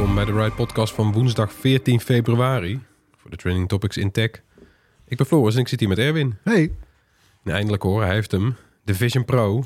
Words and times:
Welkom 0.00 0.24
bij 0.24 0.34
de 0.34 0.42
Ride 0.42 0.54
Podcast 0.54 0.94
van 0.94 1.12
woensdag 1.12 1.52
14 1.52 2.00
februari 2.00 2.80
voor 3.16 3.30
de 3.30 3.36
Training 3.36 3.68
Topics 3.68 3.96
in 3.96 4.10
Tech. 4.10 4.30
Ik 5.06 5.16
ben 5.16 5.26
Floris 5.26 5.54
en 5.54 5.60
ik 5.60 5.68
zit 5.68 5.80
hier 5.80 5.88
met 5.88 5.98
Erwin. 5.98 6.38
Hey. 6.44 6.72
En 7.44 7.52
eindelijk 7.52 7.82
hoor, 7.82 8.02
hij 8.02 8.14
heeft 8.14 8.30
hem. 8.30 8.56
De 8.84 8.94
Vision 8.94 9.24
Pro. 9.24 9.62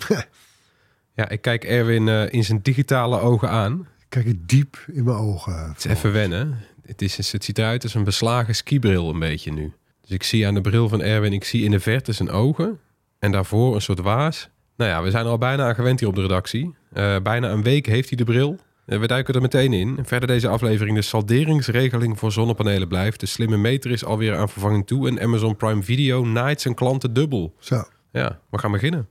ja, 1.17 1.29
ik 1.29 1.41
kijk 1.41 1.65
Erwin 1.65 2.09
eh, 2.09 2.33
in 2.33 2.45
zijn 2.45 2.63
digitale 2.63 3.21
ogen 3.21 3.51
aan. 3.51 3.89
Kijk 4.09 4.27
je 4.27 4.41
diep 4.47 4.85
in 4.93 5.05
mijn 5.05 5.17
ogen. 5.17 5.69
Het 5.69 5.79
is 5.79 5.85
even 5.85 6.13
wennen. 6.13 6.59
Het, 6.83 7.03
is, 7.03 7.33
het 7.33 7.45
ziet 7.45 7.59
eruit 7.59 7.83
als 7.83 7.95
een 7.95 8.05
beslagen 8.05 8.55
skibril 8.55 9.11
een 9.11 9.19
beetje 9.19 9.53
nu. 9.53 9.73
Dus 10.01 10.11
ik 10.11 10.23
zie 10.23 10.47
aan 10.47 10.55
de 10.55 10.61
bril 10.61 10.89
van 10.89 11.03
Erwin, 11.03 11.33
ik 11.33 11.45
zie 11.45 11.65
in 11.65 11.71
de 11.71 11.81
verte 11.81 12.13
zijn 12.13 12.31
ogen. 12.31 12.81
En 13.19 13.33
daarvoor 13.33 13.75
een 13.75 13.83
soort 13.83 14.01
waas. 14.01 14.49
Nou 14.77 14.91
ja, 14.91 15.03
we 15.03 15.11
zijn 15.11 15.25
er 15.25 15.31
al 15.31 15.39
bijna 15.39 15.67
aan 15.67 15.75
gewend 15.75 16.01
hier 16.01 16.09
op 16.09 16.15
de 16.15 16.23
redactie. 16.23 16.75
Eh, 16.93 17.17
bijna 17.23 17.51
een 17.51 17.63
week 17.63 17.87
heeft 17.87 18.09
hij 18.09 18.19
de 18.19 18.25
bril. 18.25 18.59
Eh, 18.87 18.99
we 18.99 19.07
duiken 19.07 19.35
er 19.35 19.41
meteen 19.41 19.73
in. 19.73 19.99
Verder 20.03 20.29
deze 20.29 20.49
aflevering. 20.49 20.97
De 20.97 21.03
salderingsregeling 21.03 22.19
voor 22.19 22.33
zonnepanelen 22.33 22.89
blijft. 22.89 23.21
De 23.21 23.27
slimme 23.27 23.57
meter 23.57 23.91
is 23.91 24.05
alweer 24.05 24.37
aan 24.37 24.49
vervanging 24.49 24.87
toe. 24.87 25.09
En 25.09 25.21
Amazon 25.21 25.57
Prime 25.57 25.83
Video 25.83 26.25
naait 26.25 26.61
zijn 26.61 26.75
klanten 26.75 27.13
dubbel. 27.13 27.55
Zo. 27.59 27.83
Ja, 28.13 28.41
we 28.51 28.59
gaan 28.59 28.73
beginnen. 28.73 29.09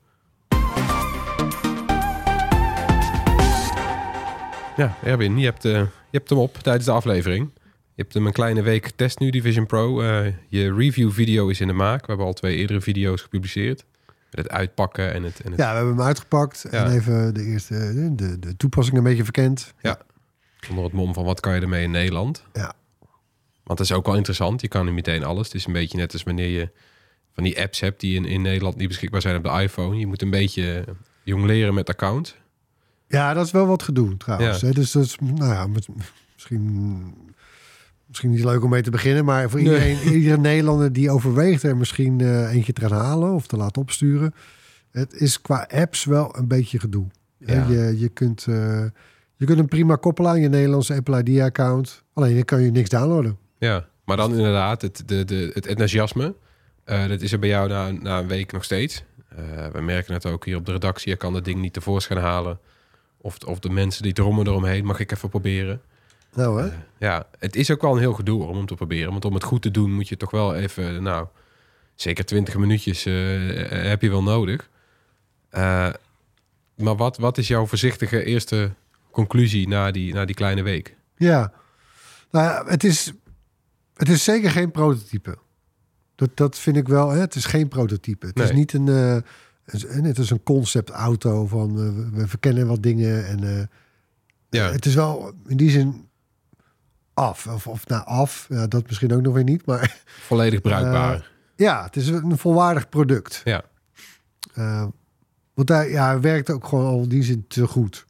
Ja, 4.75 4.97
Erwin, 5.03 5.38
je 5.38 5.45
hebt, 5.45 5.66
eh, 5.66 5.71
je 5.71 6.17
hebt 6.17 6.29
hem 6.29 6.39
op 6.39 6.57
tijdens 6.57 6.85
de 6.85 6.91
aflevering. 6.91 7.51
Je 7.95 8.01
hebt 8.01 8.13
hem 8.13 8.25
een 8.25 8.33
kleine 8.33 8.61
week 8.61 8.85
getest 8.85 9.19
nu, 9.19 9.29
die 9.29 9.41
Vision 9.41 9.66
Pro. 9.66 10.01
Eh, 10.01 10.33
je 10.47 10.73
review 10.73 11.11
video 11.11 11.47
is 11.47 11.61
in 11.61 11.67
de 11.67 11.73
maak. 11.73 11.99
We 12.01 12.07
hebben 12.07 12.25
al 12.25 12.33
twee 12.33 12.57
eerdere 12.57 12.81
video's 12.81 13.21
gepubliceerd. 13.21 13.85
Het 14.35 14.49
uitpakken 14.49 15.13
en 15.13 15.23
het... 15.23 15.41
En 15.41 15.51
het... 15.51 15.59
Ja, 15.59 15.69
we 15.69 15.75
hebben 15.75 15.95
hem 15.95 16.05
uitgepakt. 16.05 16.65
Ja. 16.71 16.85
En 16.85 16.91
even 16.91 17.33
de 17.33 17.43
eerste 17.43 18.13
de, 18.15 18.39
de 18.39 18.57
toepassing 18.57 18.97
een 18.97 19.03
beetje 19.03 19.23
verkend. 19.23 19.73
Ja. 19.81 19.97
Onder 20.69 20.83
het 20.83 20.93
mom 20.93 21.13
van 21.13 21.23
wat 21.23 21.39
kan 21.39 21.55
je 21.55 21.61
ermee 21.61 21.83
in 21.83 21.91
Nederland. 21.91 22.43
Ja. 22.53 22.73
Want 23.63 23.77
dat 23.77 23.79
is 23.79 23.91
ook 23.91 24.05
wel 24.05 24.15
interessant. 24.15 24.61
Je 24.61 24.67
kan 24.67 24.85
nu 24.85 24.91
meteen 24.91 25.23
alles. 25.23 25.45
Het 25.45 25.55
is 25.55 25.65
een 25.65 25.73
beetje 25.73 25.97
net 25.97 26.13
als 26.13 26.23
wanneer 26.23 26.49
je 26.49 26.69
van 27.33 27.43
die 27.43 27.61
apps 27.61 27.79
hebt 27.79 27.99
die 27.99 28.16
in, 28.16 28.25
in 28.25 28.41
Nederland 28.41 28.75
niet 28.75 28.88
beschikbaar 28.88 29.22
zijn 29.22 29.35
op 29.35 29.43
de 29.43 29.61
iPhone. 29.61 29.97
Je 29.97 30.07
moet 30.07 30.22
een 30.22 30.29
beetje 30.29 30.85
jong 31.23 31.45
leren 31.45 31.73
met 31.73 31.89
account. 31.89 32.35
Ja, 33.07 33.33
dat 33.33 33.45
is 33.45 33.51
wel 33.51 33.66
wat 33.66 33.83
gedoe 33.83 34.17
trouwens. 34.17 34.59
Ja. 34.59 34.67
hè. 34.67 34.73
Dus 34.73 34.91
dat 34.91 35.03
is, 35.03 35.17
nou 35.19 35.53
ja, 35.53 35.67
misschien, 36.33 37.13
misschien 38.13 38.31
niet 38.31 38.44
leuk 38.44 38.63
om 38.63 38.69
mee 38.69 38.81
te 38.81 38.91
beginnen. 38.91 39.25
Maar 39.25 39.50
voor 39.50 39.62
Nee. 39.62 39.74
iedereen, 39.74 40.13
iedere 40.19 40.38
Nederlander 40.38 40.94
die 40.94 41.09
overweegt 41.12 41.63
er 41.63 41.78
misschien 41.78 42.22
eh, 42.22 42.53
eentje 42.53 42.74
te 42.74 42.81
gaan 42.88 43.00
halen 43.06 43.31
of 43.34 43.47
te 43.47 43.57
laten 43.57 43.81
opsturen. 43.81 44.34
Het 44.91 45.13
is 45.13 45.41
qua 45.41 45.68
apps 45.72 46.06
wel 46.06 46.38
een 46.38 46.47
beetje 46.47 46.79
gedoe. 46.79 47.06
Ja. 47.38 47.68
Je, 47.68 48.00
je, 48.00 48.09
kunt, 48.09 48.46
eh, 48.50 48.84
je 49.35 49.46
kunt 49.46 49.57
hem 49.57 49.68
prima 49.68 49.96
koppelen 49.96 50.31
aan 50.31 50.41
je 50.41 50.50
Nederlandse 50.50 50.94
Apple 50.94 51.23
ID-account. 51.23 52.03
Alleen 52.13 52.35
dan 52.35 52.44
kan 52.46 52.62
je 52.62 52.72
niks 52.72 52.90
downloaden. 52.90 53.38
Ja, 53.57 53.85
maar 54.06 54.18
dan 54.18 54.31
inderdaad 54.31 54.81
het, 54.81 55.03
de, 55.06 55.25
de, 55.25 55.52
het 55.53 55.66
enthousiasme. 55.66 56.35
eh, 56.84 57.07
dat 57.07 57.22
is 57.22 57.31
er 57.31 57.40
bij 57.40 57.50
jou 57.50 57.69
na, 57.69 57.91
na 57.91 58.19
een 58.19 58.28
week 58.28 58.52
nog 58.52 58.63
steeds. 58.63 59.03
We 59.72 59.81
merken 59.81 60.13
het 60.13 60.25
ook 60.25 60.46
hier 60.46 60.56
op 60.57 60.66
de 60.66 60.72
redactie. 60.72 61.09
Je 61.12 61.18
kan 61.18 61.34
dat 61.34 61.46
ding 61.46 61.62
niet 61.62 61.73
tevoorschijn 61.73 62.19
halen. 62.19 62.59
Of, 63.18 63.38
of 63.46 63.59
de 63.59 63.69
mensen 63.69 64.03
die 64.03 64.13
drommen 64.13 64.47
eromheen. 64.47 64.85
Mag 64.85 65.00
ik 65.00 65.12
even 65.12 65.29
proberen? 65.29 65.81
Nou 66.35 66.61
hè? 66.61 66.69
Ja, 66.97 67.27
het 67.39 67.55
is 67.55 67.71
ook 67.71 67.81
wel 67.81 67.94
een 67.94 67.99
heel 67.99 68.13
gedoe 68.13 68.44
om 68.44 68.66
te 68.66 68.75
proberen. 68.75 69.11
Want 69.11 69.25
om 69.25 69.33
het 69.33 69.44
goed 69.44 69.61
te 69.61 69.71
doen 69.71 69.94
moet 69.94 70.07
je 70.07 70.17
toch 70.17 70.31
wel 70.31 70.55
even, 70.55 71.03
nou, 71.03 71.27
zeker 71.95 72.25
20 72.25 72.57
minuutjes 72.57 73.05
eh, 73.05 73.13
heb 73.69 74.01
je 74.01 74.09
wel 74.09 74.23
nodig. 74.23 74.69
Eh, 75.49 75.89
maar 76.75 76.95
wat, 76.95 77.17
wat 77.17 77.38
is 77.38 77.47
jouw 77.47 77.66
voorzichtige 77.66 78.23
eerste 78.23 78.72
conclusie 79.11 79.67
na 79.67 79.91
die, 79.91 80.13
na 80.13 80.25
die 80.25 80.35
kleine 80.35 80.61
week? 80.63 80.95
Ja, 81.17 81.53
nou 82.31 82.69
het 82.69 82.83
is, 82.83 83.13
het 83.95 84.09
is 84.09 84.23
zeker 84.23 84.49
geen 84.51 84.72
prototype. 84.72 85.38
Dat, 86.16 86.29
dat 86.38 86.59
vind 86.59 86.75
ik 86.77 86.88
wel. 86.88 87.09
Hè? 87.09 87.19
Het 87.19 87.35
is 87.35 87.45
geen 87.45 87.67
prototype. 87.67 88.27
Het 88.27 88.39
is 88.39 88.51
niet 88.51 88.73
een. 88.73 88.88
eh, 88.88 89.16
een- 89.66 90.03
het 90.03 90.17
is 90.17 90.29
een 90.29 90.43
conceptauto 90.43 91.47
van 91.47 91.69
eh, 91.69 92.17
we- 92.19 92.27
verkennen 92.27 92.67
wat 92.67 92.83
dingen 92.83 93.27
en 93.27 93.43
eh, 93.59 93.66
Ja, 94.49 94.72
het 94.72 94.85
is 94.85 94.95
wel 94.95 95.33
in 95.47 95.57
die 95.57 95.69
zin 95.69 96.07
af 97.13 97.47
of, 97.47 97.68
of 97.68 97.88
nou 97.88 98.06
af. 98.06 98.46
Ja, 98.50 98.68
dat 98.68 98.88
misschien 98.88 99.13
ook 99.13 99.22
nog 99.22 99.34
weer 99.34 99.44
niet, 99.44 99.66
maar 99.66 100.01
volledig 100.06 100.62
bruikbaar. 100.62 101.31
ja, 101.56 101.84
het 101.84 101.96
is 101.96 102.07
een 102.07 102.38
volwaardig 102.38 102.90
product. 102.90 103.41
ja, 103.44 103.63
Eh, 104.53 104.85
want 105.53 105.69
hij, 105.69 105.90
ja, 105.90 106.19
werkt 106.19 106.50
ook 106.50 106.68
gewoon 106.68 106.85
al 106.85 107.07
die 107.07 107.23
zin 107.23 107.46
te 107.47 107.68
goed. 107.68 108.06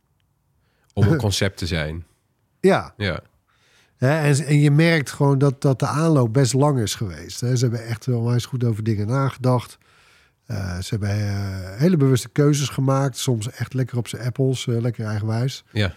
om 0.94 1.08
een 1.08 1.18
concept 1.28 1.58
te 1.58 1.66
zijn. 1.66 2.06
Ja, 2.60 2.94
Ja, 3.98 4.22
en, 4.22 4.46
en 4.46 4.60
je 4.60 4.72
merkt 4.72 5.12
gewoon 5.12 5.38
dat, 5.38 5.62
dat 5.62 5.80
de 5.80 5.88
aanloop 5.88 6.34
best 6.34 6.54
lang 6.54 6.80
is 6.80 6.96
geweest. 6.96 7.42
Hè. 7.42 7.56
Ze 7.56 7.66
hebben 7.66 7.86
echt 7.86 8.06
wel 8.06 8.34
eens 8.34 8.46
goed 8.46 8.64
over 8.64 8.84
dingen 8.84 9.08
nagedacht. 9.08 9.78
Eh, 10.46 10.80
ze 10.80 10.90
hebben 10.90 11.10
eh, 11.10 11.80
hele 11.80 11.98
bewuste 11.98 12.30
keuzes 12.30 12.70
gemaakt. 12.70 13.18
Soms 13.18 13.50
echt 13.50 13.74
lekker 13.74 13.98
op 13.98 14.08
zijn 14.08 14.22
apples, 14.26 14.68
eh, 14.68 14.82
lekker 14.82 15.06
eigenwijs. 15.06 15.64
ja, 15.72 15.94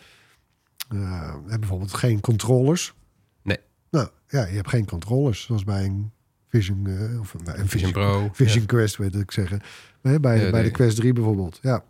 Hebben 0.88 1.60
bijvoorbeeld 1.60 1.92
geen 1.94 2.20
controllers. 2.20 2.94
Nee. 3.42 3.58
Nou 3.90 4.08
ja, 4.28 4.46
je 4.46 4.54
hebt 4.56 4.68
geen 4.68 4.86
controllers. 4.86 5.42
Zoals 5.42 5.64
bij 5.64 5.84
een 5.84 6.10
Vision, 6.48 6.86
eh, 6.86 7.20
of 7.20 7.34
bij 7.44 7.58
een 7.58 7.68
Vision 7.68 7.92
Pro. 7.92 8.28
Vision 8.32 8.66
Quest, 8.66 8.96
weet 8.96 9.14
ik 9.14 9.30
zeggen. 9.30 9.60
Hè, 10.02 10.20
bij, 10.20 10.36
Ja, 10.36 10.42
bij 10.42 10.60
nee. 10.60 10.62
de 10.62 10.70
Quest 10.70 10.96
3 10.96 11.12
bijvoorbeeld. 11.12 11.58
Ja. 11.62 11.84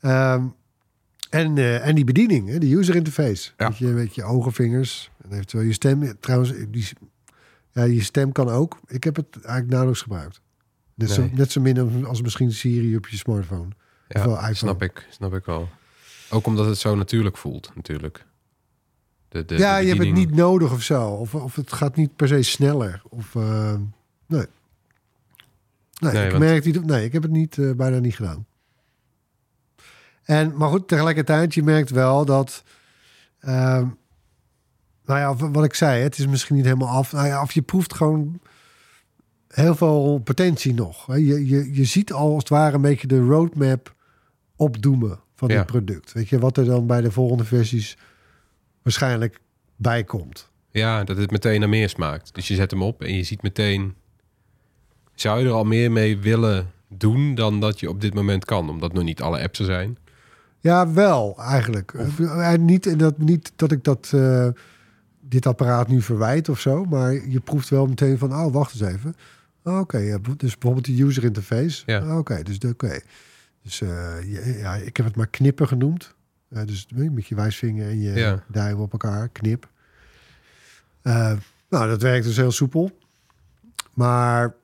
Ehm, 0.00 0.44
en, 1.30 1.58
eh, 1.58 1.86
en 1.86 1.94
die 1.94 2.04
bediening, 2.04 2.48
hè, 2.48 2.58
de 2.58 2.76
user 2.76 2.94
interface. 2.94 3.50
Ja. 3.56 3.68
Met, 3.68 3.78
je, 3.78 3.86
met 3.86 4.14
je 4.14 4.22
ogen, 4.24 4.52
vingers 4.52 5.10
en 5.24 5.32
eventueel 5.32 5.62
je 5.64 5.72
stem. 5.72 6.20
Trouwens, 6.20 6.52
die, 6.68 6.88
ja, 7.72 7.82
je 7.82 8.02
stem 8.02 8.32
kan 8.32 8.48
ook. 8.48 8.78
Ik 8.86 9.04
heb 9.04 9.16
het 9.16 9.34
eigenlijk 9.34 9.68
nauwelijks 9.68 10.02
gebruikt. 10.02 10.40
Net, 10.94 11.10
zo, 11.10 11.20
Nee. 11.20 11.30
net 11.34 11.52
zo 11.52 11.60
min 11.60 12.04
als 12.06 12.22
misschien 12.22 12.52
Siri 12.52 12.96
op 12.96 13.06
je 13.08 13.16
smartphone. 13.16 13.68
Ja, 14.08 14.22
iPhone. 14.22 14.54
snap 14.54 14.82
ik, 14.82 15.06
snap 15.10 15.34
ik 15.34 15.44
wel. 15.44 15.68
Ook 16.30 16.46
omdat 16.46 16.66
het 16.66 16.78
zo 16.78 16.94
natuurlijk 16.94 17.36
voelt, 17.36 17.70
natuurlijk. 17.74 18.26
De, 19.28 19.44
de, 19.44 19.56
ja, 19.56 19.76
de 19.78 19.82
je 19.82 19.88
hebt 19.94 20.04
het 20.04 20.14
niet 20.14 20.34
nodig 20.34 20.72
of 20.72 20.82
zo. 20.82 21.08
Of, 21.08 21.34
of 21.34 21.54
het 21.56 21.72
gaat 21.72 21.96
niet 21.96 22.16
per 22.16 22.28
se 22.28 22.42
sneller. 22.42 23.02
Of, 23.08 23.34
eh, 23.34 23.74
nee. 24.26 24.46
Nee, 26.00 26.12
Nee, 26.12 26.24
ik 26.24 26.30
want- 26.30 26.42
merk 26.44 26.64
niet, 26.64 26.84
nee, 26.86 27.04
ik 27.04 27.12
heb 27.12 27.22
het 27.22 27.30
niet, 27.30 27.58
eh, 27.58 27.70
bijna 27.72 27.98
niet 27.98 28.14
gedaan. 28.16 28.46
En, 30.22 30.56
maar 30.56 30.68
goed, 30.68 30.88
tegelijkertijd, 30.88 31.54
je 31.54 31.62
merkt 31.62 31.90
wel 31.90 32.24
dat... 32.24 32.62
ehm, 33.40 33.86
nou 35.04 35.18
ja, 35.20 35.50
wat 35.50 35.64
ik 35.64 35.74
zei, 35.74 36.02
het 36.02 36.18
is 36.18 36.26
misschien 36.26 36.56
niet 36.56 36.64
helemaal 36.64 36.88
af. 36.96 37.12
Nou 37.12 37.26
ja, 37.26 37.42
of 37.42 37.52
je 37.52 37.62
proeft 37.62 37.94
gewoon 37.94 38.40
heel 39.48 39.74
veel 39.74 40.20
potentie 40.24 40.74
nog. 40.74 41.06
Je, 41.16 41.46
je, 41.46 41.74
je 41.74 41.84
ziet 41.84 42.12
al 42.12 42.28
als 42.28 42.38
het 42.38 42.48
ware 42.48 42.74
een 42.74 42.80
beetje 42.80 43.06
de 43.06 43.20
roadmap 43.26 43.94
opdoemen 44.56 45.20
van 45.40 45.48
Ja. 45.48 45.56
dit 45.56 45.66
product. 45.66 46.12
Weet 46.12 46.28
je, 46.28 46.38
wat 46.38 46.56
er 46.56 46.64
dan 46.64 46.86
bij 46.86 47.00
de 47.00 47.10
volgende 47.10 47.44
versies 47.44 47.96
waarschijnlijk 48.82 49.38
bij 49.76 50.04
komt. 50.04 50.48
Ja, 50.70 51.04
dat 51.04 51.16
het 51.16 51.30
meteen 51.30 51.60
naar 51.60 51.68
meer 51.68 51.88
smaakt. 51.88 52.34
Dus 52.34 52.48
je 52.48 52.54
zet 52.54 52.70
hem 52.70 52.82
op 52.82 53.02
en 53.02 53.14
je 53.14 53.22
ziet 53.22 53.42
meteen... 53.42 53.94
Zou 55.14 55.40
je 55.40 55.46
er 55.46 55.52
al 55.52 55.64
meer 55.64 55.92
mee 55.92 56.18
willen 56.18 56.70
doen 56.88 57.34
dan 57.34 57.60
dat 57.60 57.80
je 57.80 57.88
op 57.88 58.00
dit 58.00 58.14
moment 58.14 58.44
kan? 58.44 58.68
Omdat 58.70 58.92
nog 58.92 59.04
niet 59.04 59.20
alle 59.22 59.42
apps 59.42 59.58
er 59.58 59.64
zijn. 59.64 59.98
Ja, 60.60 60.92
wel 60.92 61.36
eigenlijk. 61.38 61.92
Eh, 62.18 62.54
niet, 62.54 62.98
dat, 62.98 63.18
niet 63.18 63.52
dat 63.56 63.72
ik 63.72 63.84
dat, 63.84 64.10
eh, 64.14 64.48
dit 65.20 65.46
apparaat 65.46 65.88
nu 65.88 66.02
verwijt 66.02 66.48
of 66.48 66.60
zo, 66.60 66.84
maar 66.84 67.12
je 67.28 67.40
proeft 67.40 67.68
wel 67.68 67.86
meteen 67.86 68.18
van, 68.18 68.32
oh, 68.32 68.52
wacht 68.52 68.72
eens 68.72 68.92
even. 68.92 69.14
Oké, 69.64 70.18
dus 70.36 70.58
bijvoorbeeld 70.58 70.96
de 70.96 71.02
user 71.04 71.24
interface. 71.24 71.82
Ja. 71.86 72.18
Oké, 72.18 72.42
dus 72.42 72.58
de- 72.58 72.68
oké. 72.68 73.00
Dus 73.62 73.80
eh, 73.80 74.60
ja, 74.60 74.74
ik 74.74 74.96
heb 74.96 75.06
het 75.06 75.16
maar 75.16 75.28
knippen 75.28 75.68
genoemd. 75.68 76.14
Eh, 76.48 76.64
dus 76.66 76.86
met 76.94 77.26
je 77.26 77.34
wijsvinger 77.34 77.88
en 77.88 78.00
je 78.00 78.12
Ja. 78.12 78.44
duim 78.48 78.78
op 78.80 78.92
elkaar, 78.92 79.28
knip. 79.28 79.68
Eh, 81.02 81.36
nou, 81.68 81.88
dat 81.88 82.02
werkt 82.02 82.24
dus 82.26 82.36
heel 82.36 82.52
soepel. 82.52 82.98
Maar 83.94 84.54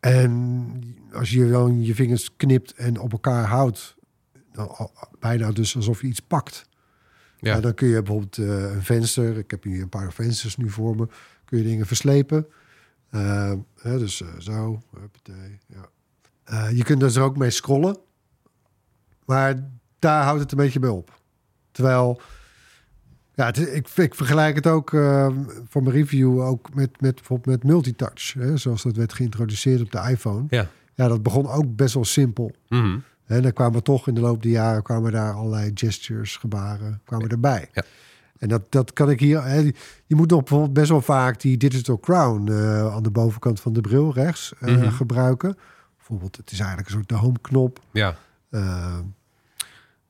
en 0.00 0.80
als 1.12 1.30
je 1.30 1.48
dan 1.48 1.84
je 1.84 1.94
vingers 1.94 2.36
knipt 2.36 2.72
en 2.74 2.98
op 3.00 3.12
elkaar 3.12 3.44
houdt, 3.44 3.96
dan 4.52 4.90
bijna 5.18 5.52
dus 5.52 5.76
alsof 5.76 6.00
je 6.00 6.06
iets 6.06 6.20
pakt. 6.20 6.68
Ja. 7.38 7.60
Dan 7.60 7.74
kun 7.74 7.88
je 7.88 8.02
bijvoorbeeld 8.02 8.38
eh, 8.38 8.74
een 8.74 8.82
venster, 8.82 9.38
ik 9.38 9.50
heb 9.50 9.62
hier 9.62 9.82
een 9.82 9.88
paar 9.88 10.12
vensters 10.12 10.56
nu 10.56 10.70
voor 10.70 10.96
me, 10.96 11.08
kun 11.44 11.58
je 11.58 11.64
dingen 11.64 11.86
verslepen. 11.86 12.46
Eh, 13.10 13.52
hè, 13.80 13.98
dus 13.98 14.22
eh, 14.22 14.28
zo, 14.38 14.82
ja. 15.66 15.88
Eh, 16.46 16.70
je 16.76 16.84
kunt 16.84 17.00
dus 17.00 17.16
er 17.16 17.22
ook 17.22 17.36
mee 17.36 17.50
scrollen, 17.50 17.96
maar 19.24 19.68
daar 19.98 20.24
houdt 20.24 20.40
het 20.40 20.50
een 20.52 20.58
beetje 20.58 20.78
bij 20.78 20.90
op. 20.90 21.20
Terwijl, 21.72 22.20
ja, 23.34 23.52
is- 23.52 23.66
ik, 23.68 23.88
ik 23.96 24.14
vergelijk 24.14 24.54
het 24.56 24.66
ook 24.66 24.92
eh, 24.94 25.28
voor 25.68 25.82
mijn 25.82 25.94
review 25.94 26.40
ook 26.40 26.74
met, 26.74 27.00
met 27.00 27.14
bijvoorbeeld 27.14 27.56
met 27.62 27.64
multitouch, 27.72 28.32
hè, 28.32 28.56
zoals 28.56 28.82
dat 28.82 28.96
werd 28.96 29.12
geïntroduceerd 29.12 29.80
op 29.80 29.90
de 29.92 30.06
iPhone. 30.10 30.44
Ja. 30.48 30.68
Ja, 30.94 31.08
dat 31.08 31.22
begon 31.22 31.48
ook 31.48 31.76
best 31.76 31.94
wel 31.94 32.04
simpel. 32.04 32.50
Mhm. 32.68 32.98
En 33.26 33.42
dan 33.42 33.52
kwamen 33.52 33.82
toch 33.82 34.08
in 34.08 34.14
de 34.14 34.20
loop 34.20 34.42
der 34.42 34.50
jaren 34.50 34.82
kwamen 34.82 35.12
daar 35.12 35.32
allerlei 35.32 35.70
gestures, 35.74 36.36
gebaren, 36.36 37.00
kwamen 37.04 37.28
erbij. 37.28 37.68
Ja. 37.72 37.82
En 38.38 38.48
dat, 38.48 38.62
dat 38.72 38.92
kan 38.92 39.10
ik 39.10 39.20
hier. 39.20 39.42
Hè, 39.44 39.58
je 40.06 40.14
moet 40.16 40.30
nog 40.30 40.38
bijvoorbeeld 40.40 40.72
best 40.72 40.88
wel 40.88 41.00
vaak 41.02 41.40
die 41.40 41.56
digital 41.56 42.00
crown 42.00 42.48
eh, 42.50 42.94
aan 42.94 43.02
de 43.02 43.10
bovenkant 43.10 43.60
van 43.60 43.72
de 43.72 43.80
bril 43.80 44.12
rechts 44.12 44.52
Mhm. 44.60 44.90
gebruiken. 44.90 45.56
Bijvoorbeeld, 46.08 46.36
het 46.36 46.50
is 46.50 46.58
eigenlijk 46.58 46.88
een 46.88 46.94
soort 46.94 47.08
de 47.08 47.14
home 47.14 47.38
knop. 47.40 47.80
Ja, 47.92 48.16
Eh, 48.50 48.98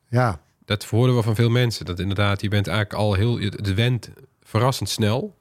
ja, 0.08 0.40
dat 0.64 0.84
hoorden 0.84 1.16
we 1.16 1.22
van 1.22 1.34
veel 1.34 1.50
mensen. 1.50 1.84
Dat 1.84 1.98
inderdaad, 1.98 2.40
je 2.40 2.48
bent 2.48 2.66
eigenlijk 2.66 2.98
al 2.98 3.14
heel... 3.14 3.38
Het 3.38 3.74
went 3.74 4.10
verrassend 4.42 4.88
snel. 4.88 5.36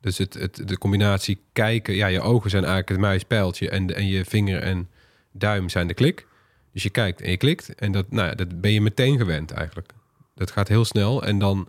Dus 0.00 0.18
het, 0.18 0.34
het, 0.34 0.68
de 0.68 0.78
combinatie 0.78 1.40
kijken... 1.52 1.94
Ja, 1.94 2.06
je 2.06 2.20
ogen 2.20 2.50
zijn 2.50 2.62
eigenlijk 2.64 2.92
het 2.92 3.00
muispijltje... 3.00 3.70
En, 3.70 3.94
en 3.94 4.06
je 4.06 4.24
vinger 4.24 4.62
en 4.62 4.88
duim 5.32 5.68
zijn 5.68 5.86
de 5.86 5.94
klik. 5.94 6.26
Dus 6.72 6.82
je 6.82 6.90
kijkt 6.90 7.20
en 7.20 7.30
je 7.30 7.36
klikt. 7.36 7.74
En 7.74 7.92
dat, 7.92 8.10
nou, 8.10 8.28
ja, 8.28 8.34
dat 8.34 8.60
ben 8.60 8.72
je 8.72 8.80
meteen 8.80 9.18
gewend 9.18 9.50
eigenlijk. 9.50 9.92
Dat 10.34 10.50
gaat 10.50 10.68
heel 10.68 10.84
snel. 10.84 11.24
En 11.24 11.38
dan 11.38 11.68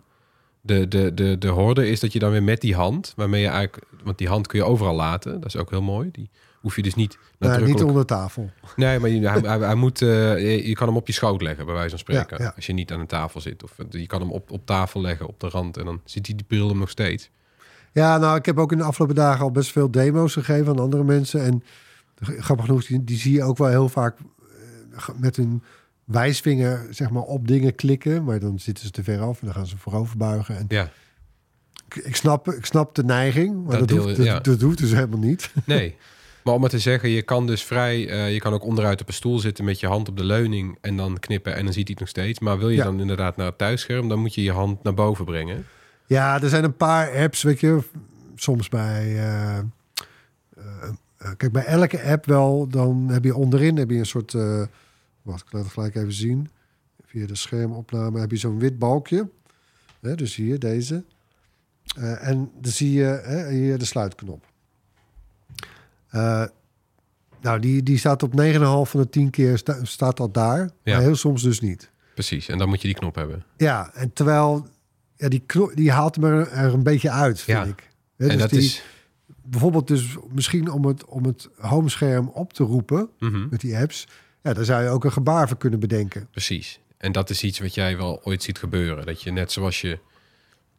de, 0.60 0.88
de, 0.88 1.14
de, 1.14 1.38
de 1.38 1.48
horde 1.48 1.88
is 1.88 2.00
dat 2.00 2.12
je 2.12 2.18
dan 2.18 2.30
weer 2.30 2.42
met 2.42 2.60
die 2.60 2.74
hand... 2.74 3.12
Waarmee 3.16 3.42
je 3.42 3.48
eigenlijk... 3.48 3.86
Want 4.02 4.18
die 4.18 4.28
hand 4.28 4.46
kun 4.46 4.58
je 4.58 4.64
overal 4.64 4.94
laten. 4.94 5.40
Dat 5.40 5.54
is 5.54 5.56
ook 5.56 5.70
heel 5.70 5.82
mooi. 5.82 6.08
Die 6.12 6.30
hoef 6.60 6.76
je 6.76 6.82
dus 6.82 6.94
niet 6.94 7.12
nou, 7.12 7.24
nadrukkelijk... 7.38 7.78
niet 7.78 7.88
onder 7.88 8.06
tafel. 8.06 8.50
Nee, 8.76 8.98
maar 8.98 9.10
je, 9.10 9.28
hij, 9.28 9.40
hij, 9.40 9.58
hij 9.58 9.74
moet, 9.74 10.02
eh, 10.02 10.66
je, 10.66 10.72
kan 10.74 10.86
hem 10.86 10.96
op 10.96 11.06
je 11.06 11.12
schoot 11.12 11.42
leggen, 11.42 11.64
bij 11.64 11.74
wijze 11.74 11.90
van 11.90 11.98
spreken. 11.98 12.36
Ja, 12.38 12.44
ja. 12.44 12.52
Als 12.56 12.66
je 12.66 12.72
niet 12.72 12.92
aan 12.92 13.00
een 13.00 13.06
tafel 13.06 13.40
zit. 13.40 13.62
Of 13.62 13.76
je 13.90 14.06
kan 14.06 14.20
hem 14.20 14.30
op, 14.30 14.50
op 14.50 14.66
tafel 14.66 15.00
leggen, 15.00 15.26
op 15.26 15.40
de 15.40 15.48
rand. 15.48 15.76
En 15.76 15.84
dan 15.84 16.00
ziet 16.04 16.26
hij 16.26 16.36
die 16.36 16.46
bril 16.46 16.68
hem 16.68 16.78
nog 16.78 16.90
steeds. 16.90 17.30
Ja, 17.92 18.18
nou, 18.18 18.36
ik 18.36 18.46
heb 18.46 18.58
ook 18.58 18.72
in 18.72 18.78
de 18.78 18.84
afgelopen 18.84 19.16
dagen 19.16 19.44
al 19.44 19.50
best 19.50 19.72
veel 19.72 19.90
demo's 19.90 20.32
gegeven 20.32 20.68
aan 20.68 20.78
andere 20.78 21.04
mensen. 21.04 21.42
En 21.44 21.62
grappig 22.20 22.64
genoeg, 22.66 22.86
die, 22.86 23.04
die 23.04 23.16
zie 23.18 23.32
je 23.32 23.42
ook 23.42 23.58
wel 23.58 23.68
heel 23.68 23.88
vaak 23.88 24.16
eh, 24.18 25.08
met 25.16 25.36
hun 25.36 25.62
wijsvinger 26.04 26.86
zeg 26.90 27.10
maar, 27.10 27.22
op 27.22 27.48
dingen 27.48 27.74
klikken. 27.74 28.24
Maar 28.24 28.38
dan 28.40 28.58
zitten 28.58 28.84
ze 28.84 28.90
te 28.90 29.02
ver 29.02 29.20
af 29.20 29.40
en 29.40 29.46
dan 29.46 29.54
gaan 29.54 29.66
ze 29.66 29.78
voorover 29.78 30.16
buigen. 30.16 30.56
En 30.56 30.64
Ja, 30.68 30.90
ik, 31.88 31.94
ik, 31.96 32.16
snap, 32.16 32.52
ik 32.52 32.64
snap 32.64 32.94
de 32.94 33.04
neiging, 33.04 33.54
maar 33.64 33.78
Dat 33.78 33.78
dat, 33.78 33.88
deel- 33.88 34.02
hoeft, 34.02 34.16
dat, 34.16 34.26
ja. 34.26 34.40
dat 34.40 34.60
hoeft 34.60 34.78
dus 34.78 34.90
helemaal 34.92 35.18
niet. 35.18 35.50
nee. 35.64 35.96
Maar 36.44 36.54
om 36.54 36.60
maar 36.60 36.70
te 36.70 36.78
zeggen, 36.78 37.08
je 37.08 37.22
kan 37.22 37.46
dus 37.46 37.64
vrij... 37.64 38.08
eh, 38.08 38.32
je 38.32 38.38
kan 38.38 38.52
ook 38.52 38.64
onderuit 38.64 39.00
op 39.00 39.08
een 39.08 39.14
stoel 39.14 39.38
zitten 39.38 39.64
met 39.64 39.80
je 39.80 39.86
hand 39.86 40.08
op 40.08 40.16
de 40.16 40.24
leuning... 40.24 40.78
en 40.80 40.96
dan 40.96 41.18
knippen 41.18 41.54
en 41.54 41.64
dan 41.64 41.72
ziet 41.72 41.82
hij 41.88 41.90
het 41.90 41.98
nog 42.00 42.08
steeds. 42.08 42.38
Maar 42.38 42.58
wil 42.58 42.68
je 42.68 42.76
Ja. 42.76 42.84
dan 42.84 43.00
inderdaad 43.00 43.36
naar 43.36 43.46
het 43.46 43.58
thuisscherm... 43.58 44.08
dan 44.08 44.18
moet 44.18 44.34
je 44.34 44.42
je 44.42 44.52
hand 44.52 44.82
naar 44.82 44.94
boven 44.94 45.24
brengen. 45.24 45.66
Ja, 46.06 46.42
er 46.42 46.48
zijn 46.48 46.64
een 46.64 46.76
paar 46.76 47.16
apps, 47.22 47.42
weet 47.42 47.60
je. 47.60 47.82
Soms 48.34 48.68
bij... 48.68 49.16
eh, 49.18 49.58
eh, 49.58 49.64
kijk, 51.36 51.52
bij 51.52 51.64
elke 51.64 52.02
app 52.02 52.26
wel, 52.26 52.68
dan 52.68 53.08
heb 53.10 53.24
je 53.24 53.34
onderin 53.34 53.76
heb 53.76 53.90
je 53.90 53.96
een 53.98 54.06
soort... 54.06 54.32
wacht, 55.22 55.46
ik 55.46 55.52
laat 55.52 55.62
het 55.64 55.72
gelijk 55.72 55.94
even 55.94 56.12
zien. 56.12 56.50
Via 57.06 57.26
de 57.26 57.34
schermopname 57.36 58.20
heb 58.20 58.30
je 58.30 58.36
zo'n 58.36 58.58
wit 58.58 58.78
balkje. 58.78 59.28
Hè, 60.00 60.14
dus 60.14 60.34
hier, 60.36 60.58
deze. 60.58 61.04
En 62.20 62.50
dan 62.60 62.72
zie 62.72 62.92
je 62.92 63.20
hè, 63.24 63.50
hier 63.50 63.78
de 63.78 63.84
sluitknop. 63.84 64.44
Eh, 66.10 66.44
nou, 67.40 67.60
die, 67.60 67.82
die 67.82 67.98
staat 67.98 68.22
op 68.22 68.30
9,5 68.40 68.90
van 68.90 69.00
de 69.00 69.08
10 69.10 69.30
keer 69.30 69.58
sta- 69.58 69.84
staat 69.84 70.16
dat 70.16 70.34
daar. 70.34 70.58
Ja. 70.58 70.94
Maar 70.94 71.02
heel 71.02 71.16
soms 71.16 71.42
dus 71.42 71.60
niet. 71.60 71.90
Precies, 72.14 72.48
en 72.48 72.58
dan 72.58 72.68
moet 72.68 72.80
je 72.80 72.86
die 72.88 72.96
knop 72.96 73.14
hebben. 73.14 73.44
Ja, 73.56 73.90
en 73.94 74.12
terwijl 74.12 74.66
ja, 75.16 75.28
die, 75.28 75.42
kno- 75.46 75.74
die 75.74 75.90
haalt 75.90 76.16
me 76.18 76.28
er, 76.30 76.48
er 76.50 76.74
een 76.74 76.82
beetje 76.82 77.10
uit, 77.10 77.40
vind 77.40 77.58
Ja. 77.58 77.64
ik. 77.64 77.88
En 78.16 78.28
dus 78.28 78.36
dat 78.38 78.50
die, 78.50 78.58
is... 78.58 78.82
Bijvoorbeeld 79.44 79.86
dus 79.88 80.16
misschien 80.32 80.70
om 80.70 80.84
het, 80.84 81.04
om 81.04 81.24
het 81.24 81.48
homescherm 81.58 82.28
op 82.28 82.52
te 82.52 82.64
roepen 82.64 83.08
Mhm. 83.18 83.48
met 83.50 83.60
die 83.60 83.76
apps. 83.76 84.06
Ja, 84.42 84.52
daar 84.52 84.64
zou 84.64 84.82
je 84.82 84.88
ook 84.88 85.04
een 85.04 85.12
gebaar 85.12 85.48
voor 85.48 85.56
kunnen 85.56 85.80
bedenken. 85.80 86.28
Precies. 86.30 86.80
En 86.98 87.12
dat 87.12 87.30
is 87.30 87.42
iets 87.42 87.58
wat 87.58 87.74
jij 87.74 87.96
wel 87.96 88.20
ooit 88.24 88.42
ziet 88.42 88.58
gebeuren. 88.58 89.06
Dat 89.06 89.22
je 89.22 89.32
net 89.32 89.52
zoals 89.52 89.80
je 89.80 89.98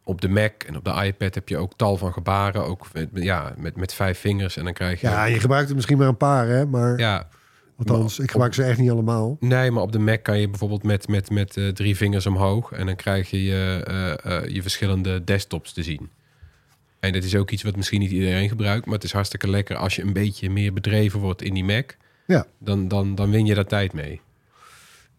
op 0.03 0.21
de 0.21 0.29
Mac 0.29 0.63
en 0.63 0.77
op 0.77 0.83
de 0.83 1.03
iPad 1.05 1.35
heb 1.35 1.49
je 1.49 1.57
ook 1.57 1.73
tal 1.75 1.97
van 1.97 2.13
gebaren. 2.13 2.65
Ook 2.65 2.87
met, 2.93 3.09
ja, 3.13 3.53
met, 3.57 3.75
met 3.75 3.93
vijf 3.93 4.19
vingers. 4.19 4.57
En 4.57 4.63
dan 4.63 4.73
krijg 4.73 5.01
je... 5.01 5.07
Ja, 5.07 5.25
je 5.25 5.39
gebruikt 5.39 5.69
er 5.69 5.75
misschien 5.75 5.97
maar 5.97 6.07
een 6.07 6.17
paar, 6.17 6.47
hè? 6.47 6.65
Maar 6.65 6.99
ja, 6.99 7.27
althans, 7.77 8.19
ik 8.19 8.31
gebruik 8.31 8.53
ze 8.53 8.63
echt 8.63 8.79
niet 8.79 8.91
allemaal. 8.91 9.37
nee, 9.39 9.71
maar 9.71 9.83
op 9.83 9.91
de 9.91 9.99
Mac 9.99 10.23
kan 10.23 10.39
je 10.39 10.49
bijvoorbeeld 10.49 10.83
met, 10.83 11.07
met, 11.07 11.29
met 11.29 11.57
eh, 11.57 11.67
drie 11.67 11.95
vingers 11.95 12.25
omhoog. 12.25 12.71
En 12.71 12.85
dan 12.85 12.95
krijg 12.95 13.29
je 13.29 13.43
je, 13.43 13.83
eh, 13.87 14.37
eh, 14.37 14.47
je 14.47 14.61
verschillende 14.61 15.23
desktops 15.23 15.73
te 15.73 15.83
zien. 15.83 16.09
En 16.99 17.13
dat 17.13 17.23
is 17.23 17.35
ook 17.35 17.51
iets 17.51 17.63
wat 17.63 17.75
misschien 17.75 17.99
niet 17.99 18.11
iedereen 18.11 18.49
gebruikt. 18.49 18.85
Maar 18.85 18.95
het 18.95 19.03
is 19.03 19.11
hartstikke 19.11 19.49
lekker 19.49 19.75
als 19.75 19.95
je 19.95 20.01
een 20.01 20.13
beetje 20.13 20.49
meer 20.49 20.73
bedreven 20.73 21.19
wordt 21.19 21.41
in 21.41 21.53
die 21.53 21.63
Mac. 21.63 21.95
Ja. 22.27 22.45
Dan, 22.59 22.87
dan, 22.87 23.15
dan 23.15 23.31
win 23.31 23.45
je 23.45 23.55
daar 23.55 23.65
tijd 23.65 23.93
mee. 23.93 24.21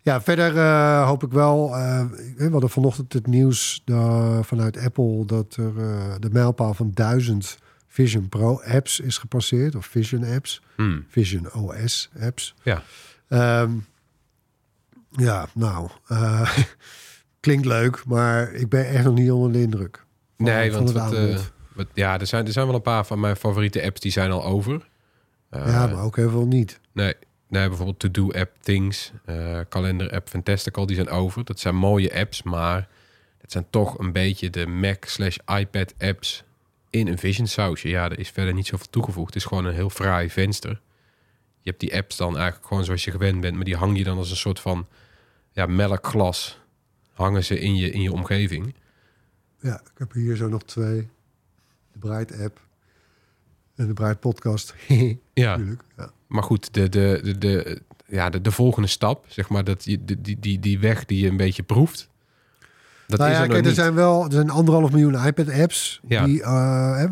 Ja, 0.03 0.21
verder 0.23 0.57
eh, 0.57 1.07
hoop 1.07 1.23
ik 1.23 1.31
wel. 1.33 1.77
eh, 1.77 2.05
we 2.37 2.49
hadden 2.51 2.71
vanochtend 2.71 3.13
het 3.13 3.27
nieuws 3.27 3.83
eh, 3.85 4.43
vanuit 4.43 4.79
Apple 4.79 5.25
dat 5.27 5.55
er 5.57 5.75
de 6.21 6.31
mijlpaal 6.31 6.75
van 6.75 6.91
1000 6.95 7.59
Vision 7.89 8.29
Pro 8.29 8.61
apps 8.63 9.01
is 9.01 9.19
gepasseerd, 9.19 9.75
of 9.75 9.87
Vision 9.87 10.25
apps, 10.25 10.63
Hmm. 10.77 11.05
Vision 11.09 11.53
OS 11.55 12.11
apps. 12.21 12.55
Ja. 12.63 12.83
Ehm, 13.29 13.71
ja, 15.11 15.47
nou, 15.55 15.89
klinkt 17.41 17.67
leuk, 17.67 18.05
maar 18.07 18.53
ik 18.53 18.69
ben 18.69 18.87
echt 18.89 19.05
nog 19.05 19.15
niet 19.15 19.31
onder 19.31 19.53
de 19.53 19.61
indruk. 19.61 20.05
van- 20.37 20.47
Nee, 20.47 20.73
van 20.73 20.85
want 20.93 21.11
het 21.11 21.53
wat, 21.75 21.87
ja, 21.95 22.21
er 22.21 22.27
zijn, 22.27 22.47
er 22.47 22.53
zijn 22.53 22.67
wel 22.67 22.75
een 22.75 22.83
paar 22.83 23.07
van 23.07 23.21
mijn 23.21 23.37
favoriete 23.37 23.83
apps 23.83 24.01
die 24.01 24.13
zijn 24.13 24.31
al 24.31 24.45
over. 24.45 24.89
Ja, 25.51 25.87
maar 25.87 26.03
ook 26.03 26.17
heel 26.17 26.31
veel 26.31 26.47
niet. 26.47 26.81
Nee, 26.93 27.15
nee 27.53 27.69
bijvoorbeeld 27.69 27.99
To-Do-app 27.99 28.57
Things, 28.61 29.13
eh, 29.25 29.61
kalender-app 29.69 30.29
Fantastical, 30.29 30.87
die 30.87 30.97
zijn 30.97 31.09
over. 31.09 31.45
Dat 31.45 31.61
zijn 31.61 31.77
mooie 31.77 32.15
apps, 32.15 32.43
maar 32.43 32.89
het 33.41 33.53
zijn 33.53 33.67
toch 33.71 33.99
een 33.99 34.13
beetje 34.13 34.51
de 34.51 34.67
Mac 34.67 35.05
slash 35.05 35.37
iPad 35.47 35.95
apps 35.99 36.45
in 36.91 37.07
een 37.07 37.19
Vision 37.19 37.47
sausje. 37.47 37.89
Ja, 37.89 38.05
er 38.05 38.19
is 38.19 38.31
verder 38.31 38.55
niet 38.55 38.67
zoveel 38.67 38.87
toegevoegd. 38.91 39.35
Het 39.35 39.43
is 39.43 39.49
gewoon 39.49 39.65
een 39.65 39.75
heel 39.75 39.91
fraai 39.91 40.31
venster. 40.31 40.81
Je 41.61 41.71
hebt 41.71 41.81
die 41.81 41.97
apps 41.97 42.17
dan 42.17 42.35
eigenlijk 42.37 42.67
gewoon 42.67 42.85
zoals 42.85 43.05
je 43.05 43.11
gewend 43.11 43.41
bent, 43.41 43.55
maar 43.55 43.65
die 43.65 43.77
hang 43.77 43.99
je 43.99 44.05
dan 44.05 44.17
als 44.17 44.31
een 44.31 44.37
soort 44.37 44.61
van 44.61 44.87
ja, 45.51 45.67
melkglas. 45.67 46.61
Hangen 47.13 47.45
ze 47.45 47.59
in 47.59 47.77
je, 47.77 47.91
in 47.91 48.03
je 48.03 48.13
omgeving. 48.13 48.75
Ja, 49.61 49.81
ik 49.81 49.99
heb 49.99 50.13
hier 50.13 50.37
zo 50.37 50.49
nog 50.49 50.63
twee. 50.63 51.09
De 51.93 51.99
Bright 51.99 52.41
app 52.41 52.61
en 53.75 53.87
de 53.87 53.93
Bright 53.93 54.21
podcast. 54.21 54.75
Ja, 55.35 55.51
Natuurlijk. 55.51 55.83
Ja. 55.97 56.13
Maar 56.33 56.43
goed, 56.43 56.75
de, 56.75 56.89
de, 56.89 57.21
de, 57.23 57.39
de, 57.39 57.81
ja, 58.07 58.31
de, 58.31 58.41
de 58.41 58.51
volgende 58.51 58.89
stap, 58.89 59.25
zeg 59.29 59.49
maar, 59.49 59.65
dat 59.65 59.85
je, 59.85 60.05
die, 60.05 60.21
die, 60.21 60.39
die, 60.39 60.59
die 60.59 60.79
weg 60.79 61.05
die 61.05 61.23
je 61.23 61.29
een 61.29 61.37
beetje 61.37 61.63
proeft. 61.63 62.09
Dat 63.07 63.19
nou 63.19 63.31
is 63.31 63.37
ja, 63.37 63.43
er 63.43 63.49
nog 63.49 63.57
kijk, 63.57 63.69
er 63.69 63.83
zijn 63.83 63.95
wel 63.95 64.25
er 64.25 64.33
zijn 64.33 64.51
anderhalf 64.51 64.91
miljoen 64.91 65.27
iPad-apps. 65.27 66.01
Ja. 66.07 66.25
Die, 66.25 66.43
hè, 66.43 67.07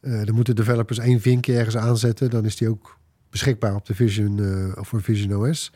eh, 0.00 0.24
dan 0.24 0.34
moeten 0.34 0.56
developers 0.56 0.98
één 0.98 1.20
vinkje 1.20 1.56
ergens 1.56 1.76
aanzetten. 1.76 2.30
Dan 2.30 2.44
is 2.44 2.56
die 2.56 2.68
ook 2.68 2.98
beschikbaar 3.30 3.74
op 3.74 3.86
de 3.86 3.94
Vision 3.94 4.40
of 4.78 4.88
voor 4.88 5.02
Vision 5.02 5.36
OS. 5.36 5.72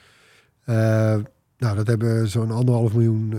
Nou, 0.64 1.76
dat 1.76 1.86
hebben 1.86 2.28
zo'n 2.28 2.50
anderhalf 2.50 2.92
miljoen 2.92 3.34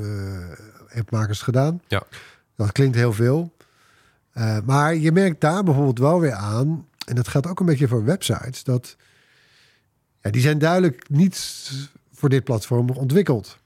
appmakers 0.96 1.42
gedaan. 1.42 1.82
Ja. 1.88 2.04
Dat 2.56 2.72
klinkt 2.72 2.96
heel 2.96 3.14
veel. 3.14 3.54
Maar 4.66 4.96
je 4.96 5.12
merkt 5.12 5.42
daar 5.42 5.64
bijvoorbeeld 5.64 6.00
wel 6.00 6.20
weer 6.20 6.34
aan, 6.34 6.88
en 7.06 7.16
dat 7.16 7.28
geldt 7.28 7.48
ook 7.48 7.60
een 7.60 7.66
beetje 7.66 7.88
voor 7.88 8.04
websites, 8.04 8.64
dat 8.64 8.96
ja, 10.24 10.32
die 10.32 10.42
zijn 10.42 10.58
duidelijk 10.58 11.10
niet 11.10 11.72
voor 12.14 12.30
dit 12.30 12.44
platform 12.44 12.90
ontwikkeld. 12.90 13.58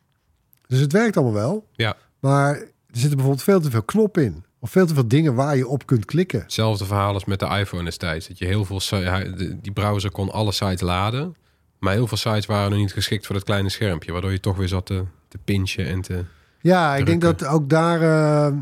Dus 0.67 0.79
het 0.79 0.91
werkt 0.91 1.17
allemaal 1.17 1.35
wel. 1.35 1.67
Ja. 1.71 1.95
Maar 2.19 2.55
er 2.55 2.67
zitten 2.91 3.09
bijvoorbeeld 3.09 3.43
veel 3.43 3.61
te 3.61 3.69
veel 3.69 3.83
knoppen 3.83 4.23
in. 4.23 4.43
Of 4.59 4.71
veel 4.71 4.85
te 4.85 4.93
veel 4.93 5.07
dingen 5.07 5.35
waar 5.35 5.57
je 5.57 5.67
op 5.67 5.85
kunt 5.85 6.05
klikken. 6.05 6.41
Hetzelfde 6.41 6.85
verhaal 6.85 7.13
als 7.13 7.25
met 7.25 7.39
de 7.39 7.45
iPhone 7.45 7.83
destijds. 7.83 8.27
Dat 8.27 8.37
je 8.37 8.45
heel 8.45 8.65
veel, 8.65 8.81
die 9.61 9.71
browser 9.71 10.11
kon 10.11 10.31
alle 10.31 10.51
sites 10.51 10.81
laden. 10.81 11.35
Maar 11.79 11.93
heel 11.93 12.07
veel 12.07 12.17
sites 12.17 12.45
waren 12.45 12.69
nog 12.69 12.79
niet 12.79 12.93
geschikt 12.93 13.25
voor 13.25 13.35
dat 13.35 13.43
kleine 13.43 13.69
schermpje. 13.69 14.11
Waardoor 14.11 14.31
je 14.31 14.39
toch 14.39 14.57
weer 14.57 14.67
zat 14.67 14.85
te, 14.85 15.03
te 15.27 15.37
pinchen 15.37 15.85
en 15.85 16.01
te... 16.01 16.23
Ja, 16.61 16.95
ik 16.95 17.05
denk 17.05 17.21
dat 17.21 17.45
ook 17.45 17.69
daar... 17.69 18.01
eh, 18.01 18.57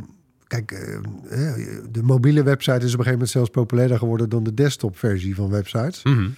kijk, 0.48 0.72
eh, 0.72 1.54
de 1.92 2.04
mobiele 2.04 2.44
website 2.44 2.72
is 2.72 2.80
op 2.80 2.84
een 2.84 2.90
gegeven 2.90 3.12
moment 3.12 3.30
zelfs 3.30 3.50
populairder 3.50 3.98
geworden... 3.98 4.30
dan 4.30 4.44
de 4.44 4.54
desktop-versie 4.54 5.36
van 5.36 5.50
websites. 5.50 6.04
Mhm. 6.04 6.30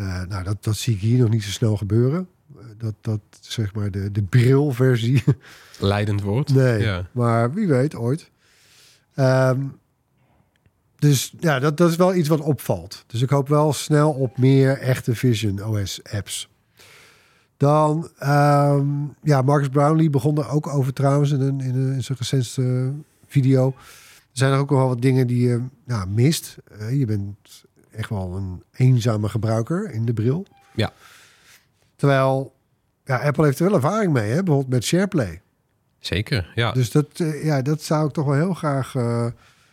Eh, 0.00 0.22
nou, 0.28 0.44
dat, 0.44 0.64
dat 0.64 0.76
zie 0.76 0.94
ik 0.94 1.00
hier 1.00 1.18
nog 1.18 1.28
niet 1.30 1.42
zo 1.42 1.50
snel 1.50 1.76
gebeuren. 1.76 2.28
Eh, 2.56 2.64
dat, 2.78 2.94
dat 3.00 3.20
zeg 3.40 3.74
maar 3.74 3.90
de, 3.90 4.10
de 4.12 4.22
brilversie. 4.22 5.22
Leidend 5.78 6.22
wordt. 6.22 6.54
nee, 6.54 6.82
Ja. 6.82 7.06
maar 7.12 7.52
wie 7.54 7.66
weet 7.68 7.94
ooit. 7.94 8.30
Ehm, 9.14 9.60
dus 10.98 11.34
ja, 11.40 11.58
dat, 11.58 11.76
dat 11.76 11.90
is 11.90 11.96
wel 11.96 12.14
iets 12.14 12.28
wat 12.28 12.40
opvalt. 12.40 13.04
Dus 13.06 13.22
ik 13.22 13.30
hoop 13.30 13.48
wel 13.48 13.72
snel 13.72 14.12
op 14.12 14.38
meer 14.38 14.78
echte 14.78 15.14
Vision 15.14 15.64
OS 15.64 16.00
apps. 16.10 16.48
Dan, 17.56 18.08
ehm, 18.18 18.86
ja, 19.22 19.42
Marcus 19.42 19.68
Brownlee 19.68 20.10
begon 20.10 20.38
er 20.38 20.48
ook 20.48 20.66
over 20.66 20.92
trouwens 20.92 21.30
in, 21.30 21.40
een, 21.40 21.60
in, 21.60 21.74
een, 21.74 21.92
in 21.92 22.02
zijn 22.02 22.18
recentste 22.18 22.92
video. 23.26 23.66
Er 23.66 24.38
zijn 24.38 24.52
er 24.52 24.58
ook 24.58 24.70
nog 24.70 24.78
wel 24.78 24.88
wat 24.88 25.02
dingen 25.02 25.26
die 25.26 25.48
je 25.48 25.62
nou, 25.84 26.08
mist. 26.08 26.56
Eh, 26.78 26.98
je 26.98 27.06
bent 27.06 27.64
echt 28.00 28.10
wel 28.10 28.36
een 28.36 28.62
eenzame 28.72 29.28
gebruiker 29.28 29.90
in 29.90 30.04
de 30.04 30.12
bril. 30.12 30.46
Ja. 30.74 30.92
Terwijl, 31.96 32.54
ja, 33.04 33.16
Apple 33.16 33.44
heeft 33.44 33.58
er 33.58 33.64
wel 33.64 33.74
ervaring 33.74 34.12
mee, 34.12 34.30
hè? 34.30 34.42
bijvoorbeeld 34.42 34.68
met 34.68 34.84
SharePlay. 34.84 35.40
Zeker, 35.98 36.52
ja. 36.54 36.72
Dus 36.72 36.90
dat, 36.90 37.20
eh, 37.20 37.44
ja, 37.44 37.62
dat 37.62 37.82
zou 37.82 38.06
ik 38.06 38.12
toch 38.12 38.24
wel 38.24 38.34
heel 38.34 38.54
graag 38.54 38.94
eh, 38.94 39.26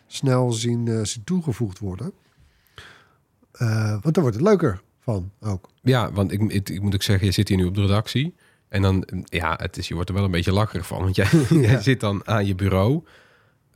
snel 0.07 0.51
zien, 0.51 0.88
eh, 0.88 1.03
zien 1.03 1.24
toegevoegd 1.24 1.79
worden. 1.79 2.12
Want 4.01 4.13
dan 4.13 4.24
wordt 4.24 4.36
het 4.38 4.46
leuker 4.46 4.81
van 5.00 5.31
ook. 5.41 5.69
Ja, 5.81 6.12
want 6.12 6.31
ik, 6.31 6.51
ik, 6.51 6.69
ik 6.69 6.81
moet 6.81 6.93
ook 6.93 7.03
zeggen, 7.03 7.25
je 7.25 7.34
zit 7.34 7.48
hier 7.48 7.57
nu 7.57 7.65
op 7.65 7.75
de 7.75 7.81
redactie. 7.81 8.36
En 8.69 8.81
dan, 8.81 9.24
ja, 9.24 9.60
het 9.62 9.77
is, 9.77 9.88
je 9.88 9.93
wordt 9.93 10.10
er 10.10 10.15
wel 10.15 10.24
een 10.24 10.31
beetje 10.31 10.53
lacherig 10.53 10.88
van. 10.88 11.03
Want 11.03 11.15
jij, 11.15 11.27
jij 11.69 11.81
zit 11.81 12.00
dan 12.00 12.27
aan 12.27 12.46
je 12.46 12.55
bureau 12.55 13.03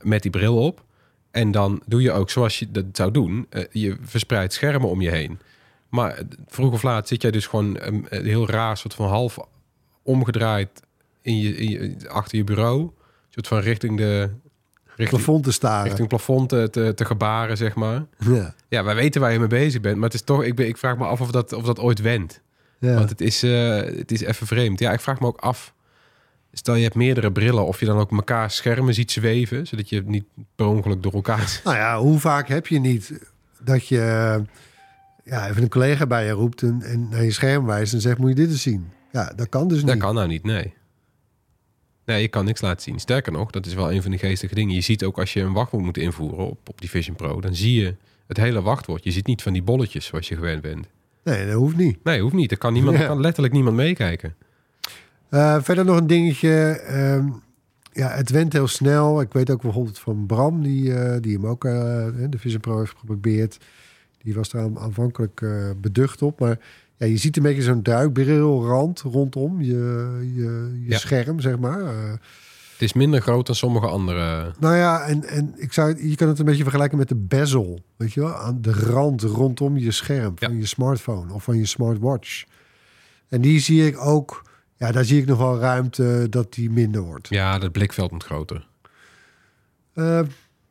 met 0.00 0.22
die 0.22 0.30
bril 0.30 0.58
op. 0.58 0.84
En 1.32 1.50
dan 1.50 1.82
doe 1.86 2.02
je 2.02 2.12
ook 2.12 2.30
zoals 2.30 2.58
je 2.58 2.70
dat 2.70 2.84
zou 2.92 3.10
doen. 3.10 3.46
eh, 3.50 3.64
je 3.70 3.96
verspreidt 4.02 4.52
schermen 4.52 4.88
om 4.88 5.00
je 5.00 5.10
heen. 5.10 5.38
Maar 5.88 6.10
eh, 6.14 6.24
vroeg 6.46 6.72
of 6.72 6.82
laat 6.82 7.08
zit 7.08 7.22
jij 7.22 7.30
dus 7.30 7.46
gewoon 7.46 7.76
een, 7.80 8.06
een 8.08 8.24
heel 8.24 8.48
raar 8.48 8.76
soort 8.76 8.94
van 8.94 9.08
half 9.08 9.38
omgedraaid 10.02 10.82
in 11.22 11.38
je, 11.38 11.56
in 11.56 11.70
je, 11.70 12.08
achter 12.08 12.38
je 12.38 12.44
bureau. 12.44 12.80
Een 12.82 12.92
soort 13.30 13.48
van 13.48 13.58
richting 13.58 13.96
de 13.96 14.30
richting, 14.86 15.08
Plafond 15.08 15.44
te 15.44 15.52
staren. 15.52 15.84
richting 15.86 16.08
plafond 16.08 16.48
te, 16.48 16.68
te, 16.70 16.92
te 16.94 17.04
gebaren, 17.04 17.56
zeg 17.56 17.74
maar. 17.74 18.04
Ja. 18.18 18.54
Ja, 18.68 18.84
wij 18.84 18.94
weten 18.94 19.20
waar 19.20 19.32
je 19.32 19.38
mee 19.38 19.48
bezig 19.48 19.80
bent. 19.80 19.94
Maar 19.96 20.04
het 20.04 20.14
is 20.14 20.22
toch, 20.22 20.42
ik, 20.44 20.54
ben, 20.54 20.66
ik 20.66 20.76
vraag 20.76 20.96
me 20.96 21.04
af 21.04 21.20
of 21.20 21.30
dat, 21.30 21.52
of 21.52 21.64
dat 21.64 21.78
ooit 21.78 22.00
wendt. 22.00 22.40
Ja. 22.78 22.94
Want 22.94 23.10
het 23.10 23.20
is, 23.20 23.42
eh, 23.42 23.76
het 23.76 24.12
is 24.12 24.20
even 24.20 24.46
vreemd. 24.46 24.78
Ja, 24.78 24.92
ik 24.92 25.00
vraag 25.00 25.20
me 25.20 25.26
ook 25.26 25.40
af. 25.40 25.74
Stel 26.52 26.74
je 26.74 26.82
hebt 26.82 26.94
meerdere 26.94 27.32
brillen, 27.32 27.66
of 27.66 27.80
je 27.80 27.86
dan 27.86 27.98
ook 27.98 28.10
elkaar 28.10 28.50
schermen 28.50 28.94
ziet 28.94 29.10
zweven, 29.10 29.66
zodat 29.66 29.88
je 29.88 30.02
niet 30.06 30.24
per 30.56 30.66
ongeluk 30.66 31.02
door 31.02 31.12
elkaar. 31.12 31.60
Nou 31.64 31.76
ja, 31.76 31.98
hoe 31.98 32.18
vaak 32.18 32.48
heb 32.48 32.66
je 32.66 32.78
niet 32.80 33.12
dat 33.62 33.88
je 33.88 33.96
ja, 35.24 35.48
even 35.48 35.62
een 35.62 35.68
collega 35.68 36.06
bij 36.06 36.24
je 36.26 36.30
roept 36.30 36.62
en, 36.62 36.82
en 36.82 37.08
naar 37.08 37.24
je 37.24 37.30
scherm 37.30 37.66
wijst 37.66 37.92
en 37.92 38.00
zegt: 38.00 38.18
Moet 38.18 38.28
je 38.28 38.34
dit 38.34 38.50
eens 38.50 38.62
zien? 38.62 38.88
Ja, 39.12 39.32
dat 39.36 39.48
kan 39.48 39.68
dus 39.68 39.78
niet. 39.78 39.86
Dat 39.86 39.96
kan 39.98 40.14
nou 40.14 40.28
niet, 40.28 40.42
nee. 40.44 40.74
Nee, 42.06 42.20
je 42.22 42.28
kan 42.28 42.44
niks 42.44 42.60
laten 42.60 42.82
zien. 42.82 42.98
Sterker 43.00 43.32
nog, 43.32 43.50
dat 43.50 43.66
is 43.66 43.74
wel 43.74 43.92
een 43.92 44.02
van 44.02 44.10
de 44.10 44.18
geestige 44.18 44.54
dingen. 44.54 44.74
Je 44.74 44.80
ziet 44.80 45.04
ook 45.04 45.18
als 45.18 45.32
je 45.32 45.40
een 45.40 45.52
wachtwoord 45.52 45.84
moet 45.84 45.96
invoeren 45.98 46.46
op, 46.46 46.68
op 46.68 46.80
die 46.80 46.90
Vision 46.90 47.16
Pro, 47.16 47.40
dan 47.40 47.54
zie 47.54 47.80
je 47.80 47.94
het 48.26 48.36
hele 48.36 48.62
wachtwoord. 48.62 49.04
Je 49.04 49.10
ziet 49.10 49.26
niet 49.26 49.42
van 49.42 49.52
die 49.52 49.62
bolletjes 49.62 50.04
zoals 50.06 50.28
je 50.28 50.34
gewend 50.34 50.62
bent. 50.62 50.86
Nee, 51.24 51.46
dat 51.46 51.54
hoeft 51.54 51.76
niet. 51.76 52.04
Nee, 52.04 52.20
hoeft 52.20 52.34
niet. 52.34 52.50
Er 52.50 52.58
kan, 52.58 52.72
niemand, 52.72 52.98
Ja. 52.98 53.06
kan 53.06 53.20
letterlijk 53.20 53.54
niemand 53.54 53.76
meekijken. 53.76 54.34
Eh, 55.32 55.56
verder 55.62 55.84
nog 55.84 55.96
een 55.96 56.06
dingetje. 56.06 56.50
ehm, 56.86 57.26
ja, 57.92 58.08
het 58.08 58.30
went 58.30 58.52
heel 58.52 58.66
snel. 58.68 59.20
Ik 59.20 59.32
weet 59.32 59.50
ook 59.50 59.62
bijvoorbeeld 59.62 59.98
van 59.98 60.26
Bram, 60.26 60.62
die, 60.62 60.94
eh, 60.94 61.20
die 61.20 61.34
hem 61.34 61.46
ook, 61.46 61.64
eh, 61.64 61.72
de 62.30 62.38
Vision 62.38 62.60
Pro 62.60 62.78
heeft 62.78 62.94
geprobeerd. 62.98 63.58
Die 64.22 64.34
was 64.34 64.50
daar 64.50 64.62
aan- 64.62 64.78
aanvankelijk 64.78 65.44
beducht 65.80 66.22
op. 66.22 66.40
Maar 66.40 66.58
ja, 66.96 67.06
je 67.06 67.16
ziet 67.16 67.36
een 67.36 67.42
beetje 67.42 67.62
zo'n 67.62 67.82
duikbrilrand 67.82 69.00
rondom 69.00 69.60
je, 69.62 70.18
je, 70.34 70.70
je 70.84 70.90
Ja. 70.90 70.98
scherm, 70.98 71.40
zeg 71.40 71.58
maar. 71.58 71.80
Het 72.72 72.90
is 72.90 72.92
minder 72.92 73.20
groot 73.22 73.46
dan 73.46 73.54
sommige 73.54 73.86
andere. 73.86 74.52
nou 74.60 74.76
ja, 74.76 75.02
en, 75.04 75.24
en 75.24 75.52
ik 75.56 75.72
zou, 75.72 76.08
je 76.08 76.16
kan 76.16 76.28
het 76.28 76.38
een 76.38 76.44
beetje 76.44 76.62
vergelijken 76.62 76.98
met 76.98 77.08
de 77.08 77.14
bezel. 77.14 77.80
Weet 77.96 78.12
je 78.12 78.20
wel? 78.20 78.34
Aan 78.34 78.58
de 78.60 78.72
rand 78.72 79.22
rondom 79.22 79.76
je 79.78 79.90
scherm 79.90 80.32
van 80.38 80.52
Ja. 80.52 80.58
je 80.58 80.66
smartphone 80.66 81.32
of 81.32 81.44
van 81.44 81.56
je 81.58 81.66
smartwatch. 81.66 82.44
En 83.28 83.40
die 83.40 83.60
zie 83.60 83.86
ik 83.86 84.00
ook... 84.04 84.50
Ja, 84.82 84.92
daar 84.92 85.04
zie 85.04 85.20
ik 85.20 85.26
nog 85.26 85.38
wel 85.38 85.58
ruimte 85.58 86.26
dat 86.30 86.52
die 86.52 86.70
minder 86.70 87.00
wordt. 87.00 87.28
Ja, 87.28 87.58
dat 87.58 87.72
blikveld 87.72 88.10
moet 88.10 88.24
groter. 88.24 88.66
Eh, 89.94 90.20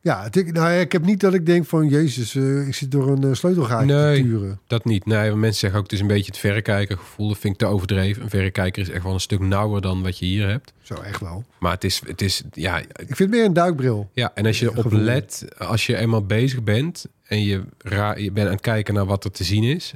ja, 0.00 0.28
ik- 0.30 0.52
nou, 0.52 0.72
ik 0.72 0.92
heb 0.92 1.04
niet 1.04 1.20
dat 1.20 1.34
ik 1.34 1.46
denk 1.46 1.66
van... 1.66 1.88
Jezus, 1.88 2.34
eh, 2.34 2.66
ik 2.66 2.74
zit 2.74 2.90
door 2.90 3.08
een 3.08 3.22
uh, 3.26 3.34
sleutelgaatje 3.34 3.94
Nee. 3.94 4.16
te 4.16 4.22
turen. 4.28 4.60
Dat 4.66 4.84
niet. 4.84 5.06
Nee, 5.06 5.28
want 5.28 5.40
mensen 5.40 5.60
zeggen 5.60 5.78
ook 5.78 5.84
het 5.84 5.92
is 5.94 6.00
een 6.00 6.06
beetje 6.06 6.26
het 6.30 6.38
verrekijkergevoel. 6.38 7.28
Dat 7.28 7.38
vind 7.38 7.52
ik 7.52 7.58
te 7.58 7.66
overdreven. 7.66 8.22
Een 8.22 8.30
verrekijker 8.30 8.82
is 8.82 8.88
echt 8.90 9.02
wel 9.02 9.12
een 9.12 9.20
stuk 9.20 9.40
nauwer 9.40 9.80
dan 9.80 10.02
wat 10.02 10.18
je 10.18 10.24
hier 10.24 10.48
hebt. 10.48 10.72
Zo, 10.82 10.94
echt 10.94 11.20
wel. 11.20 11.44
Maar 11.58 11.72
het 11.72 11.84
is, 11.84 12.02
het 12.06 12.20
is 12.22 12.42
ja, 12.52 12.78
Ik 12.78 12.88
vind 12.96 13.18
het 13.18 13.30
meer 13.30 13.44
een 13.44 13.52
duikbril. 13.52 14.10
ja. 14.12 14.30
En 14.34 14.46
als 14.46 14.58
je 14.58 14.64
erop 14.70 14.82
Gevoel. 14.82 14.98
let, 15.00 15.44
als 15.58 15.86
je 15.86 15.96
eenmaal 15.96 16.24
bezig 16.26 16.62
bent 16.62 17.06
en 17.22 17.42
je, 17.44 17.62
ra- 17.78 18.16
je 18.16 18.30
bent 18.32 18.46
aan 18.46 18.52
het 18.52 18.62
kijken 18.62 18.94
naar 18.94 19.06
wat 19.06 19.24
er 19.24 19.30
te 19.30 19.44
zien 19.44 19.62
is, 19.64 19.94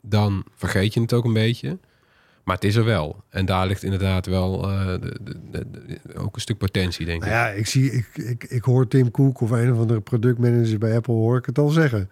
dan 0.00 0.44
vergeet 0.56 0.94
je 0.94 1.00
het 1.00 1.12
ook 1.12 1.24
een 1.24 1.32
beetje. 1.32 1.78
Maar 2.46 2.54
het 2.54 2.64
is 2.64 2.74
er 2.76 2.84
wel. 2.84 3.24
En 3.28 3.46
daar 3.46 3.66
ligt 3.66 3.82
inderdaad 3.82 4.26
wel 4.26 4.70
eh, 4.70 4.86
de, 4.86 5.16
de, 5.50 5.66
ook 6.16 6.34
een 6.34 6.40
stuk 6.40 6.58
potentie, 6.58 7.06
denk 7.06 7.22
ik. 7.24 7.28
Nou 7.30 7.40
ja, 7.42 7.48
ik, 7.48 7.66
zie, 7.66 7.92
ik, 7.92 8.06
ik, 8.14 8.44
ik 8.44 8.62
hoor 8.62 8.88
Tim 8.88 9.10
Cook 9.10 9.40
of 9.40 9.50
een 9.50 9.72
of 9.72 9.78
andere 9.78 10.00
productmanager 10.00 10.78
bij 10.78 10.94
Apple... 10.96 11.14
hoor 11.14 11.36
ik 11.38 11.46
het 11.46 11.58
al 11.58 11.68
zeggen. 11.68 12.10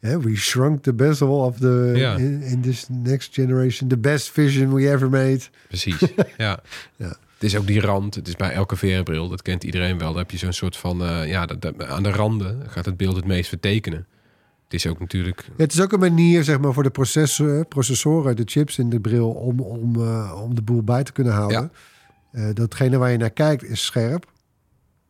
Yeah, 0.00 0.20
we 0.22 0.36
shrunk 0.36 0.82
the 0.82 0.92
bezel 0.94 1.44
of 1.44 1.58
the... 1.58 1.92
Ja. 1.96 2.16
In, 2.16 2.42
in 2.42 2.60
this 2.60 2.86
next 2.88 3.34
generation. 3.34 3.88
The 3.88 3.98
best 3.98 4.30
vision 4.30 4.74
we 4.74 4.90
ever 4.90 5.10
made. 5.10 5.40
Precies, 5.68 5.98
ja. 6.36 6.60
Ja. 6.96 7.06
Het 7.06 7.42
is 7.48 7.56
ook 7.56 7.66
die 7.66 7.80
rand. 7.80 8.14
Het 8.14 8.28
is 8.28 8.36
bij 8.36 8.50
elke 8.52 8.76
VR-bril. 8.76 9.28
Dat 9.28 9.42
kent 9.42 9.64
iedereen 9.64 9.98
wel. 9.98 10.08
Dan 10.08 10.18
heb 10.18 10.30
je 10.30 10.36
zo'n 10.38 10.52
soort 10.52 10.76
van... 10.76 11.04
eh, 11.04 11.28
ja, 11.28 11.46
dat, 11.46 11.62
dat- 11.62 11.84
aan 11.84 12.02
de 12.02 12.10
randen 12.10 12.62
gaat 12.68 12.84
het 12.84 12.96
beeld 12.96 13.16
het 13.16 13.24
meest 13.26 13.48
vertekenen. 13.48 14.06
Het 14.70 14.84
is 14.84 14.86
ook 14.90 15.00
natuurlijk... 15.00 15.44
Ja, 15.46 15.52
het 15.56 15.72
is 15.72 15.80
ook 15.80 15.92
een 15.92 16.00
manier 16.00 16.44
zeg 16.44 16.60
maar, 16.60 16.72
voor 16.72 16.82
de 16.82 16.90
processor, 16.90 17.64
processoren, 17.66 18.36
de 18.36 18.42
chips 18.44 18.78
in 18.78 18.90
de 18.90 19.00
bril, 19.00 19.30
om, 19.30 19.60
om, 19.60 19.96
eh, 19.96 20.40
om 20.42 20.54
de 20.54 20.62
boel 20.62 20.82
bij 20.82 21.02
te 21.02 21.12
kunnen 21.12 21.32
houden. 21.32 21.72
Eh, 22.32 22.48
datgene 22.54 22.98
waar 22.98 23.10
je 23.10 23.16
naar 23.18 23.30
kijkt 23.30 23.64
is 23.64 23.84
scherp. 23.84 24.32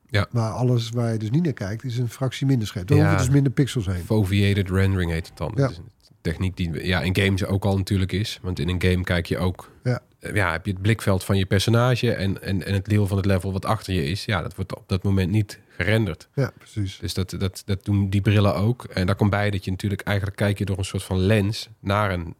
Ja. 0.06 0.26
Maar 0.30 0.50
alles 0.50 0.90
waar 0.90 1.12
je 1.12 1.18
dus 1.18 1.30
niet 1.30 1.42
naar 1.44 1.52
kijkt 1.52 1.84
is 1.84 1.98
een 1.98 2.08
fractie 2.08 2.46
minder 2.46 2.68
scherp. 2.68 2.88
Dan 2.88 2.96
Ja. 2.96 3.02
hoeven 3.02 3.24
dus 3.24 3.34
minder 3.34 3.52
pixels 3.52 3.86
heen. 3.86 4.04
Foveated 4.04 4.70
rendering 4.70 5.10
heet 5.10 5.26
het 5.28 5.36
dan. 5.36 5.52
Ja. 5.54 5.60
Dat 5.62 5.70
is 5.70 5.76
een 5.76 5.90
techniek 6.20 6.56
die 6.56 6.86
ja, 6.86 7.00
in 7.00 7.16
games 7.16 7.44
ook 7.44 7.64
al 7.64 7.76
natuurlijk 7.76 8.12
is. 8.12 8.38
Want 8.42 8.58
in 8.58 8.68
een 8.68 8.82
game 8.82 9.02
kijk 9.02 9.26
je 9.26 9.38
ook... 9.38 9.70
Ja. 9.84 10.00
Eh, 10.20 10.34
Ja, 10.34 10.52
heb 10.52 10.66
je 10.66 10.72
het 10.72 10.82
blikveld 10.82 11.24
van 11.24 11.36
je 11.36 11.46
personage 11.46 12.12
en, 12.12 12.42
en, 12.42 12.66
en 12.66 12.72
het 12.72 12.84
deel 12.84 13.06
van 13.06 13.16
het 13.16 13.26
level 13.26 13.52
wat 13.52 13.64
achter 13.64 13.94
je 13.94 14.04
is. 14.04 14.24
Ja, 14.24 14.42
dat 14.42 14.54
wordt 14.54 14.76
op 14.76 14.88
dat 14.88 15.02
moment 15.02 15.30
niet 15.30 15.60
gerenderd. 15.68 16.28
Ja, 16.34 16.52
precies. 16.58 16.98
Dus 16.98 17.14
dat, 17.14 17.34
dat, 17.38 17.62
dat 17.64 17.84
doen 17.84 18.10
die 18.10 18.20
brillen 18.20 18.54
ook. 18.54 18.84
En 18.84 19.06
daar 19.06 19.14
komt 19.14 19.30
bij 19.30 19.50
dat 19.50 19.64
je 19.64 19.70
natuurlijk 19.70 20.00
eigenlijk 20.00 20.36
kijk 20.36 20.58
je 20.58 20.64
door 20.64 20.78
een 20.78 20.84
soort 20.84 21.02
van 21.02 21.18
lens 21.18 21.68
naar 21.80 22.12
een 22.12 22.34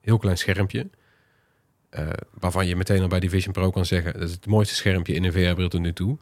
heel 0.00 0.18
klein 0.18 0.38
schermpje. 0.38 0.88
Eh, 1.90 2.08
waarvan 2.38 2.66
je 2.66 2.76
meteen 2.76 3.02
al 3.02 3.08
bij 3.08 3.20
die 3.20 3.30
Vision 3.30 3.52
Pro 3.52 3.70
kan 3.70 3.86
zeggen... 3.86 4.12
dat 4.12 4.22
is 4.22 4.34
het 4.34 4.46
mooiste 4.46 4.74
schermpje 4.74 5.14
in 5.14 5.24
een 5.24 5.32
VR-bril 5.32 5.68
tot 5.68 5.80
nu 5.80 5.92
toe. 5.92 6.18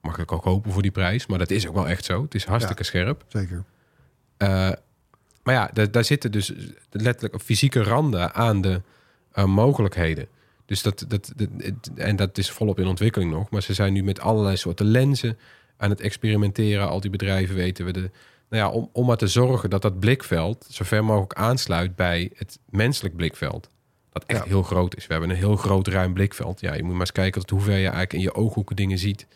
Mag 0.00 0.18
ik 0.18 0.32
ook 0.32 0.44
hopen 0.44 0.72
voor 0.72 0.82
die 0.82 0.90
prijs. 0.90 1.26
Maar 1.26 1.38
dat 1.38 1.50
is 1.50 1.68
ook 1.68 1.74
wel 1.74 1.88
echt 1.88 2.04
zo. 2.04 2.22
Het 2.22 2.34
is 2.34 2.44
hartstikke 2.44 2.84
scherp. 2.84 3.24
Zeker. 3.28 3.64
Eh, 4.36 4.48
maar 5.42 5.54
ja, 5.54 5.70
daar, 5.72 5.90
daar 5.90 6.04
zitten 6.04 6.32
dus 6.32 6.52
letterlijk 6.90 7.42
fysieke 7.42 7.82
randen 7.82 8.34
aan 8.34 8.60
de 8.60 8.80
mogelijkheden. 9.46 10.28
Dus 10.66 10.82
dat, 10.82 11.04
dat, 11.08 11.32
dat, 11.36 11.48
het- 11.58 11.90
en 11.94 12.16
dat 12.16 12.38
is 12.38 12.50
volop 12.50 12.78
in 12.78 12.86
ontwikkeling 12.86 13.30
nog. 13.30 13.50
Maar 13.50 13.62
ze 13.62 13.74
zijn 13.74 13.92
nu 13.92 14.02
met 14.04 14.20
allerlei 14.20 14.56
soorten 14.56 14.86
lenzen 14.86 15.38
aan 15.76 15.90
het 15.90 16.00
experimenteren. 16.00 16.88
Al 16.88 17.00
die 17.00 17.10
bedrijven 17.10 17.54
weten 17.54 17.84
we 17.84 17.92
de. 17.92 18.10
Nou 18.48 18.62
ja, 18.64 18.70
om, 18.70 18.88
om 18.92 19.06
maar 19.06 19.16
te 19.16 19.26
zorgen 19.26 19.70
dat 19.70 19.82
dat 19.82 20.00
blikveld 20.00 20.66
zo 20.70 20.84
ver 20.84 21.04
mogelijk 21.04 21.32
aansluit 21.32 21.96
bij 21.96 22.30
het 22.36 22.58
menselijk 22.70 23.16
blikveld. 23.16 23.68
Dat 24.12 24.24
echt 24.26 24.38
Ja. 24.44 24.46
heel 24.48 24.62
groot 24.62 24.96
is. 24.96 25.06
We 25.06 25.12
hebben 25.12 25.30
een 25.30 25.36
heel 25.36 25.56
groot 25.56 25.88
ruim 25.88 26.12
blikveld. 26.14 26.60
Ja, 26.60 26.74
je 26.74 26.82
moet 26.82 26.92
maar 26.92 27.00
eens 27.00 27.12
kijken 27.12 27.40
tot 27.40 27.50
hoe 27.50 27.60
ver 27.60 27.72
je 27.72 27.78
eigenlijk 27.82 28.12
in 28.12 28.20
je 28.20 28.34
ooghoeken 28.34 28.76
dingen 28.76 28.98
ziet. 28.98 29.26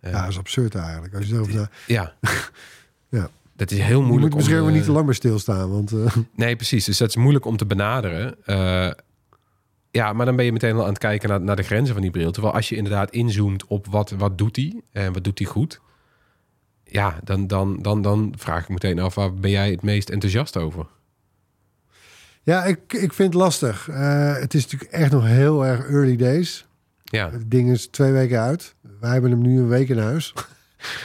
Eh, 0.00 0.12
Ja, 0.12 0.20
dat 0.20 0.30
is 0.30 0.38
absurd 0.38 0.74
eigenlijk. 0.74 1.14
Als 1.14 1.26
je 1.26 1.34
na... 1.54 1.68
ja. 1.86 2.14
Ja. 3.08 3.30
Dat 3.56 3.70
is 3.70 3.78
heel 3.78 4.00
Je 4.00 4.06
moeilijk. 4.06 4.20
moet 4.20 4.34
misschien 4.34 4.56
om, 4.58 4.62
wel 4.64 4.70
niet 4.72 4.80
eh, 4.80 4.86
te 4.86 4.92
lang 4.92 5.04
meer 5.06 5.14
stilstaan. 5.14 5.70
Want 5.70 5.92
eh, 5.92 6.16
Nee, 6.34 6.56
precies. 6.56 6.84
Dus 6.84 6.98
dat 6.98 7.08
is 7.08 7.16
moeilijk 7.16 7.44
om 7.44 7.56
te 7.56 7.66
benaderen. 7.66 8.36
Ja, 9.94 10.12
maar 10.12 10.26
dan 10.26 10.36
ben 10.36 10.44
je 10.44 10.52
meteen 10.52 10.74
al 10.74 10.82
aan 10.82 10.88
het 10.88 10.98
kijken 10.98 11.28
naar, 11.28 11.40
naar 11.40 11.56
de 11.56 11.62
grenzen 11.62 11.92
van 11.92 12.02
die 12.02 12.10
bril. 12.10 12.30
Terwijl 12.30 12.54
als 12.54 12.68
je 12.68 12.76
inderdaad 12.76 13.10
inzoomt 13.10 13.66
op 13.66 13.86
wat, 13.86 14.10
wat 14.10 14.38
doet 14.38 14.56
hij 14.56 14.82
en 14.92 15.12
wat 15.12 15.24
doet 15.24 15.38
hij 15.38 15.48
goed. 15.48 15.80
Ja, 16.84 17.18
dan, 17.24 17.46
dan, 17.46 17.82
dan, 17.82 18.02
dan 18.02 18.34
vraag 18.36 18.62
ik 18.62 18.68
meteen 18.68 18.98
af, 18.98 19.14
waar 19.14 19.34
ben 19.34 19.50
jij 19.50 19.70
het 19.70 19.82
meest 19.82 20.10
enthousiast 20.10 20.56
over? 20.56 20.86
Ja, 22.42 22.64
ik, 22.64 22.92
ik 22.92 23.12
vind 23.12 23.32
het 23.32 23.42
lastig. 23.42 23.88
Eh, 23.88 24.34
het 24.36 24.54
is 24.54 24.62
natuurlijk 24.62 24.92
echt 24.92 25.12
nog 25.12 25.24
heel 25.24 25.66
erg 25.66 25.86
early 25.86 26.16
days. 26.16 26.66
Ja, 27.04 27.30
Het 27.30 27.50
ding 27.50 27.70
is 27.70 27.86
twee 27.86 28.12
weken 28.12 28.40
uit. 28.40 28.74
Wij 29.00 29.12
hebben 29.12 29.30
hem 29.30 29.42
nu 29.42 29.58
een 29.58 29.68
week 29.68 29.88
in 29.88 29.98
huis. 29.98 30.32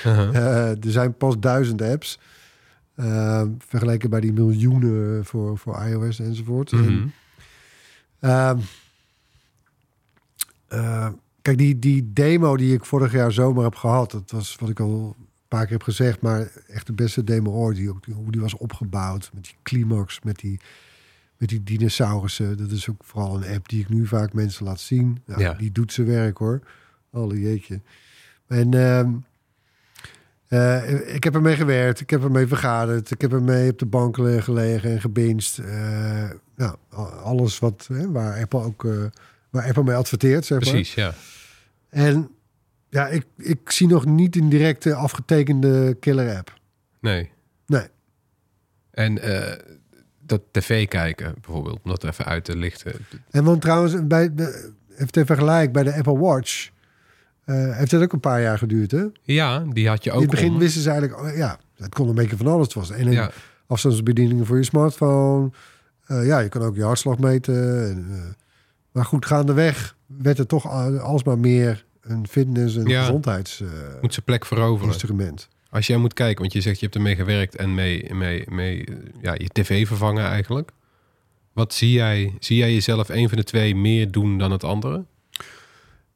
Eh, 0.03 0.69
er 0.69 0.77
zijn 0.91 1.13
pas 1.13 1.39
duizend 1.39 1.81
apps. 1.81 2.19
Eh, 2.96 3.43
vergeleken 3.58 4.10
bij 4.10 4.19
die 4.19 4.34
miljoenen 4.34 5.25
voor, 5.25 5.58
voor 5.58 5.86
iOS 5.86 6.19
enzovoort. 6.19 6.72
En, 6.72 7.13
Ehm, 8.20 8.58
eh, 10.68 11.08
kijk, 11.42 11.58
die, 11.58 11.80
die 11.80 12.14
demo 12.14 12.58
die 12.58 12.74
ik 12.74 12.86
vorig 12.86 13.12
jaar 13.12 13.32
zomer 13.32 13.64
heb 13.64 13.76
gehad, 13.76 14.12
dat 14.12 14.32
was 14.32 14.56
wat 14.60 14.70
ik 14.70 14.80
al 14.80 15.16
een 15.20 15.26
paar 15.48 15.64
keer 15.64 15.72
heb 15.72 15.84
gezegd, 15.84 16.22
maar 16.22 16.52
echt 16.68 16.86
de 16.88 16.94
beste 16.94 17.24
demo 17.24 17.52
ooit. 17.52 17.76
Die- 17.78 17.88
hoe 18.14 18.32
die 18.32 18.42
was 18.42 18.58
opgebouwd 18.58 19.30
met 19.34 19.44
die 19.44 19.56
climax, 19.64 20.20
met 20.24 20.36
die, 20.40 20.60
met 21.38 21.50
die 21.50 21.64
dinosaurussen. 21.64 22.58
Dat 22.58 22.72
is 22.72 22.90
ook 22.90 23.04
vooral 23.04 23.44
een 23.44 23.54
app 23.56 23.70
die 23.70 23.80
ik 23.82 23.90
nu 23.90 24.08
vaak 24.08 24.34
mensen 24.34 24.66
laat 24.66 24.80
zien. 24.80 25.22
Nou, 25.26 25.42
Ja. 25.42 25.54
Die 25.54 25.72
doet 25.72 25.94
zijn 25.94 26.08
werk 26.08 26.38
hoor. 26.38 26.62
Alle 27.12 27.40
jeetje. 27.40 27.82
En 28.48 28.74
eh, 30.50 31.15
ik 31.15 31.24
heb 31.24 31.36
ermee 31.36 31.56
gewerkt, 31.56 32.00
ik 32.00 32.10
heb 32.10 32.24
ermee 32.24 32.48
vergaderd, 32.48 33.12
ik 33.12 33.22
heb 33.22 33.34
ermee 33.34 33.72
op 33.72 33.79
de 33.79 33.86
bank 33.86 34.15
gelegen 34.39 34.91
en 34.91 35.01
gebinged. 35.01 35.60
Eh, 35.65 36.29
nou, 36.56 36.75
alles 37.24 37.60
wat, 37.60 37.88
hè, 37.94 38.12
waar, 38.12 38.41
Apple 38.41 38.63
ook, 38.63 38.86
eh, 38.86 39.03
waar 39.50 39.68
Apple 39.68 39.84
mee 39.84 39.96
adverteert, 39.96 40.46
zeg 40.46 40.60
maar. 40.60 40.70
precies, 40.70 40.94
ja. 40.94 41.13
En 41.89 42.29
ja, 42.89 43.08
ik, 43.08 43.25
ik 43.38 43.72
zie 43.72 43.88
nog 43.88 44.06
niet 44.06 44.36
een 44.36 44.50
directe 44.50 44.94
afgetekende 44.94 45.98
killer 46.00 46.38
app. 46.38 46.60
Nee. 47.00 47.32
Nee. 47.65 47.88
En 48.91 49.20
dat 50.25 50.41
tv 50.51 50.88
kijken 50.88 51.34
bijvoorbeeld, 51.41 51.79
om 51.84 51.89
dat 51.89 52.03
even 52.03 52.25
uit 52.25 52.44
te 52.44 52.56
lichten. 52.56 52.94
En 53.32 53.44
want 53.44 53.62
trouwens, 53.62 54.08
bij 54.08 54.36
de, 54.36 54.72
even 54.94 55.12
te 55.12 55.25
vergelijk, 55.25 55.72
bij 55.72 55.84
de 55.84 55.94
Apple 55.94 56.18
Watch 56.18 56.70
eh, 57.50 57.75
heeft 57.77 57.91
het 57.91 58.01
ook 58.01 58.13
een 58.13 58.20
paar 58.20 58.41
jaar 58.41 58.58
geduurd, 58.58 58.91
hè? 58.91 59.03
Ja, 59.22 59.60
die 59.60 59.88
had 59.88 60.03
je 60.03 60.10
ook 60.12 60.15
In 60.15 60.22
het 60.22 60.32
begin 60.32 60.51
om. 60.53 60.60
wisten 60.60 60.82
ze 60.82 60.89
eigenlijk, 60.89 61.22
oh, 61.22 61.36
ja, 61.38 61.60
het 61.77 61.94
kon 61.96 62.08
een 62.10 62.15
beetje 62.15 62.38
van 62.38 62.48
alles. 62.48 62.65
Het 62.65 62.74
was 62.75 62.89
en 62.91 63.12
Ja, 63.12 63.32
afstandsbedieningen 63.68 64.46
voor 64.46 64.58
je 64.58 64.63
smartphone. 64.63 65.51
Eh, 66.06 66.25
ja, 66.25 66.39
je 66.39 66.50
kan 66.50 66.62
ook 66.62 66.75
je 66.75 66.84
hartslag 66.84 67.18
meten. 67.18 67.89
En, 67.89 68.08
eh, 68.12 68.22
maar 68.91 69.06
goed, 69.06 69.25
gaandeweg 69.25 69.96
werd 70.06 70.38
het 70.38 70.48
toch 70.48 70.68
al- 70.70 70.98
alsmaar 71.00 71.38
meer 71.39 71.86
een 72.01 72.27
fitness- 72.27 72.75
en 72.77 72.86
Ja. 72.86 73.00
gezondheidsinstrument. 73.01 74.01
moet 74.01 74.13
zijn 74.13 74.25
plek 74.25 74.46
veroveren. 74.46 75.36
Als 75.72 75.88
jij 75.88 75.98
moet 75.98 76.13
kijken, 76.13 76.41
want 76.41 76.53
je 76.53 76.62
zegt 76.62 76.79
je 76.79 76.86
hebt 76.86 76.96
ermee 76.98 77.15
gewerkt 77.15 77.56
en 77.56 77.74
mee, 77.74 78.13
mee, 78.13 78.44
mee 78.50 78.86
ja, 79.22 79.34
je 79.34 79.48
tv 79.51 79.88
vervangen 79.88 80.25
eigenlijk. 80.25 80.72
Wat 81.53 81.74
zie 81.74 81.91
jij? 81.91 82.34
Zie 82.39 82.58
jij 82.58 82.74
jezelf 82.74 83.10
een 83.10 83.29
van 83.29 83.38
de 83.38 83.44
twee 83.44 83.75
meer 83.75 84.12
doen 84.12 84.38
dan 84.38 84.51
het 84.51 84.63
andere? 84.63 85.06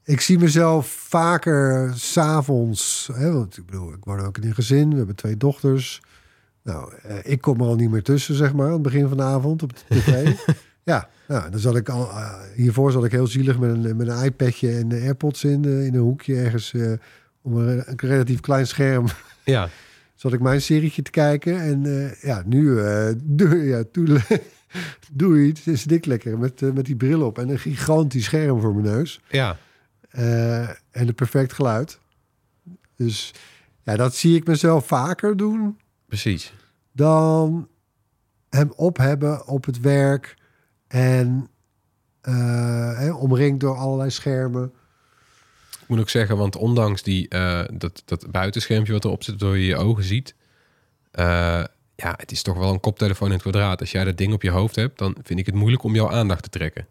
Ik 0.06 0.22
zie 0.22 0.40
mezelf 0.40 0.88
vaker 0.88 1.92
s'avonds. 1.96 3.10
Want 3.18 3.58
ik 3.58 3.66
bedoel, 3.66 3.94
ik 3.94 4.04
woon 4.04 4.20
ook 4.20 4.38
in 4.38 4.44
een 4.48 4.54
gezin. 4.54 4.90
We 4.90 4.96
hebben 4.98 5.16
twee 5.16 5.38
dochters. 5.38 6.02
Nou, 6.64 6.94
eh, 7.04 7.16
ik 7.24 7.42
kom 7.42 7.60
er 7.62 7.68
al 7.68 7.76
niet 7.76 7.92
meer 7.92 8.04
tussen, 8.04 8.36
zeg 8.36 8.54
maar, 8.54 8.66
aan 8.68 8.74
het 8.74 8.82
begin 8.82 9.08
van 9.08 9.18
de 9.18 9.24
avond 9.24 9.64
op 9.64 9.74
de 9.78 9.82
tv. 9.96 10.32
ja, 10.92 11.10
nou, 11.28 11.50
dan 11.52 11.60
zat 11.60 11.76
ik 11.76 11.90
al. 11.90 12.10
eh, 12.10 12.34
hiervoor 12.56 12.92
zat 12.92 13.06
ik 13.06 13.12
heel 13.12 13.28
zielig 13.28 13.60
met 13.60 13.70
een, 13.70 13.96
met 13.98 14.08
een 14.08 14.24
iPadje 14.24 14.78
en 14.78 14.88
de 14.88 14.96
AirPods 15.00 15.44
in, 15.44 15.62
de, 15.62 15.86
in 15.86 15.94
een 15.94 16.00
hoekje 16.02 16.36
ergens. 16.36 16.74
eh, 16.74 16.92
om 17.42 17.58
een, 17.58 17.84
een 17.86 17.98
relatief 17.98 18.40
klein 18.40 18.68
scherm 18.68 19.06
Ja, 19.46 19.70
zat 20.16 20.34
ik 20.34 20.40
mijn 20.40 20.62
serietje 20.62 21.02
te 21.02 21.12
kijken. 21.12 21.60
En 21.62 22.12
ja, 22.22 22.44
nu 22.46 22.76
doe, 23.24 23.58
ja, 23.58 23.84
doe, 23.92 24.20
doe 25.12 25.39
iets. 25.46 25.63
Zit 25.63 25.92
ik 25.92 26.06
lekker 26.06 26.38
met, 26.38 26.74
met 26.74 26.86
die 26.86 26.96
bril 26.96 27.22
op 27.26 27.38
en 27.39 27.50
een 27.50 27.60
gigantisch 27.60 28.24
scherm 28.26 28.62
voor 28.62 28.74
mijn 28.76 28.96
neus. 28.96 29.22
ja, 29.30 29.58
en 30.13 30.78
een 30.91 31.15
perfect 31.15 31.54
geluid. 31.54 31.99
Dus 32.95 33.32
ja, 33.84 33.95
dat 33.95 34.15
zie 34.15 34.36
ik 34.36 34.47
mezelf 34.47 34.88
vaker 34.88 35.38
doen 35.38 35.80
precies. 36.08 36.54
dan 36.91 37.67
hem 38.49 38.73
op 38.76 38.97
hebben 38.97 39.47
op 39.47 39.65
het 39.65 39.80
werk 39.80 40.36
en 40.88 41.47
eh, 42.21 42.97
hè, 42.97 43.12
omringd 43.12 43.60
door 43.60 43.76
allerlei 43.76 44.10
schermen. 44.10 44.73
Ik 45.82 45.89
moet 45.89 45.99
ook 45.99 46.10
zeggen, 46.10 46.38
want 46.38 46.56
ondanks 46.56 47.04
die, 47.04 47.28
eh, 47.30 47.63
dat, 47.73 48.02
dat 48.06 48.32
buitenschermpje 48.32 48.93
wat 48.93 49.06
erop 49.06 49.23
zit, 49.23 49.39
door 49.39 49.58
je 49.58 49.65
je 49.65 49.76
ogen 49.76 50.04
ziet. 50.04 50.36
eh, 51.12 51.63
ja, 51.95 52.13
het 52.17 52.32
is 52.32 52.41
toch 52.41 52.58
wel 52.58 52.73
een 52.73 52.80
koptelefoon 52.80 53.28
in 53.28 53.34
het 53.34 53.41
kwadraat. 53.41 53.80
Als 53.80 53.91
jij 53.91 54.04
dat 54.04 54.17
ding 54.17 54.34
op 54.34 54.41
je 54.41 54.49
hoofd 54.49 54.76
hebt, 54.76 54.97
dan 54.97 55.15
vind 55.23 55.39
ik 55.39 55.45
het 55.45 55.56
moeilijk 55.56 55.84
om 55.84 55.95
jouw 55.95 56.10
aandacht 56.10 56.43
te 56.43 56.49
trekken. 56.49 56.88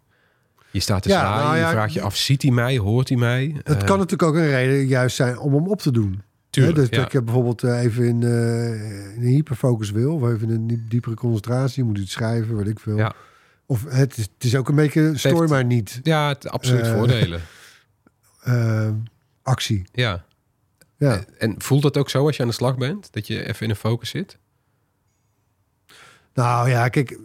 Je 0.73 0.81
staat 0.81 1.03
te 1.03 1.09
Ja, 1.09 1.23
nou 1.45 1.57
ja, 1.57 1.65
je 1.67 1.71
vraagt 1.73 1.93
je 1.93 2.01
af, 2.01 2.17
ziet 2.17 2.43
hij 2.43 2.51
mij, 2.51 2.77
hoort 2.79 3.09
hij 3.09 3.19
mij? 3.19 3.53
Het 3.63 3.77
Eh, 3.81 3.85
kan 3.85 3.99
natuurlijk 3.99 4.23
ook 4.23 4.35
een 4.35 4.49
reden 4.51 4.87
juist 4.87 5.17
zijn 5.17 5.39
om 5.39 5.55
hem 5.55 5.69
op 5.69 5.81
te 5.81 5.91
doen. 5.93 6.23
tuurlijk, 6.51 6.77
dus 6.77 6.89
ja. 6.89 6.97
dat 7.03 7.13
ik 7.15 7.25
bijvoorbeeld 7.25 7.63
eh, 7.63 7.83
even 7.83 8.05
in, 8.05 8.23
eh, 8.23 9.15
in 9.15 9.23
een 9.23 9.23
hyperfocus 9.23 9.91
wil, 9.91 10.15
of 10.15 10.23
even 10.33 10.49
een 10.51 10.67
diep- 10.67 10.91
diepere 10.91 11.15
concentratie, 11.15 11.85
moet 11.85 11.99
iets 11.99 12.13
schrijven, 12.13 12.57
wat 12.57 12.67
ik 12.67 12.79
wil. 12.79 12.97
Ja. 12.97 13.13
Of 13.67 13.85
het 13.89 14.17
is, 14.17 14.23
het 14.35 14.45
is 14.45 14.57
ook 14.57 14.69
een 14.69 14.75
beetje 14.75 15.13
stoor 15.19 15.39
heeft- 15.39 15.51
maar 15.53 15.65
niet 15.65 16.01
Ja, 16.03 16.29
het, 16.29 16.49
absoluut 16.49 16.87
Eh, 16.87 16.93
voordelen. 16.93 17.41
actie. 19.43 19.85
Ja. 19.93 20.25
Ja. 20.97 21.25
En 21.39 21.55
voelt 21.59 21.83
dat 21.83 21.97
ook 21.97 22.11
zo 22.11 22.27
als 22.27 22.37
je 22.37 22.43
aan 22.43 22.49
de 22.49 22.55
slag 22.55 22.77
bent? 22.77 23.09
Dat 23.13 23.27
je 23.27 23.49
even 23.49 23.63
in 23.65 23.71
een 23.71 23.77
focus 23.77 24.11
zit? 24.11 24.39
Nou 26.35 26.69
ja, 26.69 26.89
kijk, 26.89 27.19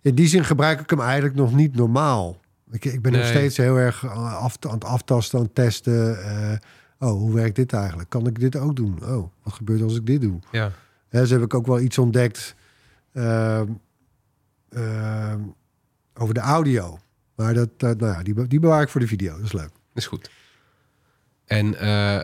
in 0.00 0.14
die 0.14 0.26
zin 0.28 0.44
gebruik 0.44 0.80
ik 0.80 0.90
hem 0.90 1.00
eigenlijk 1.00 1.34
nog 1.34 1.54
niet 1.54 1.74
normaal. 1.76 2.40
Ik, 2.70 2.84
ik 2.84 3.02
ben 3.02 3.12
nog 3.12 3.26
steeds 3.26 3.56
heel 3.56 3.76
erg 3.76 4.06
af, 4.16 4.56
aan 4.60 4.74
het 4.74 4.84
aftasten, 4.84 5.38
aan 5.38 5.44
het 5.44 5.54
testen. 5.54 6.24
Eh, 6.24 6.56
oh, 6.98 7.10
hoe 7.10 7.34
werkt 7.34 7.56
dit 7.56 7.72
eigenlijk? 7.72 8.08
Kan 8.08 8.26
ik 8.26 8.40
dit 8.40 8.56
ook 8.56 8.76
doen? 8.76 8.98
Oh, 9.04 9.30
wat 9.42 9.52
gebeurt 9.52 9.82
als 9.82 9.96
ik 9.96 10.06
dit 10.06 10.20
doe? 10.20 10.38
Ja. 10.50 10.72
Hè, 11.08 11.26
zo 11.26 11.34
heb 11.34 11.42
ik 11.42 11.54
ook 11.54 11.66
wel 11.66 11.80
iets 11.80 11.98
ontdekt 11.98 12.54
ehm, 13.12 13.66
ehm, 14.68 15.40
over 16.14 16.34
de 16.34 16.40
audio. 16.40 16.98
Maar 17.34 17.54
dat, 17.54 17.70
nou 17.80 18.06
ja, 18.06 18.22
die, 18.22 18.46
die 18.46 18.60
bewaar 18.60 18.82
ik 18.82 18.88
voor 18.88 19.00
de 19.00 19.06
video. 19.06 19.36
Dat 19.36 19.44
is 19.44 19.52
leuk. 19.52 19.70
is 19.94 20.06
goed. 20.06 20.30
En 21.44 21.78
eh, 21.78 22.20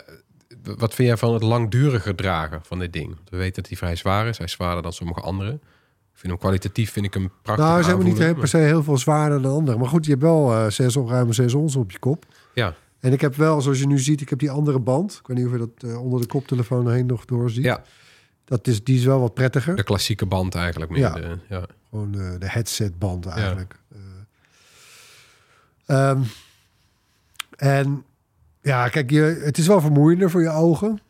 wat 0.63 0.95
vind 0.95 1.09
jij 1.09 1.17
van 1.17 1.33
het 1.35 1.43
langduriger 1.43 2.15
dragen 2.15 2.65
van 2.65 2.79
dit 2.79 2.93
ding? 2.93 3.17
We 3.29 3.37
weten 3.37 3.63
dat 3.63 3.67
hij 3.67 3.77
vrij 3.77 3.97
zwaar 3.97 4.27
is. 4.27 4.37
Hij 4.37 4.47
is 4.47 4.53
zwaarder 4.53 4.83
dan 4.83 4.93
sommige 4.93 5.21
andere. 5.21 5.61
Ik 6.17 6.23
vind 6.23 6.33
hem 6.33 6.39
kwalitatief 6.41 6.93
vind 6.93 7.07
ik 7.07 7.15
hem 7.15 7.31
prachtig 7.43 7.67
nou, 7.67 7.83
ze 7.83 7.89
hebben 7.89 8.07
niet 8.07 8.19
heel- 8.19 8.35
per 8.35 8.49
se 8.49 8.57
heel 8.57 8.83
veel 8.83 8.99
zwaarder 8.99 9.43
dan 9.43 9.53
anderen. 9.53 9.81
Maar 9.81 9.89
goed, 9.89 10.05
je 10.05 10.11
hebt 10.11 10.23
wel 10.23 10.53
eh 10.55 10.71
zes, 10.71 10.95
ruim 10.97 11.33
zes 11.33 11.55
ons 11.55 11.77
op 11.77 11.91
je 11.91 11.99
kop. 11.99 12.25
Ja, 12.55 12.75
En 13.01 13.13
ik 13.13 13.21
heb 13.21 13.35
wel, 13.35 13.61
zoals 13.61 13.79
je 13.79 13.87
nu 13.87 13.99
ziet, 13.99 14.21
ik 14.21 14.29
heb 14.29 14.39
die 14.39 14.51
andere 14.51 14.79
band. 14.79 15.13
Ik 15.21 15.27
weet 15.27 15.37
niet 15.37 15.47
of 15.47 15.53
je 15.53 15.59
dat 15.59 15.91
eh, 15.91 16.03
onder 16.03 16.21
de 16.21 16.27
koptelefoon 16.27 16.91
heen 16.91 17.07
nog 17.07 17.25
doorziet. 17.25 17.65
ja, 17.65 17.83
Dat 18.45 18.67
is, 18.67 18.85
die 18.85 18.99
is 18.99 19.05
wel 19.05 19.21
wat 19.21 19.35
prettiger. 19.35 19.77
de 19.77 19.83
klassieke 19.83 20.27
band 20.27 20.55
eigenlijk. 20.55 20.91
Meer 20.91 21.01
Ja. 21.01 21.13
De, 21.13 21.39
ja. 21.49 21.67
Gewoon 21.91 22.13
de 22.13 22.37
headsetband 22.41 23.27
eigenlijk. 23.27 23.79
Eh, 25.87 26.09
ehm, 26.11 26.21
en 27.57 28.05
ja, 28.63 28.89
kijk, 28.89 29.11
je, 29.11 29.41
het 29.45 29.59
is 29.59 29.67
wel 29.67 29.81
vermoeiender 29.81 30.31
voor 30.31 30.43
je 30.43 30.51
ogen. 30.51 31.01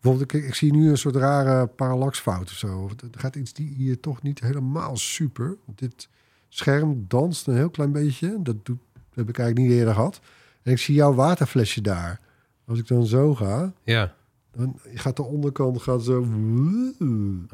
Bijvoorbeeld, 0.00 0.34
ik, 0.34 0.44
ik 0.44 0.54
zie 0.54 0.72
nu 0.72 0.90
een 0.90 0.98
soort 0.98 1.16
rare 1.16 1.66
parallaxfout 1.66 2.50
of 2.50 2.56
zo. 2.56 2.90
Er 3.12 3.20
gaat 3.20 3.36
iets 3.36 3.52
die 3.52 3.74
hier 3.76 4.00
toch 4.00 4.22
niet 4.22 4.40
helemaal 4.40 4.96
super. 4.96 5.56
Dit 5.74 6.08
scherm 6.48 7.04
danst 7.08 7.46
een 7.46 7.56
heel 7.56 7.70
klein 7.70 7.92
beetje. 7.92 8.36
Dat, 8.42 8.64
doet, 8.64 8.78
dat 8.92 9.14
heb 9.14 9.28
ik 9.28 9.38
eigenlijk 9.38 9.68
niet 9.68 9.78
eerder 9.78 9.94
gehad. 9.94 10.20
En 10.62 10.72
ik 10.72 10.78
zie 10.78 10.94
jouw 10.94 11.14
waterflesje 11.14 11.80
daar. 11.80 12.20
Als 12.66 12.78
ik 12.78 12.86
dan 12.86 13.06
zo 13.06 13.34
ga, 13.34 13.72
ja. 13.84 14.14
dan 14.56 14.80
gaat 14.94 15.16
de 15.16 15.22
onderkant 15.22 15.82
gaat 15.82 16.02
zo... 16.02 16.20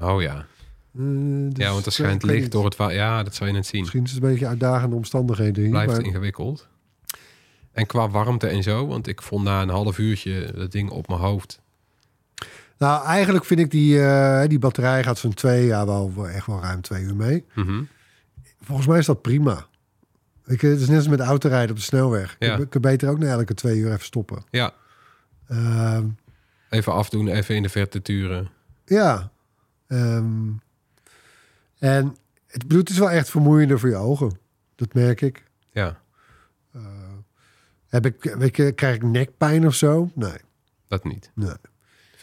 Oh 0.00 0.22
ja. 0.22 0.46
Eh, 0.98 1.02
dus 1.48 1.64
ja, 1.64 1.72
want 1.72 1.86
er 1.86 1.92
schijnt 1.92 2.22
licht 2.22 2.42
niet. 2.42 2.52
door 2.52 2.64
het 2.64 2.76
water. 2.76 2.96
Ja, 2.96 3.22
dat 3.22 3.34
zou 3.34 3.48
je 3.50 3.54
net 3.56 3.66
zien. 3.66 3.80
Misschien 3.80 4.04
is 4.04 4.12
het 4.12 4.22
een 4.22 4.30
beetje 4.30 4.46
uitdagende 4.46 4.96
omstandigheden 4.96 5.62
hier. 5.62 5.70
Blijft 5.70 5.92
maar- 5.92 6.04
ingewikkeld. 6.04 6.68
En 7.72 7.86
qua 7.86 8.10
warmte 8.10 8.46
en 8.46 8.62
zo, 8.62 8.86
want 8.86 9.06
ik 9.06 9.22
vond 9.22 9.44
na 9.44 9.62
een 9.62 9.68
half 9.68 9.98
uurtje 9.98 10.52
dat 10.54 10.72
ding 10.72 10.90
op 10.90 11.08
mijn 11.08 11.20
hoofd. 11.20 11.60
Nou, 12.78 13.04
eigenlijk 13.06 13.44
vind 13.44 13.60
ik 13.60 13.70
die, 13.70 14.02
eh, 14.06 14.48
die 14.48 14.58
batterij 14.58 15.02
gaat 15.04 15.20
van 15.20 15.34
twee, 15.34 15.66
ja, 15.66 15.86
wel, 15.86 16.28
echt 16.28 16.46
wel 16.46 16.60
ruim 16.60 16.80
twee 16.80 17.02
uur 17.02 17.16
mee. 17.16 17.44
Mhm. 17.54 17.82
Volgens 18.60 18.86
mij 18.88 18.98
is 18.98 19.06
dat 19.06 19.22
prima. 19.22 19.66
Ik, 20.46 20.60
het 20.60 20.80
is 20.80 20.88
net 20.88 20.96
als 20.96 21.08
met 21.08 21.20
autorijden 21.20 21.70
op 21.70 21.76
de 21.76 21.82
snelweg. 21.82 22.36
Ja. 22.38 22.54
Ik, 22.54 22.60
ik 22.60 22.70
kan 22.70 22.80
beter 22.80 23.08
ook 23.08 23.18
na 23.18 23.26
elke 23.26 23.54
twee 23.54 23.78
uur 23.78 23.92
even 23.92 24.04
stoppen. 24.04 24.44
Ja, 24.50 24.72
Ehm, 25.48 26.06
even 26.70 26.92
afdoen, 26.92 27.28
even 27.28 27.54
in 27.56 27.62
de 27.62 27.68
verte 27.68 28.02
turen. 28.02 28.50
ja. 28.84 29.32
Ehm, 29.86 30.48
en 31.78 32.16
het 32.46 32.66
bloed 32.66 32.90
is 32.90 32.98
wel 32.98 33.10
echt 33.10 33.30
vermoeiender 33.30 33.78
voor 33.78 33.88
je 33.88 33.96
ogen. 33.96 34.38
Dat 34.76 34.94
merk 34.94 35.20
ik. 35.20 35.44
Ja, 35.72 36.02
Eh, 36.72 36.82
heb 37.88 38.06
ik, 38.06 38.34
weet 38.38 38.56
je, 38.56 38.72
krijg 38.72 38.94
ik 38.96 39.02
nekpijn 39.02 39.66
of 39.66 39.74
zo? 39.74 40.10
Nee. 40.14 40.36
Dat 40.88 41.04
niet. 41.04 41.30
Nee. 41.34 41.54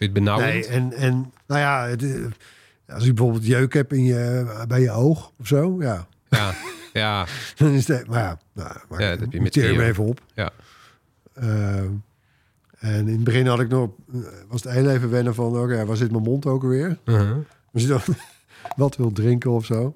Vind 0.01 0.13
je 0.13 0.19
het 0.19 0.25
benauwend? 0.25 0.51
Nee, 0.53 0.67
en, 0.67 0.93
en 0.93 1.33
nou 1.47 1.59
ja, 1.59 1.87
het, 1.87 2.03
eh, 2.03 2.25
als 2.95 3.03
je 3.03 3.13
bijvoorbeeld 3.13 3.45
jeuk 3.45 3.73
hebt 3.73 3.93
in 3.93 4.03
je, 4.03 4.45
bij 4.67 4.81
je 4.81 4.91
oog 4.91 5.31
of 5.39 5.47
zo, 5.47 5.81
ja. 5.81 6.07
Ja, 6.29 6.53
ja, 6.93 7.25
Dan 7.57 7.71
is 7.71 7.87
het, 7.87 8.07
maar 8.07 8.19
ja, 8.19 8.39
nou, 8.53 8.77
maar 8.89 9.01
Ja, 9.01 9.09
dat 9.09 9.19
heb 9.19 9.31
je 9.31 9.41
met 9.41 9.51
Theo. 9.51 9.79
even 9.79 10.03
op. 10.03 10.21
ja. 10.33 10.51
Eh, 11.33 11.77
en 11.77 13.07
in 13.07 13.07
het 13.07 13.23
begin 13.23 13.47
had 13.47 13.59
ik 13.59 13.69
nog, 13.69 13.89
eh, 14.13 14.19
was 14.47 14.63
het 14.63 14.73
heel 14.73 14.89
even 14.89 15.09
wennen 15.09 15.35
van, 15.35 15.57
oké, 15.57 15.85
waar 15.85 15.97
zit 15.97 16.11
mijn 16.11 16.23
mond 16.23 16.45
ook 16.45 16.63
alweer? 16.63 16.97
Uh-huh. 17.05 17.37
Als 17.73 17.81
je 17.81 17.87
dan 17.87 18.01
wat 18.75 18.95
wil 18.95 19.11
drinken 19.11 19.51
of 19.51 19.65
zo. 19.65 19.95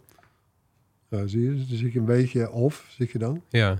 Nou, 1.10 1.30
zie 1.30 1.41
je, 1.41 1.56
dan 1.56 1.78
zit 1.78 1.94
je 1.94 2.00
een 2.00 2.06
beetje 2.06 2.52
off, 2.52 2.86
zit 2.89 3.12
je 3.12 3.18
dan. 3.18 3.41
Ja. 3.50 3.80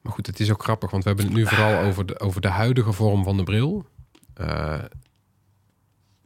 Maar 0.00 0.12
goed, 0.12 0.26
het 0.26 0.40
is 0.40 0.50
ook 0.50 0.62
grappig, 0.62 0.90
want 0.90 1.02
we 1.02 1.08
hebben 1.08 1.26
het 1.26 1.36
nu 1.36 1.46
vooral 1.46 1.78
over 1.84 2.06
de, 2.06 2.20
over 2.20 2.40
de 2.40 2.48
huidige 2.48 2.92
vorm 2.92 3.24
van 3.24 3.36
de 3.36 3.42
bril. 3.42 3.86
Eh, 4.40 4.78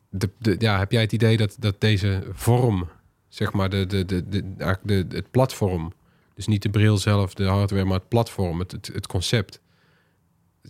de, 0.08 0.30
de, 0.38 0.56
ja, 0.58 0.78
heb 0.78 0.92
jij 0.92 1.00
het 1.00 1.12
idee 1.12 1.36
dat, 1.36 1.56
dat 1.58 1.80
deze 1.80 2.22
vorm, 2.32 2.88
zeg 3.28 3.52
maar, 3.52 3.70
de, 3.70 3.86
de, 3.86 4.04
de, 4.04 4.28
de, 4.28 4.78
de, 4.82 5.06
het 5.08 5.30
platform, 5.30 5.92
dus 6.34 6.46
niet 6.46 6.62
de 6.62 6.70
bril 6.70 6.98
zelf, 6.98 7.34
de 7.34 7.44
hardware, 7.44 7.84
maar 7.84 7.98
het 7.98 8.08
platform, 8.08 8.58
het, 8.58 8.72
het, 8.72 8.90
het 8.92 9.06
concept, 9.06 9.60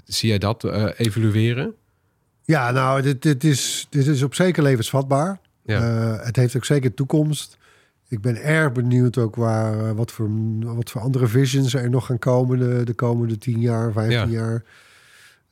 zie 0.05 0.29
jij 0.29 0.39
dat 0.39 0.65
eh, 0.65 0.87
evolueren? 0.97 1.75
Ja, 2.45 2.71
nou, 2.71 3.03
dit, 3.03 3.23
dit, 3.23 3.45
is, 3.45 3.87
dit 3.91 4.07
is 4.07 4.23
op 4.23 4.35
zeker 4.35 4.63
levensvatbaar. 4.63 5.41
Ja. 5.63 5.81
Eh, 5.81 6.27
het 6.27 6.37
heeft 6.37 6.57
ook 6.57 6.65
zeker 6.65 6.95
toekomst. 6.95 7.57
Ik 8.09 8.21
ben 8.21 8.43
erg 8.43 8.73
benieuwd 8.73 9.19
ook 9.19 9.37
waar, 9.37 9.95
wat, 9.95 10.13
voor, 10.13 10.31
wat 10.61 10.91
voor 10.91 11.01
andere 11.01 11.27
visions 11.27 11.75
er 11.75 11.91
nog 11.91 12.07
gaan 12.07 12.19
komen 12.19 12.59
de, 12.59 12.85
de 12.85 12.95
komende 12.95 13.39
10 13.39 13.61
jaar, 13.61 13.93
15 13.93 14.19
Ja. 14.19 14.27
jaar. 14.27 14.65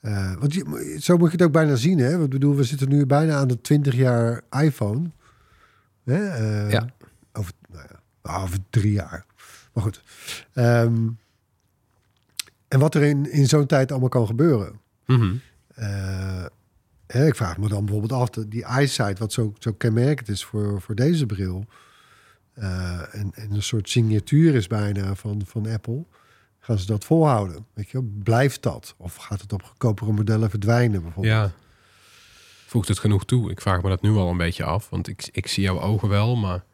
Eh, 0.02 0.34
want 0.38 0.54
je, 0.54 0.96
zo 1.00 1.16
moet 1.16 1.30
je 1.30 1.36
het 1.36 1.46
ook 1.46 1.52
bijna 1.52 1.74
zien, 1.74 1.98
hè? 1.98 2.18
Want 2.18 2.30
bedoel, 2.30 2.56
we 2.56 2.64
zitten 2.64 2.88
nu 2.88 3.06
bijna 3.06 3.34
aan 3.36 3.48
de 3.48 3.60
20 3.60 3.94
jaar 3.94 4.42
iPhone. 4.50 5.10
Hè? 6.04 6.28
Eh, 6.28 6.70
Ja. 6.70 6.86
Over, 7.32 7.52
nou 7.68 7.86
ja, 7.90 8.00
over 8.42 8.58
drie 8.70 8.92
jaar. 8.92 9.26
Maar 9.72 9.82
goed. 9.82 10.02
Ehm, 10.52 11.08
en 12.68 12.78
wat 12.78 12.94
er 12.94 13.02
in, 13.02 13.30
in 13.32 13.46
zo'n 13.48 13.66
tijd 13.66 13.90
allemaal 13.90 14.08
kan 14.08 14.26
gebeuren. 14.26 14.80
Mhm. 15.06 15.34
Eh, 15.74 16.44
hè, 17.06 17.26
ik 17.26 17.36
vraag 17.36 17.58
me 17.58 17.68
dan 17.68 17.84
bijvoorbeeld 17.84 18.20
af, 18.20 18.30
die 18.30 18.64
eyesight, 18.64 19.18
wat 19.18 19.32
zo, 19.32 19.52
zo 19.58 19.72
kenmerkend 19.72 20.28
is 20.28 20.44
voor, 20.44 20.80
voor 20.80 20.94
deze 20.94 21.26
bril. 21.26 21.66
en, 22.54 23.30
en 23.34 23.52
een 23.52 23.62
soort 23.62 23.88
signatuur 23.88 24.54
is 24.54 24.66
bijna 24.66 25.14
van, 25.14 25.42
van 25.46 25.66
Apple. 25.66 26.04
Gaan 26.64 26.78
ze 26.78 26.86
dat 26.86 27.04
volhouden? 27.04 27.66
Weet 27.74 27.90
je, 27.90 28.02
blijft 28.22 28.62
dat? 28.62 28.94
Of 28.96 29.16
gaat 29.16 29.40
het 29.40 29.52
op 29.52 29.62
goedkopere 29.62 30.12
modellen 30.12 30.50
verdwijnen 30.50 31.02
bijvoorbeeld? 31.02 31.34
Ja. 31.34 31.52
Voegt 32.66 32.88
het 32.88 32.98
genoeg 32.98 33.24
toe? 33.24 33.50
Ik 33.50 33.60
vraag 33.60 33.82
me 33.82 33.88
dat 33.88 34.02
nu 34.02 34.10
al 34.16 34.30
een 34.30 34.36
beetje 34.36 34.64
af, 34.64 34.88
want 34.90 35.08
ik, 35.08 35.28
ik 35.32 35.46
zie 35.46 35.62
jouw 35.62 35.80
ogen 35.80 36.08
wel, 36.08 36.36
maar 36.36 36.64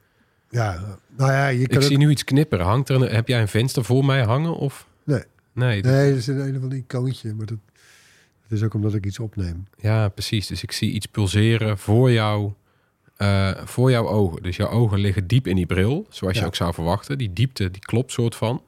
Ja, 0.51 0.98
nou 1.16 1.33
ja, 1.33 1.46
je 1.48 1.61
ik 1.62 1.68
kan 1.68 1.83
zie 1.83 1.92
ook- 1.96 2.03
nu 2.03 2.11
iets 2.11 2.24
knipperen. 2.24 2.66
Hangt 2.66 2.88
er 2.88 3.03
een, 3.03 3.14
heb 3.14 3.29
jij 3.29 3.40
een 3.40 3.48
venster 3.48 3.85
voor 3.85 4.05
mij 4.05 4.22
hangen? 4.24 4.55
Of? 4.57 4.87
Nee. 5.05 5.22
Nee, 5.53 5.83
dat- 5.83 5.92
Nee, 5.92 6.09
dat 6.11 6.18
is 6.18 6.27
een, 6.27 6.38
een 6.38 6.57
of 6.57 6.62
ander 6.62 6.79
icoontje. 6.79 7.35
Maar 7.35 7.46
dat, 7.46 7.59
dat 8.48 8.59
is 8.59 8.62
ook 8.64 8.74
omdat 8.74 8.94
ik 8.94 9.07
iets 9.07 9.18
opneem. 9.18 9.64
Ja, 9.79 10.09
precies. 10.09 10.46
Dus 10.46 10.62
ik 10.62 10.72
zie 10.72 10.92
iets 10.92 11.07
pulseren 11.07 11.79
voor 11.79 12.11
jou, 12.11 12.53
eh, 13.16 13.51
voor 13.64 13.90
jouw 13.90 14.09
ogen. 14.09 14.42
Dus 14.42 14.57
jouw 14.57 14.68
ogen 14.70 14.98
liggen 14.98 15.27
diep 15.27 15.46
in 15.46 15.57
die 15.57 15.66
bril, 15.66 16.07
zoals 16.11 16.38
je 16.38 16.46
ook 16.46 16.55
zou 16.55 16.74
verwachten. 16.74 17.18
Die 17.18 17.33
diepte, 17.33 17.70
die 17.70 17.81
klopt 17.81 18.12
soort 18.12 18.35
van. 18.35 18.62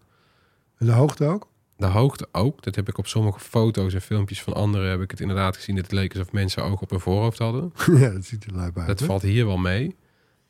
En 0.80 0.86
de 0.86 0.92
hoogte 0.92 1.24
ook? 1.24 1.48
De 1.76 1.86
hoogte 1.86 2.28
ook. 2.32 2.62
Dat 2.62 2.74
heb 2.74 2.88
ik 2.88 2.98
op 2.98 3.06
sommige 3.06 3.40
foto's 3.40 3.94
en 3.94 4.00
filmpjes 4.00 4.42
van 4.42 4.52
anderen 4.54 4.90
heb 4.90 5.00
ik 5.00 5.10
het 5.10 5.20
inderdaad 5.20 5.56
gezien. 5.56 5.74
Dat 5.74 5.84
het 5.84 5.92
leek 5.92 6.12
alsof 6.12 6.32
mensen 6.32 6.62
ogen 6.64 6.80
op 6.82 6.90
hun 6.90 7.00
voorhoofd 7.00 7.38
hadden. 7.38 7.72
ja, 8.02 8.08
dat 8.10 8.24
ziet 8.24 8.44
er 8.44 8.54
lijp 8.56 8.78
uit. 8.78 8.86
Dat 8.86 9.00
hè? 9.00 9.06
valt 9.06 9.22
hier 9.22 9.46
wel 9.46 9.56
mee. 9.56 9.96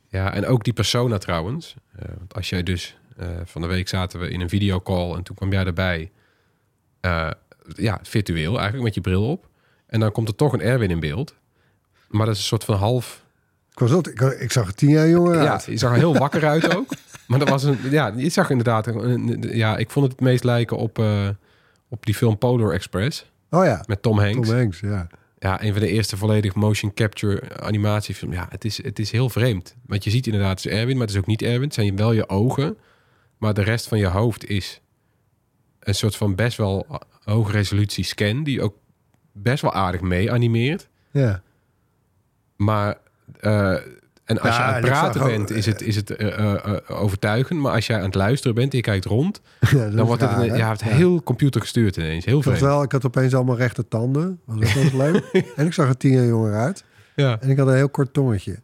Ja, 0.09 0.33
en 0.35 0.47
ook 0.47 0.65
die 0.65 0.73
persona 0.73 1.19
trouwens. 1.19 1.75
Eh, 1.97 2.09
want 2.19 2.35
als 2.35 2.49
jij 2.49 2.63
dus... 2.63 2.99
eh, 3.17 3.29
van 3.45 3.61
de 3.63 3.67
week 3.67 3.89
zaten 3.89 4.21
we 4.21 4.31
in 4.31 4.41
een 4.41 4.49
videocall 4.49 5.15
en 5.15 5.23
toen 5.23 5.37
kwam 5.37 5.53
jij 5.53 5.65
erbij. 5.65 6.11
Eh, 7.01 7.31
ja, 7.75 7.99
virtueel 8.03 8.55
eigenlijk, 8.55 8.85
met 8.85 8.95
je 8.95 9.01
bril 9.01 9.31
op. 9.31 9.49
En 9.87 10.01
dan 10.01 10.13
komt 10.13 10.29
er 10.29 10.35
toch 10.35 10.53
een 10.53 10.61
Erwin 10.61 10.91
in 10.91 11.01
beeld. 11.01 11.35
Maar 12.09 12.27
dat 12.27 12.35
is 12.35 12.41
een 12.41 12.47
soort 12.47 12.65
van 12.65 12.75
half... 12.75 13.25
Ik, 13.71 13.79
was 13.79 13.91
dat, 13.91 14.07
ik, 14.09 14.21
ik 14.21 14.53
zag 14.53 14.67
er 14.67 14.75
tien 14.75 14.89
jaar 14.91 15.09
jonger 15.09 15.43
Ja, 15.43 15.53
uit. 15.53 15.65
je 15.65 15.77
zag 15.77 15.91
er 15.93 15.97
heel 15.97 16.17
wakker 16.17 16.47
uit 16.47 16.77
ook. 16.77 16.87
Maar 17.31 17.39
dat 17.39 17.49
was 17.49 17.63
een... 17.63 17.79
Ja, 17.91 18.13
je 18.17 18.29
zag 18.29 18.51
inderdaad... 18.51 18.87
een- 18.87 19.29
een- 19.29 19.57
Ja, 19.57 19.77
ik 19.77 19.91
vond 19.91 20.05
het 20.07 20.15
het 20.15 20.25
meest 20.25 20.45
lijken 20.45 20.77
op, 20.77 20.99
eh, 20.99 21.29
op 21.89 22.07
die 22.07 22.15
film 22.15 22.39
Polar 22.39 22.73
Express. 22.73 23.31
Oh 23.51 23.65
ja, 23.65 23.85
Met 23.87 24.03
Tom 24.03 24.19
Hanks. 24.19 24.49
Tom 24.49 24.57
Hanks, 24.57 24.81
ja. 24.81 25.07
Ja, 25.39 25.63
een 25.63 25.73
van 25.73 25.81
de 25.81 25.89
eerste 25.89 26.17
volledig 26.17 26.55
motion 26.55 26.95
capture 26.95 27.59
animatiefilm. 27.61 28.33
Ja, 28.33 28.47
het 28.49 28.65
is, 28.65 28.83
het 28.83 28.99
is 28.99 29.11
heel 29.11 29.29
vreemd. 29.29 29.77
Want 29.87 30.05
je 30.05 30.11
ziet 30.11 30.27
inderdaad, 30.27 30.63
het 30.63 30.73
is 30.73 30.79
Erwin, 30.79 30.97
maar 30.97 31.07
het 31.07 31.15
is 31.15 31.21
ook 31.21 31.27
niet 31.27 31.43
Erwin. 31.43 31.63
Het 31.63 31.75
zijn 31.75 31.97
wel 31.97 32.13
je 32.13 32.29
ogen. 32.29 32.77
Maar 33.39 33.55
de 33.55 33.63
rest 33.63 33.89
van 33.89 33.99
je 33.99 34.07
hoofd 34.07 34.45
is 34.49 34.81
een 35.81 35.95
soort 35.95 36.17
van 36.17 36.35
best 36.35 36.57
wel 36.57 36.87
hoge 37.25 37.53
resolutie 37.53 38.05
scan. 38.05 38.45
Die 38.45 38.63
ook 38.63 38.75
best 39.33 39.63
wel 39.63 39.73
aardig 39.73 40.01
mee 40.01 40.33
animeert. 40.33 40.89
Ja, 41.11 41.43
Maar... 42.57 42.99
eh, 43.41 43.77
en 44.31 44.41
als 44.41 44.57
Ja, 44.57 44.57
je 44.57 44.69
aan 44.69 44.75
het 44.75 44.85
praten 44.85 45.21
ook, 45.21 45.27
bent, 45.29 45.51
is 45.51 45.67
het, 45.67 45.83
is 45.83 45.97
het 45.97 46.11
eh, 46.17 46.39
eh, 46.39 46.55
eh, 46.65 47.01
overtuigend. 47.03 47.61
Maar 47.61 47.73
als 47.73 47.87
jij 47.87 47.97
aan 47.99 48.05
het 48.05 48.15
luisteren 48.15 48.55
bent 48.55 48.71
en 48.71 48.77
je 48.77 48.83
kijkt 48.83 49.05
rond... 49.05 49.41
ja 49.61 49.69
dat 49.85 49.97
dan 49.97 50.07
wordt 50.07 50.23
het, 50.23 50.31
een- 50.37 50.57
ja, 50.57 50.71
het 50.71 50.83
heel 50.85 51.23
computergestuurd 51.23 51.97
ineens. 51.97 52.25
Heel 52.25 52.35
was 52.35 52.45
vreemd. 52.45 52.61
wel, 52.61 52.83
ik 52.83 52.93
had 52.93 53.07
opeens 53.07 53.35
allemaal 53.35 53.57
rechte 53.57 53.89
tanden. 53.89 54.41
Was 54.45 54.75
wel 54.75 54.83
eens 54.83 54.93
leuk. 54.93 55.25
En 55.57 55.67
ik 55.67 55.73
zag 55.73 55.89
er 55.89 55.97
tien 55.97 56.13
jaar 56.13 56.27
jonger 56.27 56.55
uit. 56.55 56.85
Ja. 57.17 57.41
En 57.41 57.49
ik 57.51 57.59
had 57.59 57.67
een 57.69 57.75
heel 57.75 57.89
kort 57.89 58.13
tongetje. 58.13 58.59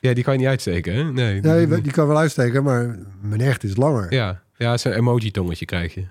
ja, 0.00 0.14
die 0.14 0.24
kan 0.24 0.32
je 0.32 0.38
niet 0.38 0.48
uitsteken, 0.48 0.94
hè? 0.94 1.12
Nee. 1.12 1.34
Ja, 1.42 1.76
die, 1.76 1.92
kan 1.92 2.06
wel 2.06 2.18
uitsteken, 2.18 2.62
maar 2.62 2.98
mijn 3.20 3.40
echt 3.40 3.64
is 3.64 3.76
langer. 3.76 4.12
Ja, 4.14 4.42
ja 4.56 4.76
een 4.82 4.92
emoji-tongetje 4.92 5.64
krijg 5.64 5.94
je. 5.94 6.04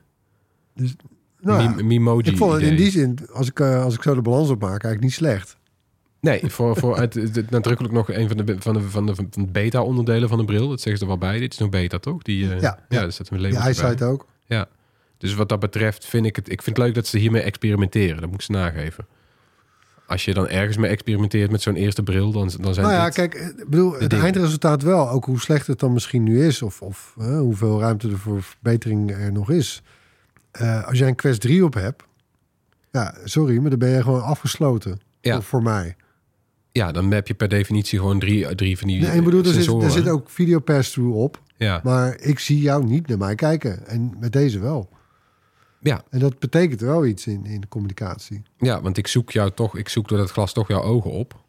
nou, 1.40 1.64
Meme- 1.70 1.84
Memoji 1.84 2.30
ik 2.30 2.38
vond 2.38 2.54
het 2.54 2.62
in 2.62 2.76
die 2.76 2.92
zin, 2.92 3.18
als 3.34 3.48
ik, 3.48 3.60
eh, 3.60 3.84
als 3.84 3.94
ik 3.96 4.02
zo 4.04 4.16
de 4.16 4.22
balans 4.22 4.50
opmaak, 4.50 4.70
eigenlijk 4.84 5.02
niet 5.02 5.14
slecht. 5.14 5.58
Nee, 6.28 6.52
voor, 6.52 6.76
voor 6.78 6.98
het, 7.00 7.14
het- 7.14 7.50
nadrukkelijk 7.50 7.94
nog 7.94 8.10
een 8.12 8.28
van 8.28 8.38
de, 8.38 8.56
van 8.60 8.74
de, 8.74 8.82
van 8.82 9.06
de, 9.06 9.16
van 9.16 9.30
de 9.32 9.46
beta-onderdelen 9.52 10.30
van 10.30 10.38
de 10.38 10.46
bril. 10.46 10.70
Dat 10.70 10.82
zeggen 10.82 10.98
ze 10.98 11.02
er 11.14 11.20
wel 11.20 11.30
bij. 11.30 11.40
Dit 11.40 11.52
is 11.54 11.60
nog 11.60 11.70
beta, 11.70 11.98
toch? 11.98 12.22
Die, 12.22 12.54
eh, 12.54 12.62
Ja, 12.62 12.80
ja, 12.90 13.00
daar 13.02 13.12
staat 13.12 13.30
een 13.30 13.38
Die 13.38 13.46
labeltje 13.52 13.74
bij. 13.82 13.84
eyesight 13.84 14.12
ook. 14.12 14.26
Ja. 14.46 14.68
Dus 15.18 15.34
wat 15.34 15.50
dat 15.50 15.60
betreft 15.60 16.06
vind 16.06 16.26
ik 16.26 16.36
het... 16.36 16.50
Ik 16.52 16.62
vind 16.62 16.78
het 16.78 16.86
leuk 16.86 16.96
dat 16.96 17.08
ze 17.08 17.18
hiermee 17.18 17.42
experimenteren. 17.42 18.16
Dat 18.22 18.26
moet 18.26 18.34
ik 18.36 18.42
ze 18.42 18.52
nageven. 18.52 19.06
Als 20.08 20.26
je 20.26 20.34
dan 20.34 20.48
ergens 20.48 20.78
mee 20.78 20.90
experimenteert 20.92 21.52
met 21.52 21.62
zo'n 21.62 21.76
eerste 21.76 22.04
bril, 22.04 22.32
dan, 22.32 22.52
dan 22.62 22.74
zijn 22.74 22.86
Nou 22.86 22.98
ja, 22.98 23.06
dit- 23.06 23.14
kijk, 23.14 23.34
ik 23.34 23.70
bedoel, 23.70 23.92
het 23.94 24.10
dingen. 24.10 24.26
eindresultaat 24.26 24.82
wel. 24.82 25.10
Ook 25.10 25.26
hoe 25.26 25.40
slecht 25.40 25.68
het 25.68 25.80
dan 25.80 25.94
misschien 25.94 26.24
nu 26.24 26.46
is. 26.46 26.62
Of, 26.62 26.82
of 26.82 27.14
eh, 27.20 27.38
hoeveel 27.40 27.80
ruimte 27.80 28.10
er 28.10 28.18
voor 28.18 28.44
verbetering 28.44 29.12
er 29.12 29.32
nog 29.32 29.50
is. 29.52 29.82
Eh, 30.52 30.88
als 30.88 30.98
jij 30.98 31.08
een 31.08 31.16
Quest 31.16 31.42
3 31.42 31.66
op 31.66 31.74
hebt. 31.74 32.04
Ja, 32.92 33.16
sorry, 33.24 33.58
maar 33.58 33.70
dan 33.70 33.80
ben 33.80 33.90
je 33.90 34.02
gewoon 34.02 34.24
afgesloten. 34.24 35.00
Ja. 35.22 35.34
Voor, 35.34 35.44
voor 35.44 35.64
mij. 35.64 35.96
Ja, 36.72 36.92
dan 36.92 37.12
heb 37.12 37.28
je 37.28 37.34
per 37.34 37.48
definitie 37.48 38.00
gewoon 38.00 38.20
drie, 38.20 38.56
drie 38.56 38.78
van 38.78 38.88
die 38.88 39.02
Nee, 39.02 39.18
ik 39.18 39.24
bedoel, 39.24 39.44
er 39.44 39.54
zit, 39.62 39.84
er 39.84 39.92
zit 39.92 40.08
ook 40.10 40.30
video 40.30 40.60
pass-through 40.60 41.16
op. 41.18 41.42
Ja, 41.58 41.82
Maar 41.84 42.20
ik 42.20 42.40
zie 42.40 42.60
jou 42.62 42.86
niet 42.86 43.08
naar 43.08 43.18
mij 43.18 43.36
kijken. 43.36 43.88
En 43.88 44.16
met 44.20 44.32
deze 44.32 44.60
wel. 44.60 44.90
ja, 45.80 46.04
En 46.10 46.20
dat 46.20 46.40
betekent 46.40 46.82
wel 46.82 47.06
iets 47.06 47.28
in, 47.28 47.46
in 47.46 47.62
de 47.62 47.68
communicatie. 47.68 48.42
ja, 48.58 48.82
want 48.82 48.98
ik 48.98 49.08
zoek 49.08 49.32
jou 49.32 49.52
toch... 49.52 49.78
Ik 49.78 49.90
zoek 49.90 50.08
door 50.08 50.18
dat 50.18 50.32
glas 50.32 50.54
toch 50.54 50.68
jouw 50.68 50.82
ogen 50.82 51.12
op. 51.12 51.46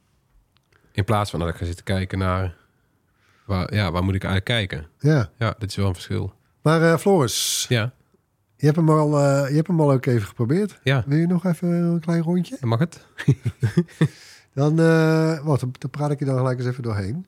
In 0.92 1.04
plaats 1.04 1.30
van 1.30 1.40
dat 1.40 1.48
ik 1.48 1.54
ga 1.54 1.64
zitten 1.64 1.84
kijken 1.84 2.18
naar... 2.18 2.56
Waar, 3.46 3.74
ja, 3.74 3.92
waar 3.92 4.04
moet 4.04 4.14
ik 4.14 4.24
eigenlijk 4.24 4.68
kijken? 4.68 4.86
Ja. 4.98 5.30
Ja, 5.38 5.54
dat 5.58 5.68
is 5.70 5.76
wel 5.76 5.86
een 5.86 5.94
verschil. 5.94 6.32
Maar 6.62 6.82
eh, 6.92 6.98
Floris, 6.98 7.66
Ja, 7.68 7.92
je 8.56 8.64
hebt, 8.66 8.76
hem 8.76 8.90
al, 8.90 9.18
eh, 9.18 9.48
je 9.48 9.54
hebt 9.54 9.66
hem 9.66 9.80
al 9.80 9.92
ook 9.92 10.06
even 10.06 10.26
geprobeerd. 10.28 10.80
ja. 10.82 11.04
Wil 11.06 11.18
je 11.18 11.26
nog 11.26 11.44
even 11.44 11.68
een 11.68 12.00
klein 12.00 12.22
rondje? 12.22 12.56
Mag 12.60 12.78
het? 12.78 13.06
Dan, 14.58 14.80
eh, 14.80 15.44
wat, 15.44 15.60
dan, 15.60 15.90
praat 15.90 16.10
ik 16.10 16.18
je 16.18 16.24
dan 16.24 16.36
gelijk 16.36 16.58
eens 16.58 16.68
even 16.68 16.82
doorheen. 16.82 17.26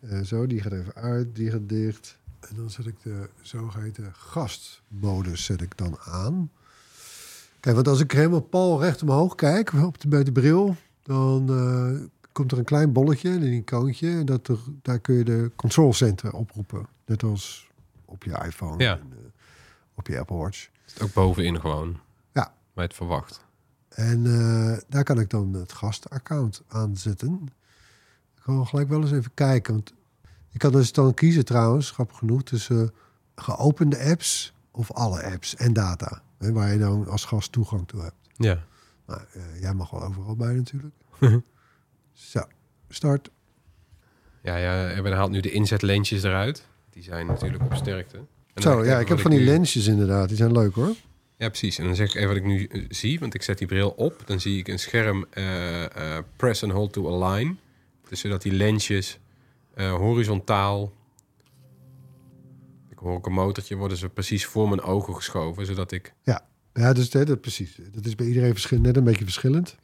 Eh, 0.00 0.20
zo, 0.20 0.46
die 0.46 0.62
gaat 0.62 0.72
even 0.72 0.94
uit, 0.94 1.36
die 1.36 1.50
gaat 1.50 1.68
dicht. 1.68 2.18
En 2.40 2.56
dan 2.56 2.70
zet 2.70 2.86
ik 2.86 3.02
de 3.02 3.28
zogeheten 3.40 4.14
gastmodus 4.14 5.44
zet 5.44 5.62
ik 5.62 5.76
dan 5.76 5.98
aan. 5.98 6.50
Kijk, 7.60 7.74
want 7.74 7.88
als 7.88 8.00
ik 8.00 8.12
helemaal 8.12 8.40
pal 8.40 8.80
recht 8.80 9.02
omhoog 9.02 9.34
kijk 9.34 9.72
op 9.72 10.00
de, 10.00 10.08
bij 10.08 10.24
de 10.24 10.32
bril, 10.32 10.76
dan 11.02 11.48
eh, 11.48 12.06
komt 12.32 12.52
er 12.52 12.58
een 12.58 12.64
klein 12.64 12.92
bolletje, 12.92 13.30
een 13.30 13.52
icoontje. 13.52 14.10
En 14.10 14.26
dat 14.26 14.48
er, 14.48 14.58
daar 14.82 14.98
kun 14.98 15.14
je 15.14 15.24
de 15.24 15.50
control 15.56 15.92
center 15.92 16.32
oproepen. 16.32 16.86
Net 17.04 17.22
als 17.22 17.68
op 18.04 18.24
je 18.24 18.44
iPhone 18.44 18.82
Ja. 18.82 18.92
en 18.98 19.32
op 19.94 20.06
je 20.06 20.18
Apple 20.18 20.36
Watch. 20.36 20.68
Zit 20.84 21.02
ook 21.02 21.12
bovenin 21.12 21.60
gewoon. 21.60 22.00
Ja. 22.32 22.42
Waar 22.42 22.52
je 22.74 22.80
het 22.80 22.94
verwacht. 22.94 23.45
En 23.96 24.26
eh, 24.26 24.78
daar 24.88 25.04
kan 25.04 25.20
ik 25.20 25.30
dan 25.30 25.52
het 25.54 25.72
gastaccount 25.72 26.62
aanzetten. 26.68 27.40
Ik 28.36 28.42
kan 28.42 28.66
gelijk 28.66 28.88
wel 28.88 29.00
eens 29.00 29.12
even 29.12 29.34
kijken. 29.34 29.72
Want 29.74 29.92
ik 30.50 30.58
kan 30.58 30.72
dus 30.72 30.92
dan 30.92 31.14
kiezen 31.14 31.44
trouwens, 31.44 31.90
grappig 31.90 32.18
genoeg, 32.18 32.42
tussen 32.42 32.92
geopende 33.34 33.98
apps 34.04 34.52
of 34.70 34.92
alle 34.92 35.22
apps 35.24 35.56
en 35.56 35.72
data. 35.72 36.22
Hè, 36.38 36.52
waar 36.52 36.72
je 36.72 36.78
dan 36.78 37.08
als 37.08 37.24
gast 37.24 37.52
toegang 37.52 37.88
toe 37.88 38.02
hebt. 38.02 38.14
Ja. 38.36 38.64
Nou, 39.06 39.20
eh, 39.32 39.60
jij 39.60 39.74
mag 39.74 39.90
wel 39.90 40.02
overal 40.04 40.36
bij 40.36 40.54
natuurlijk. 40.54 40.94
Zo, 42.12 42.40
start. 42.88 43.30
Ja, 44.42 44.56
ja, 44.56 44.88
Erwin 44.90 45.12
haalt 45.12 45.30
nu 45.30 45.40
de 45.40 45.50
inzetlensjes 45.50 46.22
eruit. 46.22 46.66
Die 46.90 47.02
zijn 47.02 47.26
natuurlijk 47.26 47.62
op 47.62 47.74
sterkte. 47.74 48.16
En 48.54 48.62
Zo, 48.62 48.84
ja, 48.84 48.98
ik 48.98 49.08
heb 49.08 49.20
van 49.20 49.30
die 49.30 49.40
nu- 49.40 49.46
lensjes 49.46 49.86
inderdaad. 49.86 50.28
Die 50.28 50.36
zijn 50.36 50.52
leuk 50.52 50.74
hoor. 50.74 50.94
Ja, 51.38 51.48
precies. 51.48 51.78
En 51.78 51.84
dan 51.84 51.94
zeg 51.94 52.08
ik 52.08 52.14
even 52.14 52.28
wat 52.28 52.36
ik 52.36 52.44
nu 52.44 52.64
eh, 52.64 52.84
zie. 52.88 53.18
Want 53.20 53.34
ik 53.34 53.42
zet 53.42 53.58
die 53.58 53.66
bril 53.66 53.90
op. 53.90 54.22
Dan 54.24 54.40
zie 54.40 54.58
ik 54.58 54.68
een 54.68 54.78
scherm 54.78 55.26
eh, 55.30 55.84
eh, 55.84 56.24
press 56.36 56.62
and 56.62 56.72
hold 56.72 56.92
to 56.92 57.22
align. 57.22 57.58
Dus 58.08 58.20
zodat 58.20 58.42
die 58.42 58.52
lensjes 58.52 59.18
horizontaal... 59.76 60.92
Ik 62.90 62.98
hoor 62.98 63.12
ook 63.12 63.26
een 63.26 63.32
motortje. 63.32 63.76
Worden 63.76 63.96
ze 63.96 64.08
precies 64.08 64.46
voor 64.46 64.68
mijn 64.68 64.80
ogen 64.80 65.14
geschoven. 65.14 65.66
Zodat 65.66 65.92
ik... 65.92 66.12
Ja, 66.72 66.92
dus 66.92 67.10
dat, 67.10 67.26
dat, 67.26 67.40
precies. 67.40 67.78
Dat 67.92 68.04
is 68.04 68.14
bij 68.14 68.26
iedereen 68.26 68.52
verschillend, 68.52 68.86
net 68.86 68.96
een 68.96 69.04
beetje 69.04 69.24
verschillend. 69.24 69.76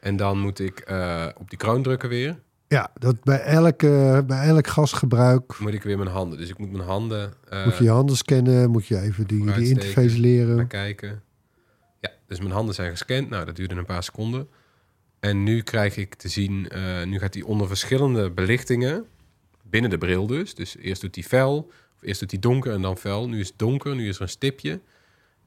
En 0.00 0.16
dan 0.16 0.38
moet 0.38 0.58
ik 0.58 0.92
op 1.38 1.50
die 1.50 1.58
kroon 1.58 1.82
drukken 1.82 2.08
weer. 2.08 2.40
Ja, 2.70 2.90
dat 2.94 3.24
bij 3.24 3.40
elk, 3.40 3.82
eh, 3.82 4.20
bij 4.26 4.46
elk 4.46 4.66
gasgebruik 4.66 5.58
Moet 5.58 5.74
ik 5.74 5.82
weer 5.82 5.98
mijn 5.98 6.10
handen. 6.10 6.38
Dus 6.38 6.48
ik 6.48 6.58
moet 6.58 6.72
mijn 6.72 6.84
handen 6.84 7.34
eh, 7.48 7.64
moet 7.64 7.76
je 7.76 7.84
je 7.84 7.90
handen 7.90 8.16
scannen. 8.16 8.70
Moet 8.70 8.86
je 8.86 9.00
even 9.00 9.26
die, 9.26 9.52
die 9.52 9.68
interface 9.68 10.08
naar 10.08 10.18
leren. 10.18 10.66
kijken. 10.66 11.22
Ja, 12.00 12.10
dus 12.26 12.38
mijn 12.38 12.50
handen 12.50 12.74
zijn 12.74 12.90
gescand. 12.90 13.28
Nou, 13.28 13.44
dat 13.44 13.56
duurde 13.56 13.74
een 13.74 13.84
paar 13.84 14.02
seconden. 14.02 14.48
En 15.20 15.42
nu 15.42 15.62
krijg 15.62 15.96
ik 15.96 16.14
te 16.14 16.28
zien, 16.28 16.68
eh, 16.68 17.04
nu 17.04 17.18
gaat 17.18 17.34
hij 17.34 17.42
onder 17.42 17.66
verschillende 17.66 18.30
belichtingen, 18.30 19.04
binnen 19.62 19.90
de 19.90 19.98
bril 19.98 20.26
dus. 20.26 20.54
Dus 20.54 20.76
eerst 20.76 21.00
doet 21.00 21.14
hij 21.14 21.24
fel, 21.24 21.70
of 21.96 22.02
eerst 22.02 22.20
doet 22.20 22.30
hij 22.30 22.40
donker 22.40 22.72
en 22.72 22.82
dan 22.82 22.96
fel. 22.96 23.28
Nu 23.28 23.40
is 23.40 23.48
het 23.48 23.58
donker, 23.58 23.94
nu 23.94 24.08
is 24.08 24.16
er 24.16 24.22
een 24.22 24.28
stipje. 24.28 24.80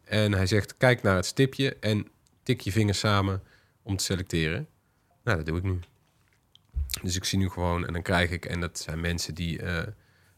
En 0.04 0.34
hij 0.34 0.46
zegt, 0.46 0.78
kijk 0.78 1.02
naar 1.02 1.16
het 1.16 1.26
stipje 1.26 1.76
en 1.80 2.08
tik 2.44 2.62
je 2.62 2.72
vingers 2.72 3.00
samen 3.00 3.42
om 3.84 3.98
te 3.98 4.04
selecteren. 4.04 4.68
Nou, 5.24 5.38
dat 5.38 5.46
doe 5.46 5.58
ik 5.58 5.64
nu. 5.64 5.80
Dus 7.02 7.16
ik 7.16 7.24
zie 7.24 7.40
nu 7.40 7.50
gewoon, 7.50 7.88
en 7.88 7.94
dan 7.94 8.02
krijg 8.02 8.30
ik, 8.30 8.46
en 8.46 8.60
dat 8.60 8.80
zijn 8.80 9.02
mensen 9.02 9.36
die 9.36 9.62
eh, 9.62 9.88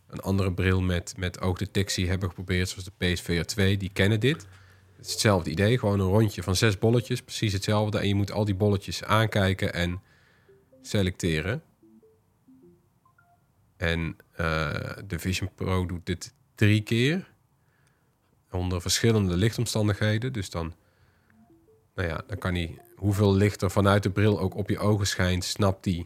een 0.07 0.19
andere 0.19 0.53
bril 0.53 0.81
met, 0.81 1.13
met 1.17 1.41
oogdetectie 1.41 2.09
hebben 2.09 2.29
geprobeerd, 2.29 2.69
zoals 2.69 2.85
de 2.85 3.13
PSVR 3.13 3.45
2, 3.45 3.77
die 3.77 3.89
kennen 3.93 4.19
dit. 4.19 4.47
Het 4.95 5.05
is 5.05 5.11
hetzelfde 5.11 5.49
idee, 5.49 5.79
gewoon 5.79 5.99
een 5.99 6.07
rondje 6.07 6.43
van 6.43 6.55
zes 6.55 6.77
bolletjes, 6.77 7.21
precies 7.21 7.53
hetzelfde. 7.53 7.99
En 7.99 8.07
je 8.07 8.15
moet 8.15 8.31
al 8.31 8.45
die 8.45 8.55
bolletjes 8.55 9.03
aankijken 9.03 9.73
en 9.73 10.01
selecteren. 10.81 11.63
En 13.77 14.15
eh, 14.31 14.97
de 15.07 15.19
Vision 15.19 15.49
Pro 15.55 15.85
doet 15.85 16.05
dit 16.05 16.33
drie 16.55 16.81
keer. 16.81 17.33
Onder 18.51 18.81
verschillende 18.81 19.35
lichtomstandigheden. 19.35 20.33
Dus 20.33 20.49
dan, 20.49 20.73
nou 21.95 22.07
ja, 22.07 22.23
dan 22.27 22.37
kan 22.37 22.53
hij 22.53 22.81
hoeveel 22.95 23.33
licht 23.33 23.61
er 23.61 23.71
vanuit 23.71 24.03
de 24.03 24.09
bril 24.09 24.39
ook 24.39 24.55
op 24.55 24.69
je 24.69 24.79
ogen 24.79 25.07
schijnt, 25.07 25.43
snapt 25.43 25.85
hij 25.85 26.05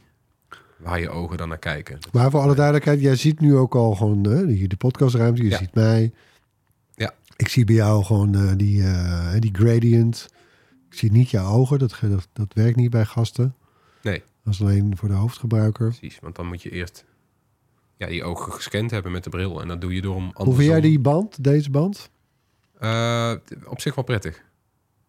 waar 0.80 1.00
je 1.00 1.10
ogen 1.10 1.38
dan 1.38 1.50
naar 1.50 1.58
kijken. 1.58 1.98
Maar 2.12 2.32
voor 2.32 2.40
alle 2.40 2.56
duidelijkheid, 2.56 3.02
jij 3.02 3.16
ziet 3.16 3.40
nu 3.40 3.56
ook 3.56 3.76
al 3.76 3.96
gewoon 3.96 4.26
eh, 4.26 4.46
hier 4.56 4.68
de 4.68 4.76
podcastruimte. 4.78 5.44
Je 5.44 5.50
Ja. 5.50 5.58
ziet 5.58 5.74
mij. 5.74 6.12
Ja. 6.96 7.14
Ik 7.36 7.48
zie 7.48 7.66
bij 7.66 7.76
jou 7.76 8.04
gewoon 8.04 8.36
eh, 8.36 8.52
die, 8.56 8.84
eh, 8.84 9.34
die 9.40 9.50
gradient. 9.54 10.28
Ik 10.90 10.98
zie 10.98 11.12
niet 11.12 11.30
jouw 11.30 11.52
ogen. 11.52 11.80
Dat, 11.80 11.98
dat, 12.02 12.28
dat 12.34 12.54
werkt 12.54 12.76
niet 12.76 12.90
bij 12.90 13.06
gasten. 13.06 13.56
Nee. 14.02 14.24
Dat 14.44 14.54
is 14.54 14.62
alleen 14.62 14.98
voor 14.98 15.08
de 15.10 15.14
hoofdgebruiker. 15.16 15.88
Precies, 15.88 16.20
want 16.22 16.36
dan 16.36 16.46
moet 16.48 16.62
je 16.62 16.70
eerst 16.72 17.06
ja, 17.98 18.08
die 18.08 18.24
ogen 18.24 18.54
gescand 18.54 18.92
hebben 18.92 19.12
met 19.12 19.24
de 19.24 19.30
bril. 19.30 19.62
En 19.62 19.68
dat 19.68 19.82
doe 19.82 19.94
je 19.96 20.02
door 20.02 20.16
hem 20.16 20.24
Hoe 20.34 20.46
vind 20.46 20.58
jij 20.58 20.66
andersom. 20.68 20.82
die 20.92 21.00
band, 21.00 21.44
deze 21.44 21.70
band? 21.70 22.10
Eh, 22.80 23.34
op 23.66 23.82
zich 23.82 23.96
wel 23.96 24.04
prettig. 24.04 24.44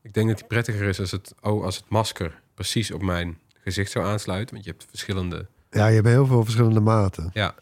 Ik 0.03 0.15
denk 0.15 0.29
dat 0.29 0.39
die 0.39 0.47
prettiger 0.47 0.89
is 0.89 1.01
als 1.01 1.11
het, 1.11 1.35
oh, 1.41 1.65
als 1.65 1.77
het 1.77 1.89
masker 1.89 2.41
precies 2.55 2.91
op 2.91 3.03
mijn 3.03 3.39
gezicht 3.63 3.91
zou 3.91 4.05
aansluiten. 4.07 4.55
Want 4.55 4.65
je 4.67 4.71
hebt 4.71 4.87
verschillende... 4.89 5.47
Ja, 5.71 5.87
je 5.87 5.95
hebt 5.95 6.07
heel 6.07 6.27
veel 6.27 6.43
verschillende 6.45 6.81
maten. 6.81 7.31
Ja, 7.33 7.55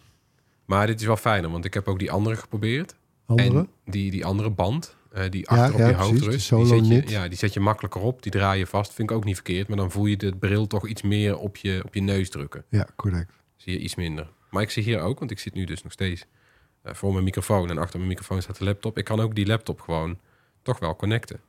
maar 0.64 0.86
dit 0.86 1.00
is 1.00 1.06
wel 1.06 1.16
fijner, 1.16 1.50
want 1.50 1.64
ik 1.64 1.74
heb 1.74 1.88
ook 1.88 1.98
die 1.98 2.10
andere 2.10 2.36
geprobeerd. 2.36 2.94
Andere? 3.26 3.58
En 3.58 3.68
die, 3.84 4.10
die 4.10 4.24
andere 4.24 4.50
band, 4.50 4.96
eh, 5.12 5.30
die 5.30 5.46
Ja, 5.50 5.56
achter 5.56 5.74
op 5.74 5.80
ja, 5.80 5.88
je 5.88 5.94
hoofd 5.94 6.22
rust, 6.22 6.50
die 6.50 6.66
zet, 6.66 6.86
je, 6.88 7.02
ja, 7.06 7.28
die 7.28 7.38
zet 7.38 7.52
je 7.52 7.60
makkelijker 7.60 8.00
op. 8.00 8.22
Die 8.22 8.32
draai 8.32 8.58
je 8.58 8.66
vast, 8.66 8.92
vind 8.94 9.10
ik 9.10 9.16
ook 9.16 9.24
niet 9.24 9.34
verkeerd. 9.34 9.68
Maar 9.68 9.76
dan 9.76 9.90
voel 9.90 10.06
je 10.06 10.16
de 10.16 10.36
bril 10.36 10.66
toch 10.66 10.86
iets 10.86 11.02
meer 11.02 11.38
op 11.38 11.56
je, 11.56 11.82
op 11.84 11.94
je 11.94 12.00
neus 12.00 12.30
drukken. 12.30 12.64
Ja, 12.68 12.86
correct. 12.96 13.32
zie 13.56 13.72
je 13.72 13.78
iets 13.78 13.94
minder. 13.94 14.30
Maar 14.50 14.62
ik 14.62 14.70
zie 14.70 14.82
hier 14.82 15.00
ook, 15.00 15.18
want 15.18 15.30
ik 15.30 15.38
zit 15.38 15.54
nu 15.54 15.64
dus 15.64 15.82
nog 15.82 15.92
steeds 15.92 16.24
eh, 16.82 16.94
voor 16.94 17.12
mijn 17.12 17.24
microfoon. 17.24 17.70
En 17.70 17.78
achter 17.78 17.96
mijn 17.98 18.08
microfoon 18.10 18.42
staat 18.42 18.58
de 18.58 18.64
laptop. 18.64 18.98
Ik 18.98 19.04
kan 19.04 19.20
ook 19.20 19.34
die 19.34 19.46
laptop 19.46 19.80
gewoon 19.80 20.18
toch 20.62 20.78
wel 20.78 20.96
connecten. 20.96 21.40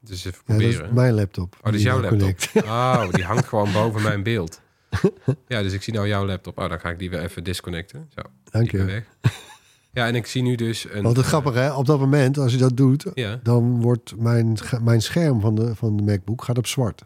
Dus 0.00 0.24
even 0.24 0.30
Ja, 0.30 0.54
dat 0.54 0.56
proberen. 0.56 0.86
is 0.88 0.92
mijn 0.94 1.14
laptop. 1.14 1.54
Oh, 1.58 1.64
dat 1.64 1.74
is 1.74 1.82
jouw 1.82 2.00
laptop. 2.00 2.18
connect. 2.18 2.50
Oh, 2.64 3.10
die 3.12 3.24
hangt 3.24 3.46
gewoon 3.46 3.72
boven 3.72 4.02
mijn 4.02 4.22
beeld. 4.22 4.60
Ja, 5.48 5.62
dus 5.62 5.72
ik 5.72 5.82
zie 5.82 5.92
nou 5.92 6.08
jouw 6.08 6.26
laptop. 6.26 6.58
Oh, 6.58 6.68
dan 6.68 6.80
ga 6.80 6.90
ik 6.90 6.98
die 6.98 7.10
weer 7.10 7.20
even 7.20 7.44
disconnecten. 7.44 8.10
Zo, 8.14 8.22
Dank 8.50 8.70
je. 8.70 8.84
weg. 8.84 9.04
Ja, 9.92 10.06
en 10.06 10.14
ik 10.14 10.26
zie 10.26 10.42
nu 10.42 10.54
dus 10.54 10.84
een... 10.90 11.02
Want 11.02 11.16
het 11.16 11.24
eh, 11.24 11.32
grappige, 11.32 11.58
hè, 11.58 11.72
op 11.72 11.86
dat 11.86 11.98
moment, 11.98 12.38
als 12.38 12.52
je 12.52 12.58
dat 12.58 12.76
doet, 12.76 13.06
Ja, 13.14 13.40
dan 13.42 13.80
wordt 13.80 14.16
mijn, 14.16 14.56
mijn 14.82 15.02
scherm 15.02 15.40
van 15.40 15.54
de, 15.54 15.74
van 15.74 15.96
de 15.96 16.02
MacBook 16.02 16.44
gaat 16.44 16.58
op 16.58 16.66
zwart. 16.66 17.04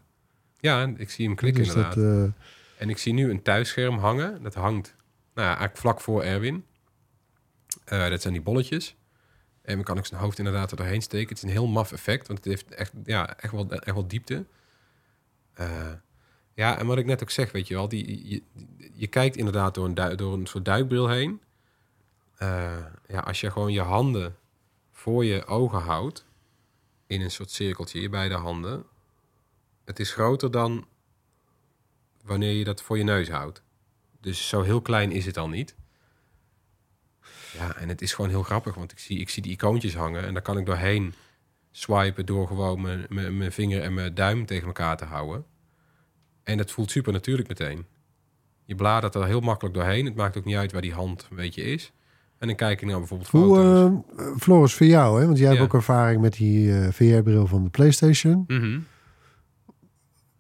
ja, 0.61 0.83
en 0.83 0.99
ik 0.99 1.11
zie 1.11 1.27
hem 1.27 1.35
klikken 1.35 1.65
dus 1.65 1.75
inderdaad. 1.75 1.95
dat, 1.95 2.05
eh, 2.05 2.83
En 2.83 2.89
ik 2.89 2.99
zie 2.99 3.13
nu 3.13 3.31
een 3.31 3.43
thuisscherm 3.43 3.99
hangen. 3.99 4.43
Dat 4.43 4.55
hangt 4.55 4.95
nou 5.35 5.47
ja, 5.49 5.55
eigenlijk 5.57 5.77
vlak 5.77 6.01
voor 6.01 6.23
Erwin. 6.23 6.65
Eh, 7.85 8.09
dat 8.09 8.23
zijn 8.23 8.33
die 8.33 8.43
bolletjes. 8.43 8.97
En 9.63 9.75
dan 9.75 9.85
kan 9.85 9.99
ik 9.99 10.07
zijn 10.07 10.21
hoofd 10.21 10.39
inderdaad 10.39 10.71
er 10.71 10.77
doorheen 10.77 11.03
steken. 11.03 11.29
Het 11.29 11.37
is 11.37 11.43
een 11.43 11.49
heel 11.49 11.67
maf 11.67 11.93
effect, 11.93 12.27
want 12.27 12.39
het 12.39 12.49
heeft 12.49 12.75
echt, 12.75 12.93
ja, 13.05 13.37
echt, 13.37 13.53
wel, 13.53 13.71
echt 13.71 13.95
wel 13.95 14.07
diepte. 14.09 14.45
Eh, 15.55 15.69
ja, 16.57 16.79
en 16.79 16.87
wat 16.87 16.99
ik 16.99 17.07
net 17.07 17.23
ook 17.23 17.31
zeg, 17.31 17.53
weet 17.53 17.69
je 17.69 17.75
wel, 17.75 17.89
die, 17.89 18.43
je, 18.95 19.07
kijkt 19.07 19.37
inderdaad 19.37 19.75
door 19.75 19.85
een, 19.85 20.17
door 20.17 20.33
een 20.33 20.47
soort 20.47 20.65
duikbril 20.65 21.09
heen. 21.09 21.41
Eh, 22.37 22.85
ja, 23.09 23.21
als 23.21 23.41
je 23.41 23.51
gewoon 23.51 23.73
je 23.73 23.81
handen 23.81 24.37
voor 24.93 25.25
je 25.25 25.47
ogen 25.47 25.81
houdt, 25.81 26.25
in 27.07 27.21
een 27.21 27.31
soort 27.31 27.51
cirkeltje, 27.51 28.01
je 28.01 28.09
beide 28.09 28.35
handen. 28.35 28.85
Het 29.85 29.99
is 29.99 30.13
groter 30.13 30.51
dan 30.51 30.87
wanneer 32.23 32.53
je 32.53 32.65
dat 32.65 32.83
voor 32.83 32.99
je 32.99 33.05
neus 33.05 33.29
houdt. 33.29 33.63
Dus 34.21 34.49
zo 34.49 34.63
heel 34.63 34.83
klein 34.83 35.13
is 35.13 35.27
het 35.27 35.37
al 35.37 35.49
niet. 35.49 35.75
Ja, 37.53 37.77
en 37.77 37.89
het 37.89 38.03
is 38.03 38.15
gewoon 38.15 38.31
heel 38.31 38.43
grappig, 38.43 38.75
want 38.75 38.93
ik 38.93 38.99
zie, 38.99 39.19
ik 39.19 39.29
zie 39.29 39.43
die 39.43 39.53
icoontjes 39.53 39.95
hangen 39.95 40.25
en 40.25 40.33
daar 40.33 40.43
kan 40.43 40.59
ik 40.59 40.67
doorheen 40.67 41.15
swipen 41.71 42.27
door 42.27 42.47
gewoon 42.47 42.81
mijn, 42.81 43.37
mijn 43.37 43.53
vinger 43.53 43.83
en 43.83 43.95
mijn 43.95 44.15
duim 44.15 44.47
tegen 44.47 44.67
elkaar 44.67 44.97
te 44.97 45.05
houden. 45.05 45.55
En 46.47 46.59
het 46.59 46.71
voelt 46.71 46.91
super 46.91 47.13
natuurlijk 47.13 47.49
meteen. 47.49 47.85
Je 48.65 48.75
bladert 48.75 49.15
er 49.15 49.27
heel 49.27 49.41
makkelijk 49.41 49.75
doorheen. 49.75 50.05
Het 50.05 50.15
maakt 50.15 50.37
ook 50.39 50.45
niet 50.45 50.57
uit 50.57 50.73
waar 50.73 50.83
die 50.83 50.93
hand 50.93 51.27
een 51.31 51.37
beetje 51.37 51.63
is. 51.63 51.93
En 52.39 52.47
dan 52.47 52.57
kijk 52.57 52.81
ik 52.81 52.87
naar 52.89 52.99
bijvoorbeeld 52.99 53.31
hoe, 53.31 53.57
foto's. 53.57 54.03
eh, 54.19 54.37
Floris, 54.39 54.75
voor 54.75 54.87
jou, 54.87 55.21
hè? 55.21 55.27
want 55.27 55.39
jij 55.39 55.47
Ja. 55.47 55.53
hebt 55.53 55.65
ook 55.67 55.75
ervaring 55.75 56.21
met 56.21 56.33
die 56.33 56.73
eh, 56.79 56.89
VR-bril 56.93 57.47
van 57.47 57.65
de 57.65 57.71
PlayStation. 57.71 58.45
Mhm. 58.47 58.79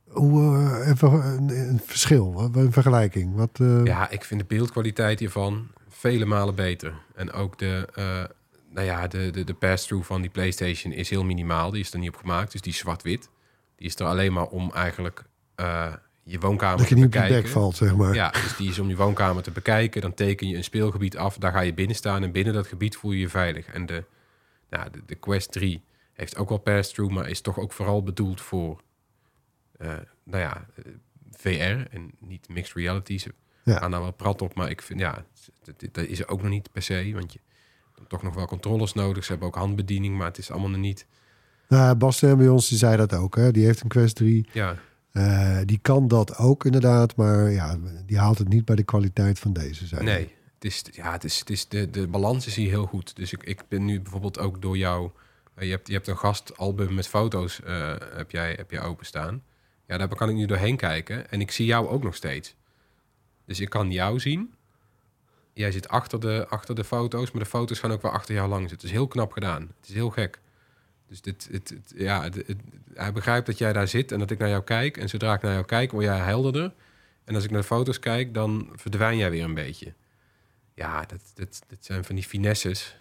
Hoe, 0.08 0.56
eh, 0.56 0.88
even 0.90 1.12
een, 1.12 1.48
een 1.68 1.80
verschil, 1.84 2.50
een 2.54 2.72
vergelijking. 2.72 3.34
Wat, 3.34 3.58
Ja, 3.84 4.10
ik 4.10 4.24
vind 4.24 4.40
de 4.40 4.46
beeldkwaliteit 4.46 5.18
hiervan 5.18 5.66
vele 5.88 6.24
malen 6.24 6.54
beter. 6.54 6.92
En 7.14 7.32
ook 7.32 7.58
de, 7.58 7.88
nou 8.70 8.86
ja, 8.86 9.06
de, 9.06 9.30
de, 9.30 9.44
de 9.44 9.54
pass-through 9.54 10.06
van 10.06 10.20
die 10.20 10.30
PlayStation 10.30 10.92
is 10.92 11.10
heel 11.10 11.24
minimaal. 11.24 11.70
Die 11.70 11.80
is 11.80 11.92
er 11.92 11.98
niet 11.98 12.08
op 12.08 12.16
gemaakt, 12.16 12.52
dus 12.52 12.60
die 12.60 12.74
zwart-wit. 12.74 13.30
Die 13.76 13.86
is 13.86 13.94
er 13.94 14.06
alleen 14.06 14.32
maar 14.32 14.46
om 14.46 14.70
eigenlijk 14.74 15.24
eh, 15.56 15.94
je 16.22 16.38
woonkamer 16.38 16.78
dat 16.78 16.88
je 16.88 16.94
te 16.94 17.00
niet 17.00 17.04
op 17.04 17.12
bekijken. 17.12 17.42
bek 17.42 17.50
valt, 17.50 17.76
zeg 17.76 17.96
maar. 17.96 18.14
Ja, 18.14 18.30
dus 18.30 18.56
die 18.56 18.68
is 18.70 18.78
om 18.78 18.88
je 18.88 18.96
woonkamer 18.96 19.42
te 19.42 19.50
bekijken. 19.50 20.00
Dan 20.00 20.14
teken 20.14 20.48
je 20.48 20.56
een 20.56 20.64
speelgebied 20.64 21.16
af. 21.16 21.36
Daar 21.38 21.52
ga 21.52 21.60
je 21.60 21.74
binnen 21.74 21.96
staan. 21.96 22.22
En 22.22 22.32
binnen 22.32 22.54
dat 22.54 22.66
gebied 22.66 22.96
voel 22.96 23.12
je 23.12 23.18
je 23.20 23.28
veilig. 23.28 23.66
En 23.66 23.86
de, 23.86 24.04
nou, 24.70 24.90
de, 24.90 25.00
de 25.06 25.14
Quest 25.14 25.52
3 25.52 25.82
heeft 26.12 26.36
ook 26.36 26.48
wel 26.48 26.58
pass-through. 26.58 27.14
Maar 27.14 27.28
is 27.28 27.40
toch 27.40 27.58
ook 27.58 27.72
vooral 27.72 28.02
bedoeld 28.02 28.40
voor... 28.40 28.80
eh, 29.78 29.88
nou 30.24 30.42
ja, 30.42 30.66
eh, 30.76 30.84
VR 31.32 31.86
en 31.94 32.10
niet 32.18 32.48
mixed 32.48 32.76
reality. 32.76 33.18
Ze 33.18 33.34
Ja. 33.62 33.78
gaan 33.78 33.90
daar 33.90 34.00
wel 34.02 34.12
prat 34.12 34.42
op. 34.42 34.54
Maar 34.54 34.70
ik 34.70 34.82
vind, 34.82 35.00
ja, 35.00 35.24
dat, 35.64 35.74
dat 35.94 36.04
is 36.06 36.26
ook 36.28 36.42
nog 36.42 36.50
niet 36.50 36.72
per 36.72 36.82
se. 36.82 37.10
Want 37.14 37.32
je 37.32 37.38
hebt 37.94 38.08
toch 38.08 38.22
nog 38.22 38.34
wel 38.34 38.46
controllers 38.46 38.92
nodig. 38.92 39.24
Ze 39.24 39.30
hebben 39.30 39.48
ook 39.48 39.54
handbediening. 39.54 40.16
Maar 40.16 40.26
het 40.26 40.38
is 40.38 40.50
allemaal 40.50 40.70
nog 40.70 40.80
niet... 40.80 41.06
Nou, 41.68 41.94
Bastiaan 41.94 42.36
bij 42.38 42.48
ons 42.48 42.68
die 42.68 42.78
zei 42.78 42.96
dat 42.96 43.14
ook. 43.14 43.36
Hè? 43.36 43.50
Die 43.50 43.64
heeft 43.64 43.80
een 43.82 43.88
Quest 43.88 44.16
3. 44.16 44.48
Ja, 44.52 44.76
Eh, 45.16 45.58
die 45.64 45.78
kan 45.82 46.08
dat 46.08 46.36
ook 46.36 46.64
inderdaad. 46.64 47.16
Maar 47.16 47.50
ja, 47.50 47.78
die 48.06 48.18
haalt 48.18 48.38
het 48.38 48.48
niet 48.48 48.64
bij 48.64 48.76
de 48.76 48.82
kwaliteit 48.82 49.38
van 49.38 49.52
deze. 49.52 50.02
Nee, 50.02 50.34
het 50.54 50.64
is, 50.64 50.84
ja, 50.92 51.12
het 51.12 51.24
is, 51.24 51.38
het 51.38 51.50
is 51.50 51.68
de, 51.68 51.90
de 51.90 52.06
balans 52.06 52.46
is 52.46 52.54
hier 52.54 52.68
heel 52.68 52.86
goed. 52.86 53.16
Dus 53.16 53.32
ik, 53.32 53.42
ik 53.42 53.62
ben 53.68 53.84
nu 53.84 54.00
bijvoorbeeld 54.00 54.38
ook 54.38 54.62
door 54.62 54.76
jou... 54.76 55.10
eh, 55.54 55.64
je, 55.64 55.70
hebt, 55.70 55.86
je 55.86 55.92
hebt 55.92 56.06
een 56.08 56.18
gastalbum 56.18 56.94
met 56.94 57.08
foto's 57.08 57.62
eh, 57.62 57.94
heb, 58.14 58.30
jij, 58.30 58.52
heb 58.52 58.70
jij 58.70 58.82
openstaan. 58.82 59.42
Ja, 59.86 59.96
daar 59.96 60.08
kan 60.08 60.28
ik 60.28 60.34
nu 60.34 60.46
doorheen 60.46 60.76
kijken. 60.76 61.30
En 61.30 61.40
ik 61.40 61.50
zie 61.50 61.66
jou 61.66 61.88
ook 61.88 62.02
nog 62.02 62.14
steeds. 62.14 62.54
Dus 63.44 63.60
ik 63.60 63.68
kan 63.68 63.90
jou 63.92 64.20
zien. 64.20 64.54
jij 65.52 65.72
zit 65.72 65.88
achter 65.88 66.20
de, 66.20 66.46
achter 66.48 66.74
de 66.74 66.84
foto's, 66.84 67.30
maar 67.30 67.42
de 67.42 67.48
foto's 67.48 67.78
gaan 67.78 67.92
ook 67.92 68.02
wel 68.02 68.12
achter 68.12 68.34
jou 68.34 68.48
langs. 68.48 68.70
Het 68.72 68.82
is 68.82 68.90
heel 68.90 69.06
knap 69.06 69.32
gedaan. 69.32 69.62
Het 69.62 69.88
is 69.88 69.94
heel 69.94 70.10
gek. 70.10 70.40
Dus 71.08 71.20
dit, 71.20 71.48
het, 71.50 71.68
het- 71.68 71.92
ja, 71.96 72.22
het- 72.22 72.34
het- 72.34 72.56
hij 72.94 73.12
begrijpt 73.12 73.46
dat 73.46 73.58
jij 73.58 73.72
daar 73.72 73.88
zit 73.88 74.12
en 74.12 74.18
dat 74.18 74.30
ik 74.30 74.38
naar 74.38 74.48
jou 74.48 74.62
kijk. 74.62 74.96
En 74.96 75.08
zodra 75.08 75.34
ik 75.34 75.42
naar 75.42 75.52
jou 75.52 75.64
kijk, 75.64 75.90
word 75.90 76.04
jij 76.04 76.18
helderder. 76.18 76.72
En 77.24 77.34
als 77.34 77.44
ik 77.44 77.50
naar 77.50 77.60
de 77.60 77.66
foto's 77.66 77.98
kijk, 77.98 78.34
dan 78.34 78.68
verdwijn 78.74 79.16
jij 79.16 79.30
weer 79.30 79.44
een 79.44 79.54
beetje. 79.54 79.92
Ja, 80.74 81.00
dat, 81.00 81.20
dat, 81.34 81.62
dat 81.68 81.78
zijn 81.80 82.04
van 82.04 82.14
die 82.14 82.24
finesses 82.24 82.96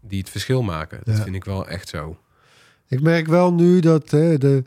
die 0.00 0.18
het 0.18 0.30
verschil 0.30 0.62
maken. 0.62 1.00
Dat 1.04 1.20
vind 1.22 1.36
ik 1.36 1.44
wel 1.44 1.68
echt 1.68 1.88
zo. 1.88 2.18
Ik 2.88 3.00
merk 3.00 3.26
wel 3.26 3.52
nu 3.54 3.80
dat 3.80 4.10
hè, 4.10 4.38
de. 4.38 4.62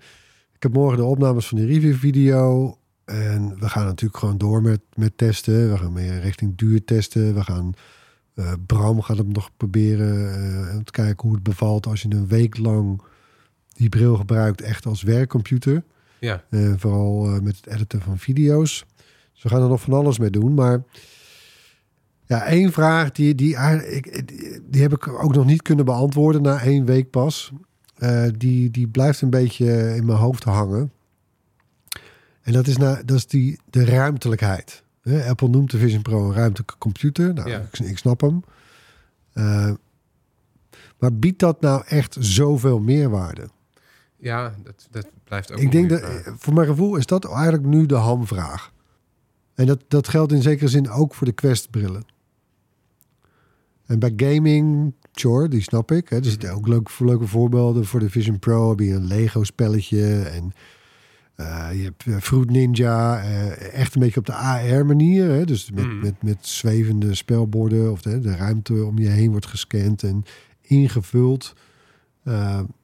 Ik 0.55 0.63
heb 0.63 0.73
morgen 0.73 0.97
de 0.97 1.03
opnames 1.03 1.47
van 1.47 1.57
de 1.57 1.65
review-video. 1.65 2.77
En 3.05 3.59
we 3.59 3.69
gaan 3.69 3.85
natuurlijk 3.85 4.19
gewoon 4.19 4.37
door 4.37 4.61
met, 4.61 4.79
met 4.95 5.17
testen. 5.17 5.71
We 5.71 5.77
gaan 5.77 5.93
meer 5.93 6.19
richting 6.19 6.57
duurtesten. 6.57 7.33
We 7.33 7.43
gaan. 7.43 7.73
Eh, 8.35 8.53
Bram 8.65 9.01
gaat 9.01 9.17
hem 9.17 9.31
nog 9.31 9.49
proberen 9.57 10.33
eh, 10.69 10.77
te 10.83 10.91
kijken 10.91 11.27
hoe 11.27 11.33
het 11.35 11.43
bevalt 11.43 11.85
als 11.85 12.01
je 12.01 12.07
een 12.11 12.27
week 12.27 12.57
lang 12.57 13.01
die 13.73 13.89
bril 13.89 14.15
gebruikt, 14.15 14.61
echt 14.61 14.85
als 14.85 15.01
werkcomputer. 15.03 15.83
Ja, 16.19 16.43
Eh, 16.49 16.73
vooral 16.77 17.41
met 17.41 17.55
het 17.55 17.67
editen 17.67 18.01
van 18.01 18.17
video's. 18.17 18.85
Dus 19.33 19.43
we 19.43 19.49
gaan 19.49 19.61
er 19.61 19.69
nog 19.69 19.81
van 19.81 19.93
alles 19.93 20.19
mee 20.19 20.29
doen. 20.29 20.53
Maar 20.53 20.83
ja, 22.25 22.43
één 22.45 22.71
vraag 22.71 23.11
die, 23.11 23.35
die, 23.35 23.55
eigenlijk- 23.55 24.05
ik- 24.05 24.61
die 24.71 24.81
heb 24.81 24.93
ik 24.93 25.07
ook 25.07 25.33
nog 25.35 25.45
niet 25.45 25.61
kunnen 25.61 25.85
beantwoorden 25.85 26.41
na 26.41 26.61
één 26.61 26.85
week 26.85 27.09
pas. 27.09 27.51
Die, 28.37 28.71
die 28.71 28.87
blijft 28.87 29.21
een 29.21 29.29
beetje 29.29 29.95
in 29.95 30.05
mijn 30.05 30.17
hoofd 30.17 30.43
hangen. 30.43 30.91
En 32.41 32.53
dat 32.53 32.67
is, 32.67 32.77
na, 32.77 33.01
dat 33.05 33.17
is 33.17 33.27
die, 33.27 33.59
de 33.69 33.85
ruimtelijkheid. 33.85 34.83
Apple 35.27 35.47
noemt 35.49 35.71
de 35.71 35.77
Vision 35.77 36.01
Pro 36.01 36.25
een 36.25 36.33
ruimtelijke 36.33 36.77
computer. 36.77 37.33
Nou, 37.33 37.49
Ja. 37.49 37.59
ik, 37.71 37.79
ik 37.79 37.97
snap 37.97 38.21
hem. 38.21 38.43
Eh, 39.33 39.71
maar 40.99 41.13
biedt 41.13 41.39
dat 41.39 41.61
nou 41.61 41.83
echt 41.87 42.15
zoveel 42.19 42.79
meerwaarde? 42.79 43.47
ja 44.17 44.55
dat, 44.63 44.87
dat 44.91 45.07
blijft 45.23 45.51
ook 45.51 45.57
Ik 45.59 45.71
denk 45.71 45.89
dat, 45.89 45.99
vraag. 45.99 46.35
voor 46.37 46.53
mijn 46.53 46.67
gevoel 46.67 46.95
is 46.95 47.05
dat 47.05 47.25
eigenlijk 47.31 47.65
nu 47.65 47.85
de 47.85 47.95
hamvraag. 47.95 48.71
En 49.55 49.65
dat, 49.65 49.83
dat 49.87 50.07
geldt 50.07 50.31
in 50.31 50.41
zekere 50.41 50.67
zin 50.69 50.89
ook 50.89 51.13
voor 51.13 51.27
de 51.27 51.33
Quest-brillen. 51.33 52.05
En 53.85 53.99
bij 53.99 54.13
gaming, 54.15 54.93
sure, 55.11 55.47
die 55.47 55.61
snap 55.61 55.91
ik. 55.91 56.09
Hè. 56.09 56.17
Er 56.17 56.25
zitten 56.25 56.53
ook 56.53 56.67
leuke, 56.67 56.91
leuke 57.05 57.27
voorbeelden. 57.27 57.85
Voor 57.85 57.99
de 57.99 58.09
Vision 58.09 58.39
Pro 58.39 58.69
heb 58.69 58.79
je 58.79 58.93
een 58.93 59.07
Lego-spelletje. 59.07 60.21
En 60.21 60.53
eh, 61.35 61.67
je 61.73 61.83
hebt 61.83 62.03
eh, 62.07 62.17
Fruit 62.17 62.49
Ninja. 62.49 63.21
eh, 63.23 63.73
echt 63.73 63.95
een 63.95 64.01
beetje 64.01 64.19
op 64.19 64.25
de 64.25 64.33
AR-manier. 64.33 65.45
Dus 65.45 65.71
met, 65.71 65.85
Mhm. 65.85 65.99
met, 65.99 66.23
met 66.23 66.37
zwevende 66.47 67.15
spelborden. 67.15 67.91
Of 67.91 68.01
de, 68.01 68.19
de 68.19 68.35
ruimte 68.35 68.85
om 68.85 68.97
je 68.97 69.07
heen 69.09 69.31
wordt 69.31 69.45
gescand 69.45 70.03
en 70.03 70.23
ingevuld. 70.61 71.53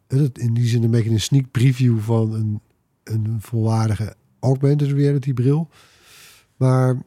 Het- 0.07 0.37
in 0.37 0.53
die 0.53 0.67
zin 0.67 0.83
een 0.83 0.91
beetje 0.91 1.09
een 1.09 1.19
sneak 1.21 1.51
preview 1.51 1.99
van 1.99 2.33
een, 2.33 2.59
een 3.03 3.37
volwaardige 3.39 4.15
augmented 4.39 4.91
reality 4.91 5.33
bril. 5.33 5.69
Maar 6.57 6.97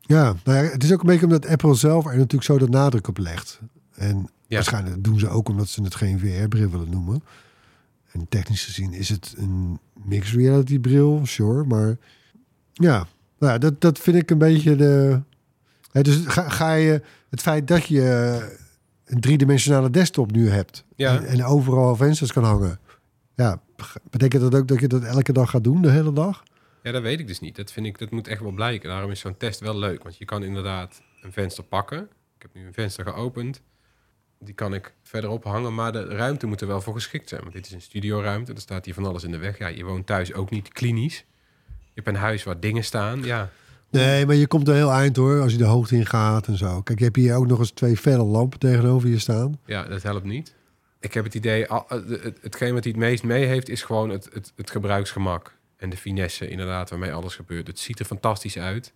ja, 0.00 0.34
nou 0.44 0.64
ja, 0.64 0.70
het 0.70 0.84
is 0.84 0.92
ook 0.92 1.00
een 1.00 1.06
beetje 1.06 1.24
omdat 1.26 1.46
Apple 1.46 1.74
zelf 1.74 2.04
er 2.06 2.12
natuurlijk 2.16 2.42
zo 2.42 2.58
de 2.58 2.68
nadruk 2.68 3.08
op 3.08 3.18
legt. 3.18 3.60
En 3.94 4.28
waarschijnlijk 4.48 5.04
doen 5.04 5.18
ze 5.18 5.28
ook 5.28 5.48
omdat 5.48 5.68
ze 5.68 5.82
het 5.82 5.94
geen 5.94 6.18
VR-bril 6.18 6.70
willen 6.70 6.90
noemen. 6.90 7.22
En 8.12 8.28
technisch 8.28 8.64
gezien 8.64 8.92
is 8.92 9.08
het 9.08 9.34
een 9.36 9.78
mixed 10.04 10.36
reality 10.36 10.78
bril, 10.78 11.20
sure. 11.26 11.64
Maar 11.64 11.96
ja, 12.72 13.06
nou 13.38 13.58
dat, 13.58 13.80
dat 13.80 13.98
vind 13.98 14.16
ik 14.16 14.30
een 14.30 14.38
beetje 14.38 14.76
de... 14.76 15.20
Hè, 15.92 16.02
dus 16.02 16.16
ga, 16.26 16.48
ga 16.48 16.72
je 16.74 17.02
het 17.30 17.40
feit 17.40 17.68
dat 17.68 17.86
je 17.86 18.56
een 19.04 19.20
driedimensionale 19.20 19.90
desktop 19.90 20.32
nu 20.32 20.48
hebt... 20.48 20.84
Ja. 20.96 21.16
En, 21.16 21.26
en 21.26 21.44
overal 21.44 21.96
vensters 21.96 22.32
kan 22.32 22.44
hangen. 22.44 22.80
Ja, 23.34 23.60
betekent 24.10 24.42
dat 24.42 24.54
ook 24.54 24.68
dat 24.68 24.80
je 24.80 24.88
dat 24.88 25.04
elke 25.04 25.32
dag 25.32 25.50
gaat 25.50 25.64
doen, 25.64 25.82
de 25.82 25.90
hele 25.90 26.12
dag? 26.12 26.42
Ja, 26.82 26.92
dat 26.92 27.02
weet 27.02 27.20
ik 27.20 27.26
dus 27.26 27.40
niet. 27.40 27.56
Dat, 27.56 27.72
vind 27.72 27.86
ik, 27.86 27.98
dat 27.98 28.10
moet 28.10 28.28
echt 28.28 28.40
wel 28.40 28.50
blijken. 28.50 28.88
Daarom 28.88 29.10
is 29.10 29.20
zo'n 29.20 29.36
test 29.36 29.60
wel 29.60 29.78
leuk. 29.78 30.02
Want 30.02 30.16
je 30.16 30.24
kan 30.24 30.42
inderdaad 30.42 31.02
een 31.22 31.32
venster 31.32 31.64
pakken. 31.64 31.98
Ik 32.36 32.42
heb 32.42 32.54
nu 32.54 32.66
een 32.66 32.72
venster 32.72 33.04
geopend. 33.04 33.62
Die 34.40 34.54
kan 34.54 34.74
ik 34.74 34.92
verderop 35.02 35.44
hangen. 35.44 35.74
Maar 35.74 35.92
de 35.92 36.04
ruimte 36.04 36.46
moet 36.46 36.60
er 36.60 36.66
wel 36.66 36.80
voor 36.80 36.94
geschikt 36.94 37.28
zijn. 37.28 37.40
Want 37.40 37.52
dit 37.52 37.66
is 37.66 37.72
een 37.72 37.80
studioruimte. 37.82 38.52
Er 38.52 38.60
staat 38.60 38.84
hier 38.84 38.94
van 38.94 39.06
alles 39.06 39.24
in 39.24 39.30
de 39.30 39.38
weg. 39.38 39.58
Ja, 39.58 39.66
je 39.66 39.84
woont 39.84 40.06
thuis 40.06 40.32
ook 40.34 40.50
niet 40.50 40.68
klinisch. 40.68 41.24
Je 41.68 42.04
hebt 42.04 42.06
een 42.08 42.14
huis 42.22 42.44
waar 42.44 42.60
dingen 42.60 42.84
staan. 42.84 43.22
Ja, 43.22 43.50
Nee, 43.90 44.26
maar 44.26 44.34
je 44.34 44.46
komt 44.46 44.68
er 44.68 44.74
heel 44.74 44.90
eind 44.92 45.16
hoor, 45.16 45.40
als 45.40 45.52
je 45.52 45.58
de 45.58 45.64
hoogte 45.64 45.96
in 45.96 46.06
gaat 46.06 46.46
en 46.46 46.56
zo. 46.56 46.82
Kijk, 46.82 46.98
je 46.98 47.04
hebt 47.04 47.16
hier 47.16 47.34
ook 47.34 47.46
nog 47.46 47.58
eens 47.58 47.70
twee 47.70 47.96
felle 47.96 48.22
lampen 48.24 48.58
tegenover 48.58 49.08
je 49.08 49.18
staan. 49.18 49.60
ja 49.64 49.82
dat 49.82 50.02
helpt 50.02 50.24
niet. 50.24 50.54
Ik 51.00 51.14
heb 51.14 51.24
het 51.24 51.34
idee, 51.34 51.66
het- 51.88 52.38
hetgeen 52.40 52.72
wat 52.74 52.82
hij 52.84 52.92
het 52.92 53.00
meest 53.00 53.22
mee 53.22 53.44
heeft, 53.46 53.68
is 53.68 53.82
gewoon 53.82 54.10
het, 54.10 54.28
het, 54.32 54.52
het 54.56 54.70
gebruiksgemak. 54.70 55.56
En 55.76 55.90
de 55.90 55.96
finesse, 55.96 56.48
inderdaad, 56.48 56.90
waarmee 56.90 57.12
alles 57.12 57.34
gebeurt. 57.34 57.66
Het 57.66 57.78
ziet 57.78 57.98
er 57.98 58.04
fantastisch 58.04 58.58
uit. 58.58 58.92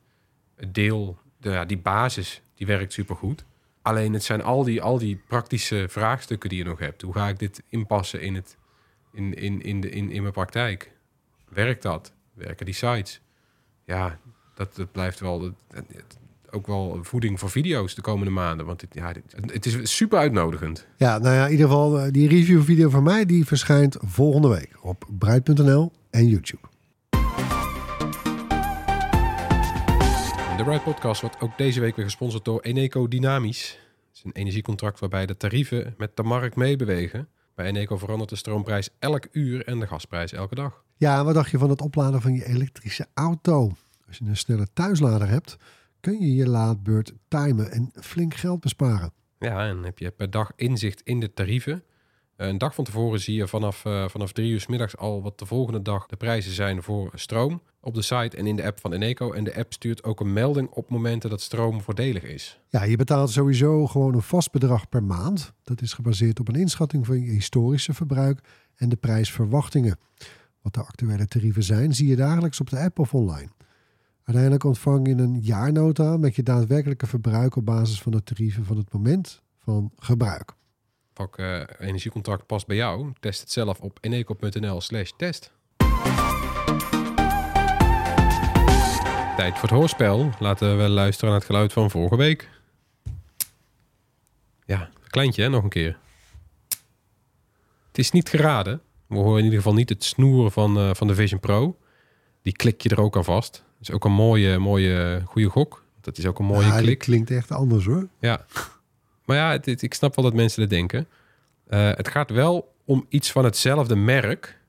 Het 0.57 0.75
deel, 0.75 1.19
de, 1.41 1.51
ja, 1.51 1.65
die 1.65 1.79
basis, 1.79 2.43
die 2.55 2.67
werkt 2.67 2.93
supergoed. 2.93 3.45
Alleen 3.83 4.13
het 4.13 4.23
zijn 4.23 4.43
al 4.43 4.65
die, 4.65 4.83
al 4.83 4.99
die 4.99 5.21
praktische 5.29 5.87
vraagstukken 5.89 6.49
die 6.49 6.59
je 6.59 6.65
nog 6.65 6.79
hebt. 6.79 7.03
Hoe 7.03 7.13
ga 7.13 7.29
ik 7.29 7.39
dit 7.39 7.63
inpassen 7.69 8.21
in, 8.21 8.35
het, 8.35 8.57
in, 9.13 9.35
in, 9.35 9.63
in, 9.63 9.81
de, 9.81 9.91
in, 9.91 10.11
in 10.11 10.23
mijn 10.23 10.35
praktijk? 10.35 10.93
Werkt 11.49 11.83
dat? 11.83 12.13
Werken 12.35 12.67
die 12.67 12.75
sites? 12.75 13.21
Ja, 13.85 14.19
dat, 14.55 14.77
dat 14.77 14.93
blijft 14.93 15.21
wel... 15.21 15.55
Ook 16.55 16.67
wel 16.67 16.99
voeding 17.03 17.39
voor 17.39 17.51
video's 17.51 17.95
de 17.95 18.03
komende 18.03 18.33
maanden. 18.33 18.67
Want 18.67 18.81
het, 18.81 18.95
ja, 18.95 19.13
het 19.47 19.67
is 19.67 19.97
super 19.97 20.19
uitnodigend. 20.19 20.87
Ja, 20.97 21.19
nou 21.19 21.35
ja, 21.35 21.45
in 21.45 21.51
ieder 21.51 21.67
geval, 21.67 21.99
eh, 21.99 22.11
die 22.11 22.29
review-video 22.29 22.91
van 22.91 23.03
mij, 23.03 23.27
die 23.27 23.47
verschijnt 23.47 23.97
volgende 24.01 24.49
week 24.49 24.79
op 24.81 25.05
Bright.nl 25.19 25.93
en 26.11 26.27
YouTube. 26.27 26.72
De 30.63 30.69
Bright 30.69 30.85
Podcast 30.85 31.21
wordt 31.21 31.41
ook 31.41 31.59
deze 31.59 31.81
week 31.81 31.97
weer 31.97 32.05
gesponsord 32.05 32.45
door 32.45 32.61
Eneco 32.61 33.09
Dynamisch. 33.09 33.71
Het 34.09 34.17
is 34.17 34.25
een 34.25 34.33
energiecontract 34.33 35.01
waarbij 35.01 35.27
de 35.27 35.37
tarieven 35.37 35.95
met 35.99 36.17
de 36.17 36.23
markt 36.23 36.57
meebewegen. 36.57 37.29
Bij 37.55 37.67
Eneco 37.67 37.97
verandert 37.97 38.31
de 38.31 38.37
stroomprijs 38.37 38.89
elk 38.99 39.27
uur 39.33 39.67
en 39.67 39.81
de 39.81 39.87
gasprijs 39.87 40.33
elke 40.33 40.55
dag. 40.55 40.85
Ja, 40.97 41.25
wat 41.25 41.35
dacht 41.35 41.51
je 41.51 41.59
van 41.59 41.71
het 41.71 41.81
opladen 41.81 42.21
van 42.21 42.35
je 42.35 42.47
elektrische 42.47 43.07
auto? 43.15 43.73
Als 44.07 44.19
je 44.19 44.25
een 44.25 44.37
snelle 44.37 44.67
thuislader 44.73 45.29
hebt, 45.29 45.57
kun 46.01 46.21
je 46.21 46.35
je 46.35 46.49
laadbeurt 46.49 47.13
timen 47.29 47.71
en 47.71 47.91
flink 48.01 48.35
geld 48.35 48.61
besparen. 48.61 49.13
Ja, 49.39 49.69
en 49.69 49.83
heb 49.83 49.99
je 49.99 50.11
per 50.11 50.31
dag 50.31 50.53
inzicht 50.57 51.01
in 51.05 51.21
de 51.21 51.33
tarieven. 51.33 51.83
Een 52.37 52.59
dag 52.59 52.75
van 52.75 52.85
tevoren 52.85 53.21
zie 53.21 53.35
je 53.35 53.49
vanaf, 53.49 53.85
eh, 53.85 54.09
vanaf 54.09 54.33
drie 54.33 54.53
uur 54.53 54.61
's 54.61 54.67
middags 54.67 54.97
al 54.97 55.23
wat 55.23 55.39
de 55.39 55.47
volgende 55.47 55.83
dag 55.83 56.07
de 56.07 56.17
prijzen 56.17 56.53
zijn 56.53 56.83
voor 56.83 57.11
stroom. 57.15 57.63
Op 57.81 57.95
de 57.95 58.03
site 58.03 58.37
en 58.37 58.47
in 58.47 58.57
de 58.57 58.65
app 58.65 58.81
van 58.81 58.93
Eneco. 58.93 59.33
En 59.33 59.45
de 59.45 59.57
app 59.57 59.73
stuurt 59.73 60.05
ook 60.05 60.21
een 60.21 60.33
melding 60.33 60.69
op 60.71 60.91
momenten 60.91 61.31
dat 61.31 61.41
stroom 61.41 61.81
voordelig 61.81 62.23
is. 62.23 62.61
Ja, 62.69 62.85
je 62.85 62.97
betaalt 62.97 63.31
sowieso 63.31 63.87
gewoon 63.87 64.15
een 64.15 64.23
vast 64.23 64.51
bedrag 64.51 64.89
per 64.89 65.03
maand. 65.03 65.53
Dat 65.63 65.83
is 65.83 65.93
gebaseerd 65.93 66.41
op 66.41 66.49
een 66.49 66.55
inschatting 66.55 67.07
van 67.07 67.21
je 67.21 67.31
historische 67.31 67.95
verbruik 67.95 68.41
en 68.75 68.89
de 68.89 68.97
prijsverwachtingen. 68.97 69.99
Wat 70.63 70.75
de 70.75 70.81
actuele 70.81 71.27
tarieven 71.27 71.63
zijn, 71.63 71.95
zie 71.95 72.09
je 72.09 72.17
dagelijks 72.17 72.61
op 72.61 72.71
de 72.71 72.79
app 72.79 72.99
of 72.99 73.15
online. 73.15 73.51
Uiteindelijk 74.25 74.65
ontvang 74.65 75.07
je 75.07 75.15
een 75.15 75.41
jaarnota 75.41 76.17
met 76.17 76.37
je 76.37 76.43
daadwerkelijke 76.43 77.07
verbruik 77.07 77.57
op 77.57 77.65
basis 77.65 78.03
van 78.03 78.13
de 78.13 78.23
tarieven 78.23 78.65
van 78.65 78.77
het 78.77 78.93
moment 78.93 79.43
van 79.59 79.93
gebruik. 79.97 80.55
Vak 81.15 81.39
eh, 81.39 81.61
energiecontract 81.79 82.47
past 82.47 82.67
bij 82.67 82.77
jou. 82.77 83.13
Test 83.21 83.41
het 83.41 83.51
zelf 83.53 83.81
op 83.81 83.99
eneco.nl 84.01 84.81
slash 84.81 85.11
test. 85.17 85.53
Tijd 89.37 89.53
voor 89.59 89.69
het 89.69 89.79
hoorspel. 89.79 90.31
Laten 90.39 90.79
we 90.79 90.89
luisteren 90.89 91.31
naar 91.31 91.39
het 91.39 91.49
geluid 91.49 91.73
van 91.73 91.91
vorige 91.91 92.17
week. 92.17 92.49
Ja, 94.67 94.91
kleintje 95.07 95.43
hè, 95.43 95.49
nog 95.49 95.63
een 95.63 95.69
keer. 95.69 95.99
Het 97.89 97.99
is 97.99 98.11
niet 98.11 98.29
geraden. 98.29 98.81
We 99.07 99.17
horen 99.17 99.39
in 99.39 99.45
ieder 99.45 99.59
geval 99.59 99.75
niet 99.75 99.89
het 99.89 100.05
snoeren 100.05 100.53
van, 100.53 100.77
eh, 100.79 100.91
van 100.95 101.07
de 101.07 101.15
Vision 101.15 101.41
Pro. 101.41 101.77
Die 102.43 102.53
klik 102.53 102.81
je 102.81 102.89
er 102.89 103.01
ook 103.01 103.17
aan 103.17 103.25
vast. 103.25 103.53
Dat 103.53 103.89
is 103.89 103.91
ook 103.91 104.05
een 104.05 104.13
mooie, 104.13 104.59
mooie, 104.59 105.23
goede 105.25 105.49
gok. 105.49 105.85
Dat 106.01 106.19
is 106.19 106.27
ook 106.27 106.39
een 106.39 106.45
mooie 106.45 106.67
Ja, 106.67 106.79
klik. 106.79 106.99
klinkt 106.99 107.31
echt 107.31 107.51
anders 107.51 107.85
hoor. 107.85 108.09
Ja. 108.19 108.45
Maar 109.25 109.37
ja, 109.37 109.51
het, 109.51 109.67
het- 109.67 109.83
ik 109.83 109.95
snap 109.95 110.15
wel 110.17 110.25
dat 110.25 110.35
mensen 110.35 110.61
dat 110.61 110.71
denken. 110.71 111.09
Eh, 111.67 111.91
het 111.95 112.09
gaat 112.09 112.31
wel 112.31 112.75
om 112.85 113.07
iets 113.09 113.33
van 113.33 113.45
hetzelfde 113.45 113.97
merk. 113.97 114.61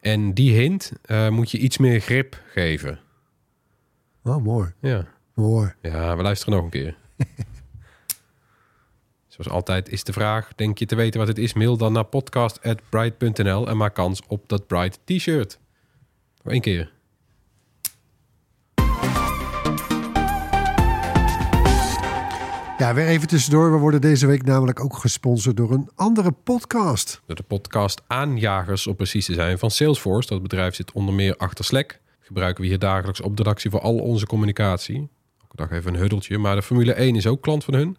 En 0.00 0.34
die 0.34 0.52
hint 0.52 0.92
eh, 1.02 1.28
moet 1.28 1.50
je 1.50 1.58
iets 1.58 1.78
meer 1.78 2.00
grip 2.00 2.42
geven. 2.52 2.98
Oh, 4.24 4.44
mooi. 4.44 4.72
Ja. 4.80 5.06
Mooi. 5.34 5.72
ja, 5.82 6.16
we 6.16 6.22
luisteren 6.22 6.54
nog 6.54 6.64
een 6.64 6.70
keer. 6.70 6.96
Zoals 9.28 9.50
altijd 9.50 9.88
is 9.88 10.04
de 10.04 10.12
vraag, 10.12 10.54
denk 10.54 10.78
je 10.78 10.86
te 10.86 10.94
weten 10.96 11.18
wat 11.18 11.28
het 11.28 11.38
is? 11.38 11.52
Mail 11.52 11.76
dan 11.76 11.92
naar 11.92 12.04
podcast.bright.nl 12.04 13.68
en 13.68 13.76
maak 13.76 13.94
kans 13.94 14.22
op 14.28 14.48
dat 14.48 14.66
Bright 14.66 14.98
t-shirt. 15.04 15.58
Nog 16.42 16.52
één 16.52 16.62
keer. 16.62 16.92
Ja, 22.78 22.94
weer 22.94 23.06
even 23.06 23.28
tussendoor. 23.28 23.72
We 23.72 23.78
worden 23.78 24.00
deze 24.00 24.26
week 24.26 24.44
namelijk 24.44 24.80
ook 24.80 24.96
gesponsord 24.96 25.56
door 25.56 25.72
een 25.72 25.90
andere 25.94 26.32
podcast. 26.32 27.22
De 27.26 27.42
podcast 27.46 28.02
Aanjagers, 28.06 28.86
om 28.86 28.96
precies 28.96 29.26
te 29.26 29.34
zijn, 29.34 29.58
van 29.58 29.70
Salesforce. 29.70 30.28
Dat 30.28 30.42
bedrijf 30.42 30.74
zit 30.74 30.92
onder 30.92 31.14
meer 31.14 31.36
achter 31.36 31.64
Slack. 31.64 32.00
Gebruiken 32.20 32.62
we 32.62 32.68
hier 32.68 32.78
dagelijks 32.78 33.20
op 33.20 33.36
de 33.36 33.42
redactie 33.42 33.70
voor 33.70 33.80
al 33.80 33.98
onze 33.98 34.26
communicatie. 34.26 35.08
Elke 35.40 35.56
dag 35.56 35.70
even 35.70 35.94
een 35.94 36.00
huddeltje. 36.00 36.38
Maar 36.38 36.56
de 36.56 36.62
Formule 36.62 36.92
1 36.92 37.16
is 37.16 37.26
ook 37.26 37.42
klant 37.42 37.64
van 37.64 37.74
hun. 37.74 37.96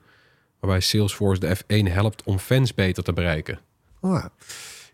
Waarbij 0.59 0.80
Salesforce 0.80 1.39
de 1.39 1.57
F1 1.57 1.91
helpt 1.91 2.23
om 2.23 2.39
fans 2.39 2.73
beter 2.73 3.03
te 3.03 3.13
bereiken. 3.13 3.59
Oh 4.01 4.13
ja. 4.13 4.30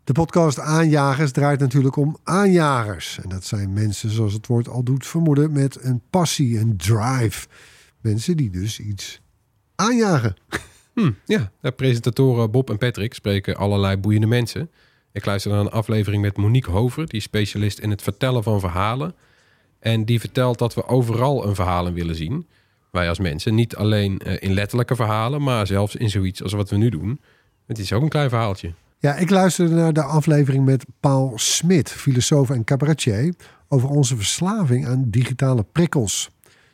De 0.04 0.14
podcast 0.14 0.60
Aanjagers 0.60 1.32
draait 1.32 1.60
natuurlijk 1.60 1.96
om 1.96 2.18
aanjagers. 2.24 3.20
En 3.24 3.30
dat 3.30 3.44
zijn 3.44 3.74
mensen, 3.74 4.10
zoals 4.10 4.34
het 4.34 4.48
woord 4.48 4.68
al 4.68 4.84
doet 4.84 5.08
vermoeden, 5.08 5.52
met 5.52 5.84
een 5.84 6.02
passie, 6.10 6.60
een 6.60 6.78
drive. 6.78 7.48
Mensen 8.02 8.38
die 8.38 8.50
dus 8.50 8.80
iets 8.80 9.22
aanjagen. 9.76 10.36
Hm, 10.94 11.12
ja, 11.26 11.52
de 11.62 11.72
presentatoren 11.72 12.52
Bob 12.52 12.70
en 12.70 12.78
Patrick 12.78 13.14
spreken 13.14 13.56
allerlei 13.56 13.98
boeiende 13.98 14.28
mensen. 14.28 14.70
Ik 15.12 15.26
luister 15.26 15.52
naar 15.52 15.60
een 15.60 15.70
aflevering 15.70 16.22
met 16.22 16.38
Monique 16.38 16.72
Hover, 16.72 17.08
die 17.08 17.18
is 17.18 17.24
specialist 17.24 17.80
in 17.80 17.90
het 17.90 18.02
vertellen 18.02 18.44
van 18.44 18.60
verhalen. 18.60 19.16
En 19.80 20.06
die 20.06 20.20
vertelt 20.20 20.60
dat 20.60 20.74
we 20.74 20.88
overal 20.88 21.48
een 21.48 21.56
verhaal 21.56 21.88
in 21.88 21.94
willen 21.94 22.16
zien. 22.16 22.48
Wij 22.92 23.10
als 23.10 23.20
mensen, 23.20 23.56
niet 23.56 23.76
alleen 23.76 24.20
eh, 24.20 24.36
in 24.40 24.54
letterlijke 24.54 24.96
verhalen, 24.96 25.44
maar 25.44 25.68
zelfs 25.68 25.96
in 25.96 26.10
zoiets 26.10 26.44
als 26.44 26.54
wat 26.54 26.70
we 26.70 26.76
nu 26.76 26.90
doen. 26.90 27.20
Het 27.66 27.80
is 27.80 27.94
ook 27.94 28.02
een 28.02 28.10
klein 28.10 28.30
verhaaltje. 28.30 28.74
Ja, 29.00 29.16
ik 29.16 29.30
luisterde 29.30 29.76
naar 29.76 29.94
de 29.94 30.04
aflevering 30.04 30.66
met 30.66 30.86
Paul 31.00 31.34
Smit, 31.36 31.90
filosoof 31.90 32.50
en 32.50 32.64
cabaretier, 32.64 33.34
over 33.68 33.90
onze 33.90 34.16
verslaving 34.16 34.88
aan 34.88 35.06
digitale 35.08 35.66
prikkels. 35.72 36.30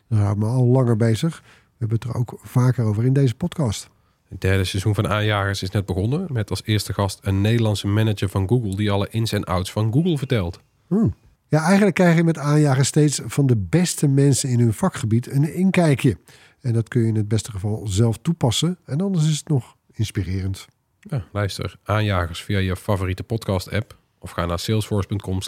Daar 0.08 0.20
houden 0.20 0.44
me 0.44 0.54
al 0.54 0.66
langer 0.66 0.96
bezig. 0.96 1.44
We 1.80 1.86
hebben 1.86 2.08
het 2.08 2.16
er 2.16 2.22
ook 2.22 2.40
vaker 2.42 2.86
over 2.86 3.06
in 3.06 3.14
deze 3.14 3.36
podcast. 3.36 3.90
Het 4.28 4.42
derde 4.42 4.64
seizoen 4.64 4.96
van 4.96 5.08
Aanjagers 5.08 5.62
is 5.62 5.70
net 5.70 5.86
begonnen. 5.86 6.28
Met 6.30 6.50
als 6.50 6.62
eerste 6.66 6.94
gast 6.94 7.20
een 7.22 7.42
Nederlandse 7.42 7.88
manager 7.88 8.30
van 8.30 8.48
Google 8.48 8.76
die 8.76 8.92
alle 8.92 9.08
ins 9.10 9.32
en 9.32 9.44
outs 9.44 9.72
van 9.72 9.94
Google 9.94 10.18
vertelt. 10.18 10.60
Hmm. 10.88 11.16
Ja, 11.48 11.64
eigenlijk 11.64 11.96
krijg 11.96 12.16
je 12.16 12.24
met 12.24 12.38
aanjagen 12.38 12.86
steeds 12.86 13.22
van 13.26 13.46
de 13.46 13.58
beste 13.58 14.08
mensen 14.08 14.50
in 14.50 14.60
hun 14.60 14.74
vakgebied 14.74 15.32
een 15.32 15.54
inkijkje. 15.54 16.18
En 16.62 16.74
dat 16.74 16.88
kun 16.88 17.02
je 17.02 17.08
in 17.08 17.16
het 17.16 17.28
beste 17.28 17.52
geval 17.52 17.88
zelf 17.88 18.18
toepassen. 18.18 18.78
En 18.86 19.02
anders 19.02 19.30
is 19.30 19.38
het 19.38 19.48
nog 19.48 19.76
inspirerend. 19.92 20.68
Ja, 21.00 21.26
luister 21.32 21.80
Aanjagers 21.84 22.44
via 22.44 22.58
je 22.58 22.76
favoriete 22.76 23.24
podcast 23.24 23.72
app. 23.72 23.98
Of 24.18 24.32
ga 24.32 24.46
naar 24.46 24.60
salesforce.com 24.60 25.42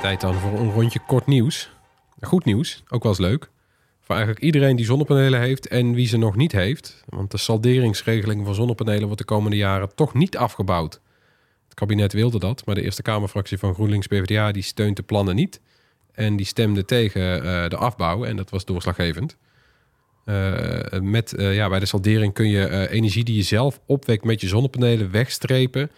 Tijd 0.00 0.20
dan 0.20 0.34
voor 0.34 0.58
een 0.58 0.72
rondje 0.72 1.00
kort 1.06 1.26
nieuws. 1.26 1.70
Goed 2.20 2.44
nieuws, 2.44 2.82
ook 2.88 3.02
wel 3.02 3.12
eens 3.12 3.20
leuk. 3.20 3.50
Voor 4.00 4.14
eigenlijk 4.14 4.44
iedereen 4.44 4.76
die 4.76 4.84
zonnepanelen 4.84 5.40
heeft 5.40 5.68
en 5.68 5.94
wie 5.94 6.06
ze 6.06 6.16
nog 6.16 6.36
niet 6.36 6.52
heeft. 6.52 7.04
Want 7.08 7.30
de 7.30 7.38
salderingsregeling 7.38 8.44
van 8.44 8.54
zonnepanelen 8.54 9.04
wordt 9.04 9.18
de 9.18 9.24
komende 9.24 9.56
jaren 9.56 9.94
toch 9.94 10.14
niet 10.14 10.36
afgebouwd. 10.36 11.00
Het 11.64 11.74
kabinet 11.74 12.12
wilde 12.12 12.38
dat, 12.38 12.66
maar 12.66 12.74
de 12.74 12.82
Eerste 12.82 13.02
Kamerfractie 13.02 13.58
van 13.58 13.74
GroenLinks 13.74 14.06
PvdA 14.06 14.52
die 14.52 14.62
steunt 14.62 14.96
de 14.96 15.02
plannen 15.02 15.34
niet. 15.34 15.60
En 16.12 16.36
die 16.36 16.46
stemde 16.46 16.84
tegen 16.84 17.44
uh, 17.44 17.68
de 17.68 17.76
afbouw 17.76 18.24
en 18.24 18.36
dat 18.36 18.50
was 18.50 18.64
doorslaggevend. 18.64 19.36
Uh, 20.24 20.80
met, 21.00 21.34
uh, 21.38 21.54
ja, 21.54 21.68
bij 21.68 21.78
de 21.78 21.86
saldering 21.86 22.32
kun 22.32 22.48
je 22.48 22.88
energie 22.88 23.24
die 23.24 23.36
je 23.36 23.42
zelf 23.42 23.80
opwekt 23.86 24.24
met 24.24 24.40
je 24.40 24.48
zonnepanelen 24.48 25.10
wegstrepen 25.10 25.90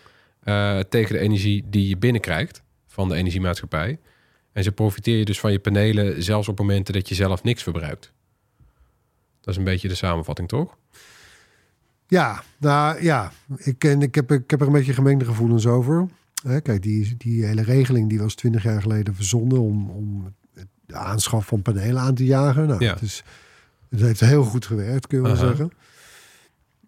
tegen 0.89 1.13
de 1.13 1.19
energie 1.19 1.65
die 1.67 1.89
je 1.89 1.97
binnenkrijgt 1.97 2.63
van 2.93 3.09
de 3.09 3.15
energiemaatschappij. 3.15 3.99
En 4.53 4.63
zo 4.65 4.71
profiteer 4.71 5.19
je 5.19 5.25
dus 5.25 5.41
van 5.41 5.53
je 5.53 5.59
panelen 5.59 6.23
zelfs 6.23 6.49
op 6.49 6.59
momenten 6.59 6.95
dat 6.95 7.09
je 7.09 7.15
zelf 7.15 7.43
niks 7.43 7.63
verbruikt. 7.63 8.13
Dat 9.41 9.49
is 9.55 9.57
een 9.57 9.65
beetje 9.65 9.89
de 9.89 9.95
samenvatting, 9.95 10.49
toch? 10.49 10.77
Ja, 12.07 12.43
nou 12.59 13.03
ja, 13.03 13.33
ik, 13.57 13.85
ik, 13.85 14.15
heb, 14.15 14.33
ik 14.33 14.51
heb 14.51 14.61
er 14.61 14.67
een 14.67 14.73
beetje 14.73 14.93
gemengde 14.93 15.25
gevoelens 15.25 15.67
over. 15.67 16.09
Kijk, 16.63 16.83
die, 16.83 17.17
die 17.17 17.45
hele 17.45 17.63
regeling 17.63 18.09
die 18.09 18.19
was 18.21 18.35
twintig 18.35 18.63
jaar 18.63 18.83
geleden 18.83 19.15
verzonnen 19.15 19.61
om, 19.61 19.91
om 19.91 20.35
de 20.87 20.95
aanschaf 20.95 21.47
van 21.47 21.63
panelen 21.63 22.03
aan 22.03 22.15
te 22.15 22.25
jagen. 22.25 22.67
Nou, 22.67 22.85
Ja. 22.85 22.93
het, 22.93 23.03
is, 23.03 23.23
het 23.89 24.01
heeft 24.01 24.21
heel 24.21 24.45
goed 24.45 24.67
gewerkt, 24.67 25.07
kun 25.07 25.19
je 25.19 25.25
wel 25.27 25.37
zeggen. 25.37 25.73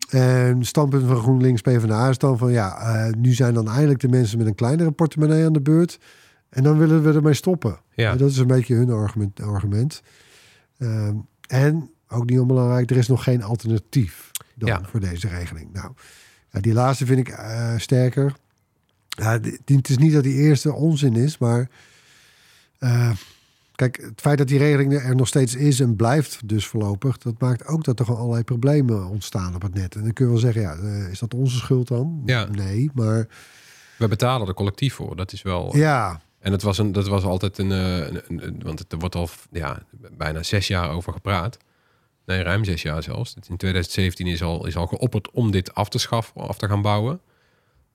En 0.08 0.58
het 0.58 0.66
standpunt 0.66 1.06
van 1.06 1.16
GroenLinks 1.16 1.60
PvdA 1.60 2.08
is 2.08 2.18
dan 2.18 2.38
van 2.38 2.52
ja, 2.52 2.76
eh, 2.78 3.12
nu 3.12 3.32
zijn 3.34 3.54
dan 3.54 3.68
eindelijk 3.68 4.00
de 4.00 4.08
mensen 4.08 4.38
met 4.38 4.46
een 4.46 4.54
kleinere 4.54 4.90
portemonnee 4.90 5.44
aan 5.44 5.52
de 5.52 5.60
beurt. 5.60 5.98
En 6.48 6.62
dan 6.62 6.78
willen 6.78 7.02
we 7.02 7.12
ermee 7.12 7.34
stoppen. 7.34 7.78
Ja. 7.94 8.10
En 8.10 8.18
dat 8.18 8.30
is 8.30 8.36
een 8.38 8.46
beetje 8.46 8.74
hun 8.74 8.90
argument. 8.90 9.40
argument. 9.40 10.02
Ehm, 10.78 11.14
en 11.46 11.90
ook 12.08 12.30
niet 12.30 12.38
onbelangrijk, 12.38 12.90
er 12.90 12.96
is 12.96 13.08
nog 13.08 13.22
geen 13.24 13.42
alternatief 13.42 14.30
dan 14.54 14.68
Ja. 14.68 14.80
voor 14.84 15.00
deze 15.00 15.28
regeling. 15.28 15.72
Nou, 15.72 15.92
ja, 16.50 16.60
die 16.60 16.72
laatste 16.72 17.06
vind 17.06 17.18
ik 17.18 17.28
eh, 17.28 17.74
sterker. 17.76 18.34
Ja, 19.08 19.40
het 19.64 19.88
is 19.88 19.98
niet 19.98 20.12
dat 20.12 20.22
die 20.22 20.34
eerste 20.34 20.72
onzin 20.72 21.14
is, 21.16 21.38
maar 21.38 21.68
eh, 22.78 23.10
kijk, 23.74 23.96
het 23.96 24.20
feit 24.20 24.38
dat 24.38 24.48
die 24.48 24.58
regeling 24.58 24.92
er 24.94 25.16
nog 25.16 25.28
steeds 25.28 25.54
is 25.54 25.80
en 25.80 25.96
blijft 25.96 26.48
dus 26.48 26.66
voorlopig, 26.66 27.18
dat 27.18 27.40
maakt 27.40 27.66
ook 27.66 27.84
dat 27.84 27.98
er 27.98 28.04
gewoon 28.04 28.20
allerlei 28.20 28.44
problemen 28.44 29.06
ontstaan 29.08 29.54
op 29.54 29.62
het 29.62 29.74
net. 29.74 29.94
En 29.94 30.02
dan 30.02 30.12
kun 30.12 30.24
je 30.24 30.30
wel 30.30 30.40
zeggen, 30.40 30.62
ja, 30.62 30.74
eh, 30.76 31.10
is 31.10 31.18
dat 31.18 31.34
onze 31.34 31.56
schuld 31.56 31.88
dan? 31.88 32.22
Ja. 32.26 32.44
Nee, 32.44 32.90
maar 32.94 33.28
We 33.98 34.08
betalen 34.08 34.48
er 34.48 34.54
collectief 34.54 34.94
voor. 34.94 35.16
Dat 35.16 35.32
is 35.32 35.42
wel. 35.42 35.76
ja, 35.76 36.20
En 36.38 36.52
het 36.52 36.62
was, 36.62 36.78
een, 36.78 36.92
dat 36.92 37.06
was 37.08 37.24
altijd 37.24 37.58
een, 37.58 37.72
eh, 37.72 37.96
een, 37.98 38.22
een- 38.28 38.44
een- 38.46 38.60
Want 38.62 38.92
er 38.92 38.98
wordt 38.98 39.14
al 39.14 39.28
ja, 39.50 39.82
bijna 40.16 40.42
zes 40.42 40.66
jaar 40.68 40.90
over 40.90 41.12
gepraat. 41.12 41.56
Nee, 42.26 42.42
ruim 42.42 42.64
zes 42.64 42.82
jaar 42.82 43.02
zelfs. 43.02 43.34
In 43.48 43.56
2017 43.56 44.26
is 44.26 44.42
al, 44.42 44.66
is 44.66 44.76
al 44.76 44.86
geopperd 44.86 45.30
om 45.30 45.50
dit 45.50 45.74
af 45.74 45.88
te 45.88 45.98
schaffen, 45.98 46.40
af 46.40 46.58
te 46.58 46.68
gaan 46.68 46.82
bouwen. 46.82 47.20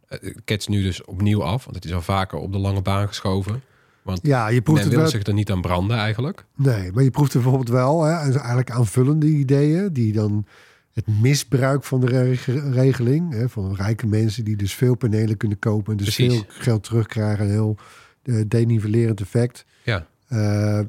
Eh, 0.08 0.20
Het 0.22 0.42
ketst 0.46 0.70
nu 0.70 0.82
dus 0.84 1.04
opnieuw 1.06 1.44
af, 1.44 1.64
want 1.64 1.76
het 1.76 1.86
is 1.86 1.94
al 1.94 2.02
vaker 2.02 2.38
op 2.40 2.52
de 2.52 2.60
lange 2.60 2.82
baan 2.82 3.08
geschoven. 3.08 3.62
Want 4.04 4.20
ja, 4.24 4.48
je 4.48 4.62
proeft 4.62 4.82
men 4.82 4.90
wil 4.90 5.00
wel. 5.00 5.08
zich 5.10 5.24
er 5.28 5.34
niet 5.34 5.52
aan 5.52 5.62
branden 5.62 5.98
eigenlijk. 5.98 6.46
Nee, 6.56 6.92
maar 6.92 7.04
je 7.04 7.12
proeft 7.12 7.34
er 7.34 7.40
bijvoorbeeld 7.42 7.70
wel 7.76 8.04
hè, 8.04 8.12
eigenlijk 8.14 8.72
aanvullende 8.72 9.28
ideeën 9.28 9.94
die 9.94 10.14
dan 10.14 10.46
het 10.94 11.08
misbruik 11.08 11.84
van 11.84 12.00
de 12.00 12.08
reg- 12.08 12.46
regeling 12.74 13.34
hè, 13.34 13.50
van 13.50 13.76
rijke 13.76 14.08
mensen 14.08 14.44
die 14.44 14.56
dus 14.56 14.74
veel 14.74 14.96
panelen 14.96 15.38
kunnen 15.38 15.60
kopen 15.60 15.92
en 15.92 15.98
dus 15.98 16.16
Precies. 16.16 16.34
veel 16.34 16.46
geld 16.48 16.84
terugkrijgen, 16.84 17.46
een 17.46 17.52
heel 17.52 17.78
eh, 18.24 18.42
denivelerend 18.48 19.22
effect. 19.22 19.66
Ja, 19.84 20.08
Eh, 20.28 20.80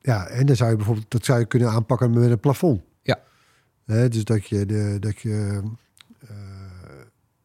ja, 0.00 0.26
en 0.26 0.46
dan 0.46 0.56
zou 0.56 0.70
je 0.70 0.76
bijvoorbeeld 0.76 1.10
dat 1.10 1.24
zou 1.24 1.38
je 1.38 1.46
kunnen 1.46 1.70
aanpakken 1.70 2.10
met 2.10 2.30
een 2.30 2.40
plafond. 2.40 2.80
Ja. 3.02 3.18
Hè, 3.86 4.08
dus 4.08 4.24
dat 4.24 4.46
je 4.48 4.66
de 4.66 4.96
dat 5.00 5.20
je 5.20 5.60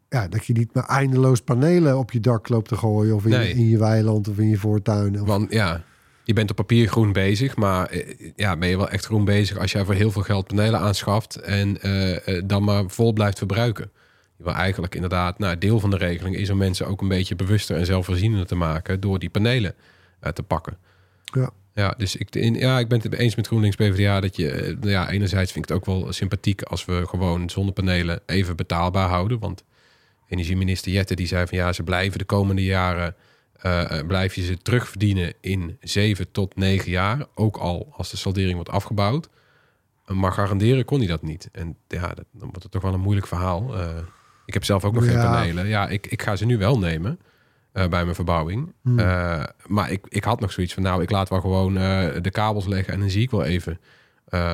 ja, 0.10 0.28
dat 0.28 0.46
je 0.46 0.54
niet 0.54 0.74
maar 0.74 0.86
eindeloos 0.86 1.42
panelen 1.42 1.98
op 1.98 2.12
je 2.12 2.20
dak 2.20 2.50
loopt 2.50 2.68
te 2.68 2.78
gooien 2.78 3.16
of 3.16 3.24
in, 3.24 3.30
Nee. 3.30 3.48
je, 3.48 3.54
in 3.54 3.68
je 3.70 3.78
weiland 3.78 4.28
of 4.28 4.38
in 4.38 4.50
je 4.50 4.58
voortuin. 4.58 5.22
Of, 5.22 5.28
want 5.28 5.52
ja, 5.52 5.84
je 6.24 6.34
bent 6.34 6.50
op 6.50 6.56
papier 6.56 6.88
groen 6.88 7.12
bezig, 7.12 7.56
maar 7.56 7.86
eh, 7.86 8.32
ja, 8.36 8.58
ben 8.58 8.70
je 8.70 8.78
wel 8.78 8.90
echt 8.90 9.06
groen 9.06 9.26
bezig 9.26 9.58
als 9.58 9.72
jij 9.72 9.86
voor 9.86 9.94
heel 9.94 10.12
veel 10.12 10.22
geld 10.22 10.48
panelen 10.48 10.80
aanschaft 10.80 11.36
en 11.36 11.82
eh, 11.82 12.28
eh, 12.38 12.44
dan 12.46 12.64
maar 12.64 12.84
vol 12.88 13.14
blijft 13.14 13.38
verbruiken. 13.38 13.92
Je 14.38 14.44
wil 14.44 14.54
eigenlijk 14.54 14.96
inderdaad, 14.96 15.40
nou, 15.40 15.58
deel 15.58 15.80
van 15.80 15.90
de 15.90 15.98
regeling 15.98 16.36
is 16.36 16.50
om 16.50 16.58
mensen 16.58 16.88
ook 16.88 17.02
een 17.02 17.08
beetje 17.08 17.36
bewuster 17.36 17.78
en 17.78 17.86
zelfvoorzienender 17.86 18.48
te 18.48 18.56
maken 18.56 19.00
door 19.00 19.20
die 19.20 19.30
panelen 19.30 19.76
te 20.34 20.44
pakken. 20.44 20.78
ja. 21.34 21.52
Ja, 21.74 21.94
dus 21.98 22.16
ik, 22.16 22.36
in, 22.36 22.54
ja, 22.54 22.80
ik 22.80 22.88
ben 22.88 23.02
het 23.02 23.14
eens 23.14 23.36
met 23.36 23.48
GroenLinks 23.48 23.76
PvdA 23.76 24.20
dat 24.20 24.36
je, 24.36 24.76
nou 24.80 24.92
ja, 24.92 25.10
enerzijds 25.10 25.52
vind 25.52 25.64
ik 25.66 25.70
het 25.72 25.80
ook 25.80 25.86
wel 25.86 26.14
sympathiek 26.14 26.62
als 26.62 26.86
we 26.86 27.04
gewoon 27.08 27.50
zonnepanelen 27.50 28.20
even 28.26 28.56
betaalbaar 28.56 29.10
houden. 29.10 29.40
Want 29.40 29.64
energieminister 30.28 30.92
Jette 30.92 31.16
die 31.16 31.28
zei 31.28 31.48
van 31.48 31.58
ja, 31.58 31.74
ze 31.74 31.84
blijven 31.84 32.20
de 32.20 32.26
komende 32.26 32.64
jaren, 32.64 33.16
eh, 33.62 34.00
eh, 34.00 34.08
blijf 34.08 34.36
je 34.36 34.44
ze 34.44 34.58
terugverdienen 34.58 35.34
in 35.42 35.78
zeven 35.82 36.32
tot 36.32 36.56
negen 36.56 36.92
jaar. 36.92 37.26
Ook 37.36 37.58
al 37.58 37.88
als 37.92 38.12
de 38.12 38.18
saldering 38.18 38.56
wordt 38.56 38.70
afgebouwd. 38.70 39.30
Maar 40.06 40.32
garanderen 40.32 40.86
kon 40.86 40.98
hij 40.98 41.08
dat 41.08 41.22
niet. 41.22 41.50
En 41.52 41.78
ja, 41.88 42.08
dat, 42.08 42.26
dan 42.32 42.48
wordt 42.48 42.64
het 42.64 42.72
toch 42.72 42.82
wel 42.82 42.94
een 42.94 43.00
moeilijk 43.00 43.28
verhaal. 43.28 43.78
Eh, 43.78 43.98
ik 44.46 44.54
heb 44.54 44.64
zelf 44.64 44.86
ook 44.86 44.94
nog 44.94 45.06
geen 45.06 45.16
panelen. 45.16 45.68
Ja, 45.68 45.88
ik, 45.88 46.08
ik 46.08 46.22
ga 46.22 46.36
ze 46.36 46.46
nu 46.46 46.58
wel 46.58 46.80
nemen 46.80 47.20
bij 47.72 47.90
mijn 47.90 48.16
verbouwing. 48.16 48.74
Hmm. 48.82 48.96
Maar 49.66 49.92
ik, 49.92 50.06
ik 50.10 50.24
had 50.24 50.40
nog 50.40 50.52
zoiets 50.52 50.74
van, 50.74 50.84
nou, 50.84 51.02
ik 51.02 51.12
laat 51.12 51.30
wel 51.30 51.42
gewoon 51.42 51.74
de 52.22 52.30
kabels 52.32 52.66
leggen 52.66 52.94
en 52.94 53.00
dan 53.00 53.10
zie 53.10 53.22
ik 53.22 53.32
wel 53.32 53.44
even 53.44 53.80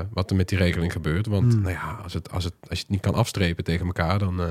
wat 0.10 0.30
er 0.30 0.36
met 0.36 0.50
die 0.50 0.58
regeling 0.58 0.92
gebeurt. 0.92 1.28
Want 1.28 1.54
Hmm. 1.54 1.62
nou 1.62 1.74
ja, 1.74 2.00
als, 2.04 2.14
het, 2.14 2.32
als, 2.32 2.44
het, 2.44 2.54
als 2.70 2.78
je 2.78 2.84
het 2.84 2.90
niet 2.94 3.02
kan 3.02 3.14
afstrepen 3.14 3.64
tegen 3.64 3.86
elkaar, 3.86 4.20
dan, 4.20 4.42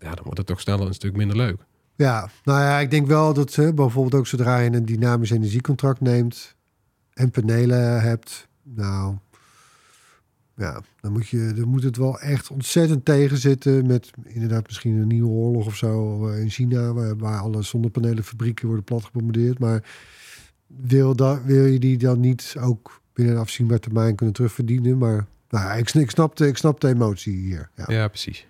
ja, 0.00 0.14
dan 0.14 0.24
wordt 0.24 0.38
het 0.38 0.46
toch 0.46 0.60
sneller 0.60 0.86
een 0.86 0.94
stuk 0.94 1.16
minder 1.16 1.36
leuk. 1.36 1.56
Ja, 1.94 2.30
nou 2.44 2.60
ja, 2.60 2.78
ik 2.78 2.90
denk 2.90 3.06
wel 3.06 3.34
dat 3.34 3.54
hè, 3.54 3.74
bijvoorbeeld 3.74 4.14
ook 4.14 4.26
zodra 4.26 4.58
je 4.58 4.72
een 4.72 4.84
dynamisch 4.84 5.30
energiecontract 5.30 6.00
neemt 6.00 6.56
en 7.12 7.30
panelen 7.30 8.00
hebt, 8.02 8.48
nou, 8.62 9.16
ja, 10.60 10.80
dan 11.00 11.12
moet, 11.12 11.28
je, 11.28 11.52
dan 11.56 11.68
moet 11.68 11.82
het 11.82 11.96
wel 11.96 12.20
echt 12.20 12.50
ontzettend 12.50 13.04
tegenzitten 13.04 13.86
met 13.86 14.10
inderdaad 14.24 14.66
misschien 14.66 14.96
een 14.96 15.06
nieuwe 15.06 15.28
oorlog 15.28 15.66
of 15.66 15.76
zo 15.76 16.28
eh, 16.28 16.40
in 16.40 16.50
China, 16.50 16.92
waar, 16.92 17.16
waar 17.16 17.40
alle 17.40 17.62
zonnepanelenfabrieken 17.62 18.66
worden 18.66 18.84
platgebombardeerd. 18.84 19.58
Maar 19.58 19.84
wil, 20.66 21.16
dat, 21.16 21.42
wil 21.44 21.64
je 21.64 21.78
die 21.78 21.98
dan 21.98 22.20
niet 22.20 22.54
ook 22.60 23.00
binnen 23.12 23.34
een 23.34 23.40
afzienbare 23.40 23.80
termijn 23.80 24.14
kunnen 24.14 24.34
terugverdienen? 24.34 24.98
Maar 24.98 25.26
nou, 25.48 25.64
ja, 25.64 25.72
ik, 25.72 25.90
ik, 25.90 26.10
snap 26.10 26.36
de, 26.36 26.46
ik 26.46 26.56
snap 26.56 26.80
de 26.80 26.88
emotie 26.88 27.36
hier. 27.36 27.70
Ja. 27.74 27.84
Ja, 27.86 28.08
precies. 28.08 28.46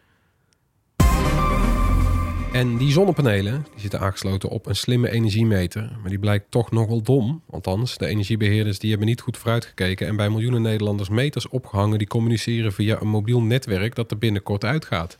En 2.53 2.77
die 2.77 2.93
zonnepanelen 2.93 3.67
die 3.71 3.81
zitten 3.81 4.01
aangesloten 4.01 4.49
op 4.49 4.67
een 4.67 4.77
slimme 4.77 5.11
energiemeter. 5.11 5.97
Maar 6.01 6.09
die 6.09 6.19
blijkt 6.19 6.51
toch 6.51 6.71
nogal 6.71 7.03
dom. 7.03 7.43
Althans, 7.51 7.99
de 7.99 8.07
energiebeheerders 8.07 8.79
die 8.79 8.91
hebben 8.91 9.09
niet 9.09 9.21
goed 9.21 9.37
vooruitgekeken... 9.37 10.07
en 10.07 10.17
bij 10.17 10.31
miljoenen 10.31 10.63
Nederlanders 10.63 11.09
meters 11.09 11.49
opgehangen... 11.49 11.99
die 11.99 12.07
communiceren 12.07 12.73
via 12.73 13.01
een 13.01 13.09
mobiel 13.09 13.43
netwerk 13.43 13.95
dat 13.95 14.11
er 14.11 14.19
binnenkort 14.19 14.65
uitgaat. 14.65 15.19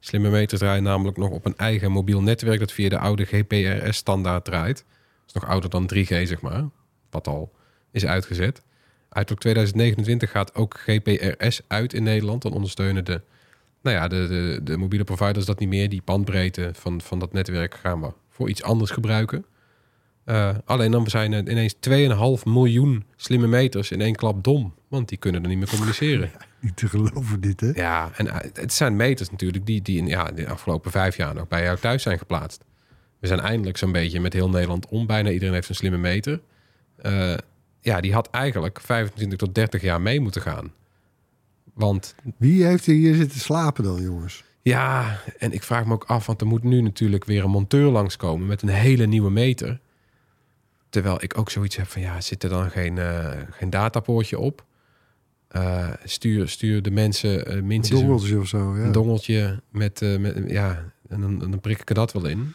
Slimme 0.00 0.30
meters 0.30 0.60
draaien 0.60 0.82
namelijk 0.82 1.16
nog 1.16 1.30
op 1.30 1.44
een 1.44 1.56
eigen 1.56 1.90
mobiel 1.90 2.20
netwerk... 2.20 2.58
dat 2.58 2.72
via 2.72 2.88
de 2.88 2.98
oude 2.98 3.24
GPRS-standaard 3.24 4.44
draait. 4.44 4.76
Dat 4.76 5.26
is 5.26 5.32
nog 5.32 5.46
ouder 5.46 5.70
dan 5.70 5.90
3G, 5.94 6.06
zeg 6.06 6.40
maar. 6.40 6.68
Wat 7.10 7.26
al 7.26 7.52
is 7.90 8.06
uitgezet. 8.06 8.62
Uiterlijk 9.08 9.40
2029 9.40 10.30
gaat 10.30 10.54
ook 10.54 10.78
GPRS 10.78 11.60
uit 11.66 11.92
in 11.92 12.02
Nederland. 12.02 12.42
Dan 12.42 12.52
ondersteunen 12.52 13.04
de 13.04 13.20
nou 13.82 13.96
ja, 13.96 14.08
de, 14.08 14.26
de, 14.28 14.60
de 14.62 14.76
mobiele 14.76 15.04
providers 15.04 15.46
dat 15.46 15.58
niet 15.58 15.68
meer. 15.68 15.88
Die 15.88 16.02
bandbreedte 16.04 16.70
van, 16.72 17.00
van 17.00 17.18
dat 17.18 17.32
netwerk 17.32 17.74
gaan 17.74 18.00
we 18.00 18.12
voor 18.28 18.48
iets 18.48 18.62
anders 18.62 18.90
gebruiken. 18.90 19.44
Uh, 20.26 20.50
alleen 20.64 20.90
dan 20.90 21.06
zijn 21.06 21.32
er 21.32 21.50
ineens 21.50 21.74
2,5 21.74 22.42
miljoen 22.44 23.04
slimme 23.16 23.46
meters 23.46 23.90
in 23.90 24.00
één 24.00 24.14
klap 24.14 24.44
dom. 24.44 24.74
Want 24.88 25.08
die 25.08 25.18
kunnen 25.18 25.42
er 25.42 25.48
niet 25.48 25.58
meer 25.58 25.68
communiceren. 25.68 26.30
Ja, 26.62 26.68
niet 26.68 26.76
te 26.76 26.88
geloven 26.88 27.40
dit, 27.40 27.60
hè? 27.60 27.70
Ja, 27.74 28.10
en 28.16 28.26
uh, 28.26 28.36
het 28.52 28.72
zijn 28.72 28.96
meters 28.96 29.30
natuurlijk 29.30 29.66
die, 29.66 29.82
die 29.82 29.98
in 29.98 30.06
ja, 30.06 30.24
de 30.24 30.48
afgelopen 30.48 30.90
vijf 30.90 31.16
jaar 31.16 31.34
nog 31.34 31.48
bij 31.48 31.62
jou 31.62 31.78
thuis 31.78 32.02
zijn 32.02 32.18
geplaatst. 32.18 32.64
We 33.18 33.26
zijn 33.26 33.40
eindelijk 33.40 33.76
zo'n 33.76 33.92
beetje 33.92 34.20
met 34.20 34.32
heel 34.32 34.48
Nederland 34.48 34.86
om. 34.88 35.06
Bijna 35.06 35.30
iedereen 35.30 35.54
heeft 35.54 35.68
een 35.68 35.74
slimme 35.74 35.98
meter. 35.98 36.40
Uh, 37.02 37.34
ja, 37.80 38.00
die 38.00 38.12
had 38.12 38.30
eigenlijk 38.30 38.80
25 38.80 39.38
tot 39.38 39.54
30 39.54 39.82
jaar 39.82 40.00
mee 40.00 40.20
moeten 40.20 40.42
gaan. 40.42 40.72
Want 41.72 42.14
wie 42.36 42.64
heeft 42.64 42.86
er 42.86 42.94
hier 42.94 43.14
zitten 43.14 43.40
slapen 43.40 43.84
dan, 43.84 44.02
jongens? 44.02 44.44
Ja, 44.62 45.20
en 45.38 45.52
ik 45.52 45.62
vraag 45.62 45.84
me 45.84 45.92
ook 45.92 46.04
af, 46.04 46.26
want 46.26 46.40
er 46.40 46.46
moet 46.46 46.62
nu 46.62 46.80
natuurlijk 46.80 47.24
weer 47.24 47.44
een 47.44 47.50
monteur 47.50 47.90
langskomen 47.90 48.46
met 48.46 48.62
een 48.62 48.68
hele 48.68 49.06
nieuwe 49.06 49.30
meter. 49.30 49.80
Terwijl 50.88 51.22
ik 51.22 51.38
ook 51.38 51.50
zoiets 51.50 51.76
heb 51.76 51.88
van 51.88 52.02
ja, 52.02 52.20
zit 52.20 52.42
er 52.42 52.48
dan 52.48 52.70
geen, 52.70 52.96
uh, 52.96 53.30
geen 53.50 53.70
datapoortje 53.70 54.38
op? 54.38 54.64
Uh, 55.56 55.88
stuur, 56.04 56.48
stuur 56.48 56.82
de 56.82 56.90
mensen 56.90 57.56
uh, 57.56 57.62
minstens 57.62 58.00
een 58.00 58.06
dongeltje 58.06 58.38
of 58.38 58.48
zo. 58.48 58.76
Ja. 58.76 58.84
Een 58.84 58.92
dongeltje 58.92 59.62
met, 59.70 60.18
met 60.20 60.44
ja, 60.46 60.92
en 61.08 61.20
dan, 61.20 61.38
dan 61.38 61.60
prik 61.60 61.80
ik 61.80 61.88
er 61.88 61.94
dat 61.94 62.12
wel 62.12 62.26
in. 62.26 62.54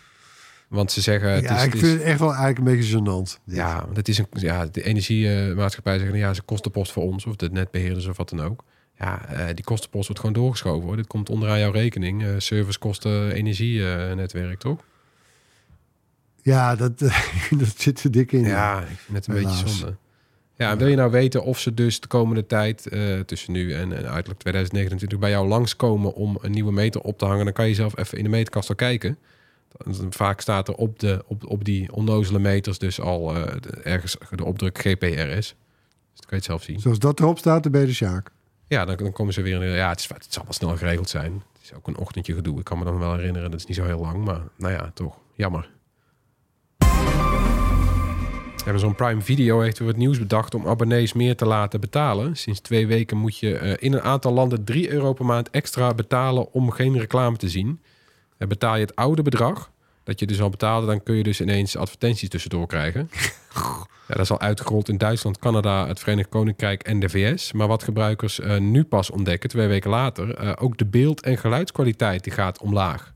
Want 0.68 0.92
ze 0.92 1.02
zeggen. 1.02 1.30
Het 1.30 1.44
ja, 1.44 1.58
is, 1.58 1.64
ik 1.64 1.76
vind 1.76 1.94
het 1.94 2.02
echt 2.02 2.20
wel 2.20 2.36
eigenlijk 2.36 2.58
een 2.58 2.76
beetje 2.76 2.98
gênant. 2.98 3.44
dit. 3.46 3.56
Ja, 3.56 3.82
want 3.86 3.98
het 3.98 4.08
is 4.08 4.18
een, 4.18 4.28
ja, 4.32 4.66
de 4.66 4.84
energiemaatschappij 4.84 6.00
zeggen 6.00 6.18
ja, 6.18 6.34
ze 6.34 6.42
kostenpost 6.42 6.92
voor 6.92 7.04
ons 7.04 7.26
of 7.26 7.36
de 7.36 7.50
netbeheerders 7.50 8.06
of 8.06 8.18
wat 8.18 8.30
dan 8.30 8.42
ook. 8.42 8.64
Ja, 9.00 9.26
eh, 9.26 9.46
die 9.56 9.64
kostenpost 9.64 10.08
wordt 10.08 10.22
gewoon 10.22 10.36
doorgeschoven 10.36 10.88
hoor. 10.88 10.96
Dit 10.96 11.08
komt 11.08 11.30
onderaan 11.30 11.60
jouw 11.60 11.72
rekening. 11.72 12.24
Eh 12.24 12.30
servicekosten, 12.38 13.32
energienetwerk, 13.32 14.60
toch? 14.60 14.84
Ja, 16.42 16.76
dat, 16.76 17.00
dat 17.60 17.74
zit 17.78 18.04
er 18.04 18.12
dik 18.12 18.32
in. 18.32 18.44
Ja, 18.44 18.82
ik 18.82 18.98
vind 18.98 19.18
het 19.18 19.28
een 19.28 19.36
Helaas. 19.36 19.64
beetje 19.64 19.78
zonde. 19.78 19.96
Ja, 20.56 20.72
en 20.72 20.78
wil 20.78 20.88
je 20.88 20.96
nou 20.96 21.12
weten 21.12 21.44
of 21.44 21.60
ze 21.60 21.74
dus 21.74 22.00
de 22.00 22.08
komende 22.08 22.46
tijd, 22.46 22.88
eh, 22.88 23.20
tussen 23.20 23.54
nu 23.54 23.74
en, 23.74 23.94
en 23.94 24.10
uiterlijk 24.10 24.40
2029, 24.40 25.20
bij 25.20 25.30
jou 25.30 25.48
langskomen 25.48 26.14
om 26.14 26.38
een 26.42 26.52
nieuwe 26.52 26.72
meter 26.72 27.02
op 27.02 27.18
te 27.18 27.26
hangen, 27.26 27.46
dan 27.46 27.54
kan 27.54 27.68
je 27.68 27.74
zelf 27.74 27.98
even 27.98 28.18
in 28.18 28.24
de 28.24 28.30
meterkast 28.30 28.70
al 28.70 28.76
kijken. 28.76 29.18
Vaak 30.10 30.42
staat 30.42 30.68
er 30.68 30.74
op, 30.74 31.00
de, 31.00 31.24
op, 31.28 31.50
op 31.50 31.66
die 31.66 31.92
onnozele 31.92 32.40
meters 32.40 32.78
dus 32.78 33.00
al 33.02 33.36
eh, 33.36 33.54
ergens 33.84 34.18
de 34.36 34.46
opdruk 34.46 34.78
GPRS. 34.78 35.36
Dus 35.36 35.56
dan 36.14 36.26
kan 36.26 36.30
je 36.30 36.36
het 36.36 36.44
zelf 36.44 36.64
zien. 36.64 36.80
Zoals 36.80 37.00
dat 37.00 37.20
erop 37.20 37.38
staat, 37.38 37.64
dan 37.64 37.72
ben 37.72 37.82
je 37.82 37.88
de 37.88 37.94
Sjaak. 37.94 38.32
Ja, 38.68 38.86
dan, 38.86 39.12
komen 39.12 39.34
ze 39.34 39.42
weer 39.42 39.64
in. 39.64 39.70
Ja, 39.70 39.90
het, 39.90 40.00
is, 40.00 40.08
het 40.08 40.34
zal 40.34 40.44
wel 40.44 40.54
snel 40.54 40.78
geregeld 40.78 41.10
zijn. 41.10 41.44
Het 41.54 41.62
is 41.62 41.74
ook 41.74 41.88
een 41.88 41.98
ochtendje 41.98 42.34
gedoe. 42.34 42.60
Ik 42.60 42.66
kan 42.66 42.78
me 42.78 42.84
dan 42.84 43.00
wel 43.00 43.16
herinneren. 43.16 43.52
Dat 43.52 43.60
is 43.60 43.66
niet 43.66 43.78
zo 43.78 43.84
heel 43.84 44.00
lang. 44.00 44.26
Maar 44.26 44.42
nou 44.58 44.74
ja, 44.74 44.92
toch. 44.94 45.18
Jammer. 45.34 45.70
Amazon 48.68 48.96
Prime 48.96 49.22
Video 49.22 49.60
heeft 49.60 49.80
weer 49.80 49.88
wat 49.88 49.98
nieuws 49.98 50.20
bedacht 50.20 50.56
om 50.56 50.68
abonnees 50.68 51.14
meer 51.14 51.36
te 51.36 51.46
laten 51.46 51.80
betalen. 51.80 52.38
Sinds 52.38 52.60
twee 52.60 52.88
weken 52.88 53.18
moet 53.18 53.38
je 53.38 53.58
eh, 53.58 53.74
in 53.80 53.94
een 53.94 54.02
aantal 54.02 54.34
landen 54.34 54.64
3 54.64 54.90
euro 54.90 55.14
per 55.14 55.26
maand 55.26 55.50
extra 55.50 55.94
betalen 55.94 56.52
om 56.52 56.72
geen 56.72 57.00
reclame 57.00 57.38
te 57.38 57.50
zien. 57.50 57.82
En 58.38 58.48
betaal 58.48 58.76
je 58.76 58.82
het 58.82 58.96
oude 58.96 59.22
bedrag, 59.22 59.72
dat 60.08 60.20
je 60.20 60.26
dus 60.28 60.42
al 60.42 60.50
betaalde, 60.50 60.88
dan 60.88 61.04
kun 61.04 61.16
je 61.16 61.24
dus 61.24 61.42
ineens 61.42 61.76
advertenties 61.76 62.30
tussendoor 62.30 62.68
krijgen. 62.68 63.10
Ja, 64.08 64.14
dat 64.14 64.24
is 64.24 64.32
al 64.32 64.40
uitgerold 64.40 64.90
in 64.90 64.98
Duitsland, 64.98 65.40
Canada, 65.40 65.88
het 65.88 66.00
Verenigd 66.00 66.30
Koninkrijk 66.30 66.84
en 66.84 67.00
de 67.00 67.10
VS. 67.10 67.52
Maar 67.52 67.68
wat 67.68 67.84
gebruikers 67.84 68.40
eh, 68.40 68.58
nu 68.58 68.84
pas 68.84 69.10
ontdekken, 69.10 69.50
twee 69.50 69.68
weken 69.68 69.90
later, 69.90 70.36
eh, 70.36 70.54
ook 70.60 70.78
de 70.78 70.86
beeld- 70.86 71.22
en 71.22 71.38
geluidskwaliteit 71.38 72.24
die 72.24 72.34
gaat 72.34 72.60
omlaag. 72.62 73.14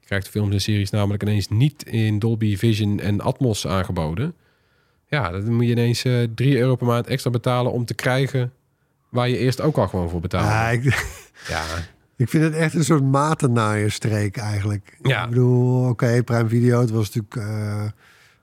Je 0.00 0.06
krijgt 0.06 0.28
films 0.28 0.52
en 0.52 0.60
series 0.60 0.90
namelijk 0.90 1.22
ineens 1.22 1.48
niet 1.48 1.82
in 1.82 2.18
Dolby 2.18 2.56
Vision 2.56 3.00
en 3.00 3.20
Atmos 3.20 3.66
aangeboden. 3.66 4.34
Ja, 5.06 5.30
dan 5.30 5.54
moet 5.54 5.64
je 5.64 5.70
ineens 5.70 6.04
eh 6.04 6.22
3 6.34 6.58
euro 6.58 6.76
per 6.76 6.86
maand 6.86 7.06
extra 7.06 7.30
betalen 7.30 7.72
om 7.72 7.84
te 7.84 7.94
krijgen 7.94 8.52
waar 9.08 9.28
je 9.28 9.38
eerst 9.38 9.60
ook 9.60 9.76
al 9.76 9.88
gewoon 9.88 10.08
voor 10.10 10.20
betaalde. 10.20 10.76
Ik, 10.76 10.84
Ja, 11.48 11.64
ik 12.16 12.28
vind 12.28 12.44
het 12.44 12.54
echt 12.54 12.74
een 12.74 12.84
soort 12.84 13.02
matennaaienstreek 13.04 14.36
eigenlijk. 14.36 14.98
Ja. 15.02 15.22
Ik 15.24 15.28
bedoel, 15.28 15.88
oké, 15.88 16.22
Prime 16.22 16.48
Video, 16.48 16.80
het 16.80 16.90
was 16.90 17.10
natuurlijk... 17.14 17.36
eh, 17.36 17.84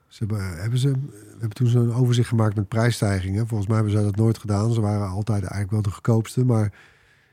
ze 0.08 0.18
hebben, 0.18 0.58
hebben 0.60 0.78
ze, 0.78 0.90
we 0.90 1.30
hebben 1.30 1.50
toen 1.56 1.66
zo'n 1.68 1.94
overzicht 1.94 2.28
gemaakt 2.28 2.56
met 2.56 2.68
prijsstijgingen. 2.68 3.46
Volgens 3.46 3.68
mij 3.68 3.76
hebben 3.78 3.96
ze 3.96 4.02
dat 4.02 4.16
nooit 4.16 4.38
gedaan. 4.38 4.72
Ze 4.72 4.80
waren 4.80 5.08
altijd 5.08 5.40
eigenlijk 5.40 5.70
wel 5.70 5.82
de 5.82 5.90
goedkoopste. 5.90 6.44
Maar 6.44 6.72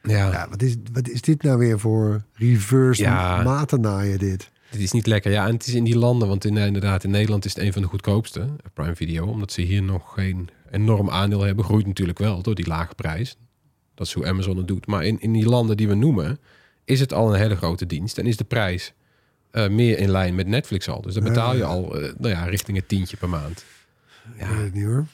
ja. 0.04 0.32
ja, 0.32 0.48
wat, 0.50 0.62
is, 0.62 0.76
wat 0.94 1.08
is 1.10 1.22
dit 1.22 1.44
nou 1.44 1.58
weer 1.58 1.80
voor 1.80 2.24
reverse 2.34 3.02
Ja. 3.02 3.44
matennaaien 3.44 4.20
dit? 4.20 4.52
Het 4.70 4.80
is 4.80 4.92
niet 4.92 5.08
lekker. 5.08 5.32
Ja, 5.32 5.48
en 5.48 5.54
het 5.54 5.68
is 5.68 5.74
in 5.74 5.84
die 5.84 5.98
landen, 5.98 6.28
want 6.28 6.46
in, 6.46 6.58
inderdaad, 6.58 7.04
in 7.04 7.10
Nederland 7.10 7.46
is 7.46 7.54
het 7.54 7.64
een 7.64 7.74
van 7.74 7.82
de 7.82 7.88
goedkoopste, 7.88 8.40
eh, 8.40 8.48
Prime 8.74 8.96
Video, 8.96 9.26
omdat 9.26 9.52
ze 9.52 9.62
hier 9.62 9.84
nog 9.84 10.14
geen 10.14 10.50
enorm 10.72 11.10
aandeel 11.10 11.42
hebben. 11.42 11.66
Groeit 11.66 11.86
natuurlijk 11.86 12.20
wel 12.20 12.42
door 12.42 12.56
die 12.56 12.68
lage 12.68 12.96
prijs. 12.96 13.38
Dat 13.98 14.08
is 14.08 14.14
hoe 14.14 14.28
Amazon 14.28 14.58
het 14.58 14.68
doet. 14.68 14.88
Maar 14.88 15.06
in, 15.06 15.22
in 15.22 15.32
die 15.34 15.46
landen 15.50 15.78
die 15.78 15.88
we 15.88 15.96
noemen, 15.96 16.40
is 16.86 17.00
het 17.00 17.14
al 17.14 17.34
een 17.34 17.40
hele 17.40 17.56
grote 17.56 17.86
dienst 17.86 18.18
en 18.18 18.26
is 18.26 18.38
de 18.38 18.44
prijs 18.44 18.94
eh, 19.52 19.68
meer 19.70 19.98
in 19.98 20.10
lijn 20.12 20.36
met 20.36 20.48
Netflix 20.48 20.90
al. 20.90 21.02
Dus 21.02 21.14
dan 21.14 21.24
betaal 21.24 21.52
je 21.54 21.58
Ja. 21.60 21.66
al, 21.66 21.96
eh, 22.02 22.14
nou 22.18 22.34
ja, 22.34 22.44
richting 22.46 22.78
het 22.78 22.88
tientje 22.88 23.18
per 23.18 23.30
maand. 23.30 23.66
Ik 24.38 24.46
weet 24.48 24.64
het 24.64 24.74
niet 24.74 24.86
hoor. 24.86 25.06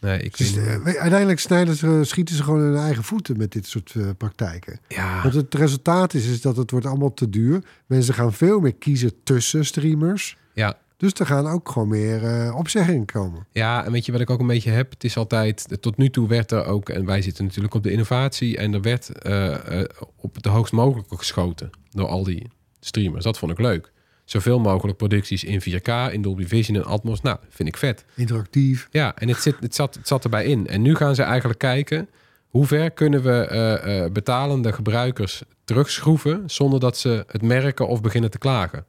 Nee, 0.00 0.18
ik 0.22 0.36
Dus, 0.36 0.56
eh, 0.56 0.84
uiteindelijk 0.84 1.40
snijden 1.40 1.74
ze, 1.74 2.00
schieten 2.04 2.34
ze 2.36 2.42
gewoon 2.42 2.60
hun 2.60 2.76
eigen 2.76 3.04
voeten 3.04 3.36
met 3.36 3.52
dit 3.52 3.66
soort 3.66 3.94
praktijken. 4.16 4.80
ja, 4.88 5.22
Want 5.22 5.34
het 5.34 5.54
resultaat 5.54 6.14
is, 6.14 6.26
is 6.26 6.40
dat 6.40 6.56
het 6.56 6.70
wordt 6.70 6.86
allemaal 6.86 7.14
te 7.14 7.28
duur. 7.30 7.62
Mensen 7.86 8.14
gaan 8.14 8.32
veel 8.32 8.60
meer 8.60 8.74
kiezen 8.74 9.12
tussen 9.24 9.64
streamers. 9.64 10.36
ja, 10.52 10.78
Dus 11.02 11.12
er 11.12 11.26
gaan 11.26 11.46
ook 11.46 11.68
gewoon 11.68 11.88
meer 11.88 12.24
eh, 12.24 12.56
opzeggingen 12.56 13.04
komen. 13.04 13.46
Ja, 13.52 13.84
en 13.84 13.92
weet 13.92 14.06
je 14.06 14.12
wat 14.12 14.20
ik 14.20 14.30
ook 14.30 14.40
een 14.40 14.46
beetje 14.46 14.70
heb? 14.70 14.90
Het 14.90 15.04
is 15.04 15.16
altijd, 15.16 15.76
tot 15.80 15.96
nu 15.96 16.10
toe 16.10 16.28
werd 16.28 16.50
er 16.50 16.64
ook, 16.64 16.88
en 16.88 17.04
wij 17.06 17.22
zitten 17.22 17.44
natuurlijk 17.44 17.74
op 17.74 17.82
de 17.82 17.90
innovatie, 17.90 18.56
en 18.56 18.74
er 18.74 18.80
werd 18.80 19.08
eh, 19.08 19.80
eh, 19.80 19.88
op 20.16 20.42
de 20.42 20.48
hoogst 20.48 20.72
mogelijke 20.72 21.16
geschoten 21.16 21.70
door 21.90 22.06
al 22.06 22.24
die 22.24 22.50
streamers. 22.80 23.24
Dat 23.24 23.38
vond 23.38 23.52
ik 23.52 23.58
leuk. 23.58 23.92
Zoveel 24.24 24.60
mogelijk 24.60 24.98
producties 24.98 25.44
in 25.44 25.60
4K, 25.60 26.12
in 26.12 26.22
Dolby 26.22 26.46
Vision 26.46 26.76
en 26.76 26.84
Atmos. 26.84 27.20
Nou, 27.20 27.38
vind 27.48 27.68
ik 27.68 27.76
vet. 27.76 28.04
Interactief. 28.14 28.88
Ja, 28.90 29.16
en 29.16 29.28
het, 29.28 29.38
zit, 29.38 29.56
het, 29.60 29.74
zat, 29.74 29.94
het 29.94 30.08
zat 30.08 30.24
erbij 30.24 30.44
in. 30.44 30.66
En 30.66 30.82
nu 30.82 30.94
gaan 30.94 31.14
ze 31.14 31.22
eigenlijk 31.22 31.58
kijken, 31.58 32.08
hoe 32.48 32.66
ver 32.66 32.90
kunnen 32.90 33.22
we 33.22 34.10
betalende 34.12 34.72
gebruikers 34.72 35.42
terugschroeven, 35.64 36.42
zonder 36.46 36.80
dat 36.80 36.98
ze 36.98 37.24
het 37.26 37.42
merken 37.42 37.88
of 37.88 38.00
beginnen 38.00 38.30
te 38.30 38.38
klagen. 38.38 38.84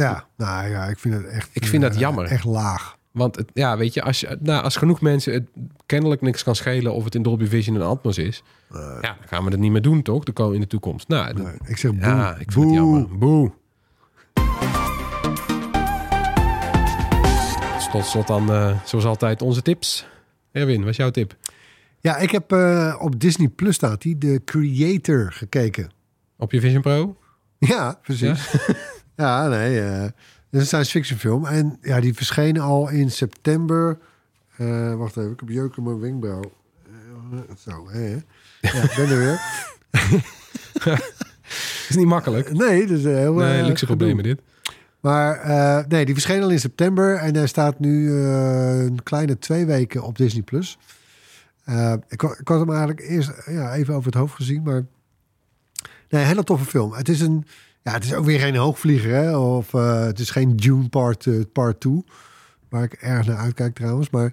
Ja, 0.00 0.26
nou 0.36 0.68
ja, 0.68 0.84
ik 0.84 0.98
vind 0.98 1.14
het 1.14 1.26
echt... 1.26 1.48
Ik 1.52 1.66
vind 1.66 1.82
dat 1.82 1.94
eh, 1.94 1.98
jammer. 2.00 2.24
Echt 2.24 2.44
laag. 2.44 2.96
Want 3.10 3.36
het, 3.36 3.50
ja, 3.54 3.76
weet 3.76 3.94
je, 3.94 4.02
als, 4.02 4.20
je, 4.20 4.36
nou, 4.40 4.62
als 4.62 4.76
genoeg 4.76 5.00
mensen 5.00 5.32
het 5.32 5.48
kennelijk 5.86 6.20
niks 6.20 6.42
kan 6.42 6.54
schelen 6.56 6.92
of 6.94 7.04
het 7.04 7.14
in 7.14 7.22
Dolby 7.22 7.46
Vision 7.46 7.76
en 7.76 7.82
Atmos 7.82 8.18
is, 8.18 8.42
ja, 8.72 9.00
dan 9.00 9.14
gaan 9.26 9.44
we 9.44 9.50
dat 9.50 9.58
niet 9.58 9.70
meer 9.72 9.82
doen, 9.82 10.02
toch? 10.02 10.24
De 10.24 10.32
ko- 10.32 10.50
in 10.50 10.60
de 10.60 10.66
toekomst. 10.66 11.08
Nou, 11.08 11.34
dat- 11.34 11.44
Nee, 11.44 11.54
ik 11.64 11.76
zeg 11.76 11.90
boe. 11.90 12.00
ja, 12.00 12.30
ik 12.36 12.52
vind 12.52 12.54
boe. 12.54 12.64
het 12.64 12.74
jammer. 12.74 13.18
Boe. 13.18 13.52
Tot 17.92 18.04
slot 18.04 18.26
dan, 18.26 18.50
eh, 18.52 18.78
zoals 18.84 19.04
altijd, 19.04 19.42
onze 19.42 19.62
tips. 19.62 20.06
Erwin, 20.52 20.80
wat 20.80 20.88
is 20.90 20.96
jouw 20.96 21.10
tip? 21.10 21.36
Ja, 22.00 22.16
ik 22.16 22.30
heb 22.30 22.52
eh, 22.52 22.96
op 22.98 23.20
Disney 23.20 23.48
Plus 23.48 23.74
staat 23.74 24.02
die, 24.02 24.18
de 24.18 24.40
Creator, 24.44 25.32
gekeken. 25.32 25.90
Op 26.36 26.52
je 26.52 26.60
Vision 26.60 26.82
Pro? 26.82 27.16
Ja, 27.58 27.98
precies. 28.02 28.50
Ja, 28.52 28.74
nee. 29.16 29.80
eh, 29.80 30.00
het 30.02 30.12
is 30.50 30.60
een 30.60 30.66
science 30.66 30.90
fiction 30.90 31.18
film. 31.18 31.46
En 31.46 31.78
ja, 31.82 32.00
die 32.00 32.14
verscheen 32.14 32.60
al 32.60 32.88
in 32.88 33.10
september. 33.10 33.98
Eh, 34.56 34.94
wacht 34.94 35.16
even, 35.16 35.30
ik 35.30 35.40
heb 35.40 35.48
jeuk 35.48 35.76
in 35.76 35.82
mijn 35.82 36.00
wenkbrauw. 36.00 36.52
Eh, 37.32 37.38
zo, 37.58 37.88
hè. 37.90 38.08
Ja, 38.60 38.82
ik 38.82 38.92
ben 38.96 39.08
er 39.08 39.18
weer. 39.18 39.40
Is 41.88 41.96
niet 41.96 42.06
makkelijk. 42.06 42.52
Nee, 42.52 42.86
dus 42.86 43.02
heel... 43.02 43.34
Nee, 43.34 43.62
luxe 43.62 43.86
problemen 43.86 44.24
dit. 44.24 44.40
Maar 45.00 45.44
nee, 45.88 46.04
die 46.04 46.14
verscheen 46.14 46.42
al 46.42 46.50
in 46.50 46.60
september 46.60 47.16
en 47.16 47.34
hij 47.36 47.46
staat 47.46 47.78
nu 47.78 48.12
een 48.12 49.02
kleine 49.02 49.38
twee 49.38 49.66
weken 49.66 50.02
op 50.02 50.16
Disney+. 50.16 50.42
Plus. 50.42 50.78
Ik, 52.08 52.20
had- 52.20 52.38
ik 52.38 52.48
had 52.48 52.58
hem 52.58 52.68
eigenlijk 52.70 53.00
eerst 53.00 53.30
ja, 53.46 53.74
even 53.74 53.94
over 53.94 54.06
het 54.10 54.20
hoofd 54.20 54.34
gezien, 54.34 54.62
maar 54.62 54.84
nee, 56.08 56.22
een 56.22 56.28
hele 56.28 56.44
toffe 56.44 56.64
film. 56.64 56.92
Het 56.92 57.08
is 57.08 57.20
een, 57.20 57.46
ja, 57.82 57.92
het 57.92 58.04
is 58.04 58.14
ook 58.14 58.24
weer 58.24 58.40
geen 58.40 58.56
hoogvlieger, 58.56 59.10
hè? 59.10 59.36
Of 59.36 59.74
eh, 59.74 60.00
het 60.00 60.18
is 60.18 60.30
geen 60.30 60.56
Dune 60.56 60.88
Part, 60.88 61.26
eh, 61.26 61.34
part 61.52 61.80
2, 61.80 62.04
waar 62.68 62.82
ik 62.82 62.92
erg 62.92 63.26
naar 63.26 63.36
uitkijk 63.36 63.74
trouwens, 63.74 64.10
maar 64.10 64.32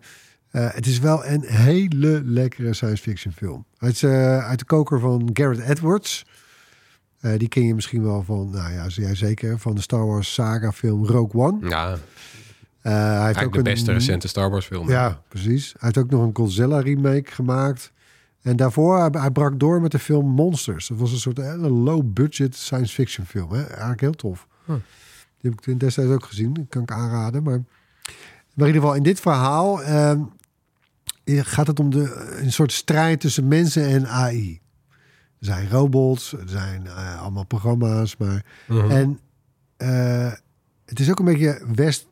eh, 0.52 0.68
het 0.74 0.86
is 0.86 1.00
wel 1.00 1.26
een 1.26 1.44
hele 1.44 2.22
lekkere 2.26 2.74
science 2.74 3.04
fiction 3.04 3.34
film. 3.34 3.66
Het 3.78 3.94
is 3.94 4.04
uit 4.04 4.60
de 4.60 4.66
koker 4.66 5.00
van 5.00 5.30
Garrett 5.34 5.70
Edwards. 5.70 6.26
Die 7.38 7.48
ken 7.48 7.66
je 7.66 7.76
misschien 7.76 8.04
wel 8.04 8.24
van, 8.24 8.50
nou 8.50 8.74
ja, 8.74 8.88
jij 8.88 9.16
zeker, 9.16 9.60
van 9.60 9.76
de 9.76 9.82
Star 9.82 10.06
Wars 10.08 10.34
saga 10.34 10.72
film 10.72 11.06
Rogue 11.06 11.42
One. 11.42 11.70
Ja, 11.70 11.98
hij 12.82 13.26
heeft 13.26 13.44
ook 13.44 13.54
de 13.54 13.62
beste 13.62 13.92
recente 13.92 14.28
Star 14.28 14.50
Wars 14.50 14.66
film. 14.66 14.90
Ja, 14.90 15.22
precies. 15.28 15.66
Hij 15.66 15.82
heeft 15.82 15.98
ook 15.98 16.10
nog 16.10 16.22
een 16.24 16.36
Godzilla 16.36 16.80
remake 16.80 17.32
gemaakt. 17.32 17.92
En 18.44 18.56
daarvoor, 18.56 18.98
hij, 19.00 19.10
hij 19.12 19.32
brak 19.32 19.60
door 19.60 19.82
met 19.82 19.92
de 19.92 20.00
film 20.00 20.26
Monsters. 20.30 20.88
Dat 20.88 20.98
was 20.98 21.12
een 21.12 21.18
soort 21.20 21.38
hele 21.38 21.70
low-budget 21.70 22.56
science 22.56 22.94
fiction 22.94 23.26
film. 23.26 23.52
Hè? 23.52 23.64
Eigenlijk 23.64 24.02
heel 24.02 24.14
tof. 24.14 24.48
Huh. 24.66 24.76
Die 24.76 25.52
heb 25.52 25.54
ik 25.54 25.60
toen 25.60 25.78
destijds 25.78 26.12
ook 26.12 26.26
gezien. 26.26 26.54
Dat 26.54 26.66
kan 26.70 26.82
ik 26.82 26.92
aanraden. 26.92 27.44
Maar, 27.44 27.58
maar 27.64 27.64
in 28.56 28.66
ieder 28.66 28.82
geval, 28.82 28.94
in 28.96 29.04
dit 29.04 29.20
verhaal 29.20 29.84
ehm, 29.84 30.22
gaat 31.26 31.68
het 31.68 31.80
om 31.80 31.90
de, 31.90 32.38
een 32.42 32.52
soort 32.52 32.72
strijd 32.72 33.20
tussen 33.20 33.48
mensen 33.48 33.86
en 33.88 34.08
AI. 34.08 34.62
Er 35.40 35.46
zijn 35.50 35.70
robots, 35.70 36.34
er 36.34 36.50
zijn 36.50 36.88
eh, 36.88 37.22
allemaal 37.22 37.46
programma's. 37.46 38.18
Maar 38.18 38.46
Mhm. 38.68 38.92
en 38.92 39.20
eh, 39.78 40.32
het 40.86 41.00
is 41.00 41.10
ook 41.10 41.20
een 41.20 41.26
beetje 41.26 41.62
West 41.76 42.08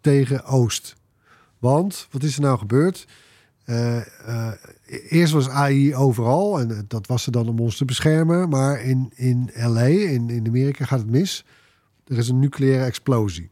tegen 0.00 0.44
Oost. 0.44 0.96
Want 1.58 2.08
wat 2.10 2.22
is 2.22 2.34
er 2.36 2.42
nou 2.42 2.58
gebeurd? 2.58 3.06
Eh, 3.70 3.96
eh, 4.26 4.52
eerst 5.08 5.32
was 5.32 5.48
AI 5.48 5.94
overal 5.94 6.60
en 6.60 6.70
eh, 6.70 6.78
dat 6.88 7.06
was 7.06 7.26
er 7.26 7.32
dan 7.32 7.48
om 7.48 7.60
ons 7.60 7.76
te 7.76 7.84
beschermen. 7.84 8.48
Maar 8.48 8.80
in, 8.80 9.12
in 9.14 9.50
LA, 9.54 9.84
in, 9.84 10.30
in 10.30 10.46
Amerika, 10.46 10.84
gaat 10.84 10.98
het 10.98 11.10
mis. 11.10 11.44
Er 12.06 12.18
is 12.18 12.28
een 12.28 12.38
nucleaire 12.38 12.84
explosie. 12.84 13.50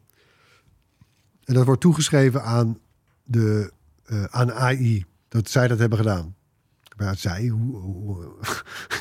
En 1.45 1.55
dat 1.55 1.65
wordt 1.65 1.81
toegeschreven 1.81 2.43
aan, 2.43 2.79
de, 3.25 3.73
aan 4.31 4.53
AI. 4.53 5.05
Dat 5.29 5.51
zij 5.51 5.69
dat 5.69 5.79
hebben 5.79 5.99
gedaan. 5.99 6.35
Maar 6.97 7.17
zij, 7.17 7.47
hoe, 7.47 7.77
hoe, 7.77 8.15
hoe 8.15 8.37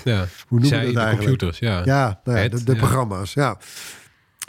ja. 0.04 0.26
noemen 0.50 0.68
Zij 0.68 0.80
we 0.80 0.86
dat 0.86 0.94
de 0.94 1.00
eigenlijk? 1.00 1.40
computers, 1.40 1.60
ja. 1.60 1.82
Ja, 1.86 2.22
nou 2.24 2.38
ja, 2.38 2.44
Het, 2.44 2.52
de, 2.52 2.64
de 2.64 2.72
ja. 2.72 2.78
programma's, 2.78 3.34
ja. 3.34 3.58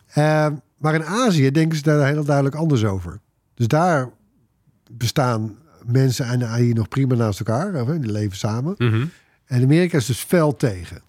Ehm, 0.08 0.54
maar 0.76 0.94
in 0.94 1.04
Azië 1.04 1.50
denken 1.50 1.76
ze 1.76 1.82
daar 1.82 2.06
heel 2.06 2.24
duidelijk 2.24 2.56
anders 2.56 2.84
over. 2.84 3.20
Dus 3.54 3.68
daar 3.68 4.10
bestaan 4.90 5.58
mensen 5.88 6.26
en 6.26 6.38
de 6.38 6.44
AI 6.44 6.72
nog 6.72 6.88
prima 6.88 7.14
naast 7.14 7.38
elkaar. 7.38 8.00
Die 8.00 8.12
leven 8.12 8.36
samen. 8.36 8.74
Mhm. 8.78 9.06
En 9.46 9.62
Amerika 9.62 9.96
is 9.96 10.06
dus 10.06 10.20
fel 10.20 10.56
tegen. 10.56 11.02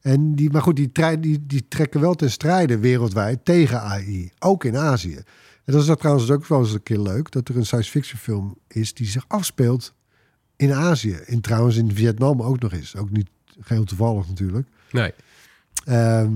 En 0.00 0.34
die, 0.34 0.50
maar 0.50 0.62
goed, 0.62 0.76
die, 0.76 1.18
die, 1.20 1.46
die 1.46 1.68
trekken 1.68 2.00
wel 2.00 2.14
ten 2.14 2.30
strijde 2.30 2.78
wereldwijd 2.78 3.44
tegen 3.44 3.80
AI. 3.80 4.30
Ook 4.38 4.64
in 4.64 4.76
Azië. 4.76 5.16
En 5.64 5.72
dat 5.72 5.80
is 5.80 5.86
dat 5.86 5.98
trouwens 5.98 6.30
ook 6.30 6.46
wel 6.46 6.60
eens 6.60 6.72
een 6.72 6.82
keer 6.82 6.98
leuk. 6.98 7.30
Dat 7.30 7.48
er 7.48 7.56
een 7.56 7.66
science 7.66 7.90
fiction 7.90 8.18
film 8.18 8.58
is 8.68 8.94
die 8.94 9.06
zich 9.06 9.24
afspeelt 9.28 9.94
in 10.56 10.72
Azië. 10.72 11.18
In, 11.24 11.40
trouwens 11.40 11.76
in 11.76 11.94
Vietnam 11.94 12.42
ook 12.42 12.60
nog 12.60 12.72
eens. 12.72 12.96
Ook 12.96 13.10
niet 13.10 13.28
geheel 13.60 13.84
toevallig 13.84 14.28
natuurlijk. 14.28 14.68
Nee. 14.90 15.12
Ehm, 15.84 16.32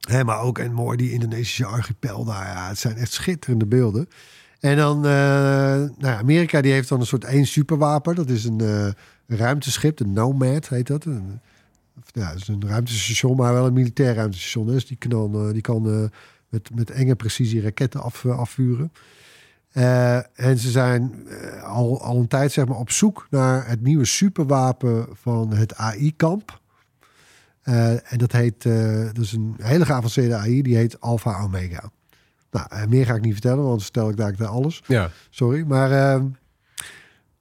hè, 0.00 0.24
maar 0.24 0.40
ook 0.40 0.58
en 0.58 0.72
mooi 0.72 0.96
die 0.96 1.12
Indonesische 1.12 1.64
archipel 1.64 2.24
daar. 2.24 2.46
Ja, 2.46 2.68
het 2.68 2.78
zijn 2.78 2.96
echt 2.96 3.12
schitterende 3.12 3.66
beelden. 3.66 4.08
En 4.62 4.76
dan, 4.76 4.96
eh, 4.96 5.12
nou 5.98 6.18
Amerika 6.18 6.60
die 6.60 6.72
heeft 6.72 6.88
dan 6.88 7.00
een 7.00 7.06
soort 7.06 7.24
één 7.24 7.46
superwapen. 7.46 8.14
Dat 8.14 8.28
is 8.28 8.44
een, 8.44 8.60
eh, 8.60 8.88
ruimteschip, 9.38 9.96
de 9.96 10.06
Nomad 10.06 10.68
heet 10.68 10.86
dat. 10.86 11.04
Een, 11.04 11.40
ja, 12.12 12.28
het 12.28 12.40
is 12.40 12.48
een 12.48 12.66
ruimtestation, 12.66 13.36
maar 13.36 13.52
wel 13.52 13.66
een 13.66 13.72
militair 13.72 14.14
ruimtestation. 14.14 14.66
Dus 14.66 14.86
die 14.86 14.96
kan, 14.96 15.34
eh, 15.34 15.52
die 15.52 15.60
kan 15.60 16.10
met, 16.48 16.74
met 16.74 16.90
enge 16.90 17.14
precisie 17.14 17.62
raketten 17.62 18.02
af, 18.02 18.26
afvuren. 18.26 18.92
En 20.34 20.58
ze 20.58 20.70
zijn 20.70 21.26
al, 21.64 22.02
al 22.02 22.18
een 22.18 22.28
tijd 22.28 22.52
zeg 22.52 22.66
maar, 22.66 22.78
op 22.78 22.90
zoek 22.90 23.26
naar 23.30 23.68
het 23.68 23.82
nieuwe 23.82 24.04
superwapen 24.04 25.06
van 25.12 25.52
het 25.52 25.74
AI-kamp. 25.74 26.60
En 27.62 28.18
dat 28.18 28.32
heet, 28.32 28.62
dat 29.14 29.24
is 29.24 29.32
een 29.32 29.54
hele 29.58 29.84
geavanceerde 29.84 30.34
AI, 30.34 30.62
die 30.62 30.76
heet 30.76 31.00
Alpha 31.00 31.42
Omega. 31.42 31.90
Nou, 32.52 32.66
eh, 32.70 32.86
meer 32.86 33.06
ga 33.06 33.14
ik 33.14 33.22
niet 33.22 33.32
vertellen, 33.32 33.58
want 33.58 33.70
dan 33.70 33.80
stel 33.80 34.08
ik 34.08 34.16
daar 34.16 34.46
alles. 34.46 34.82
Ja. 34.86 35.10
Sorry, 35.30 35.64
maar 35.66 35.90
eh, 35.90 36.22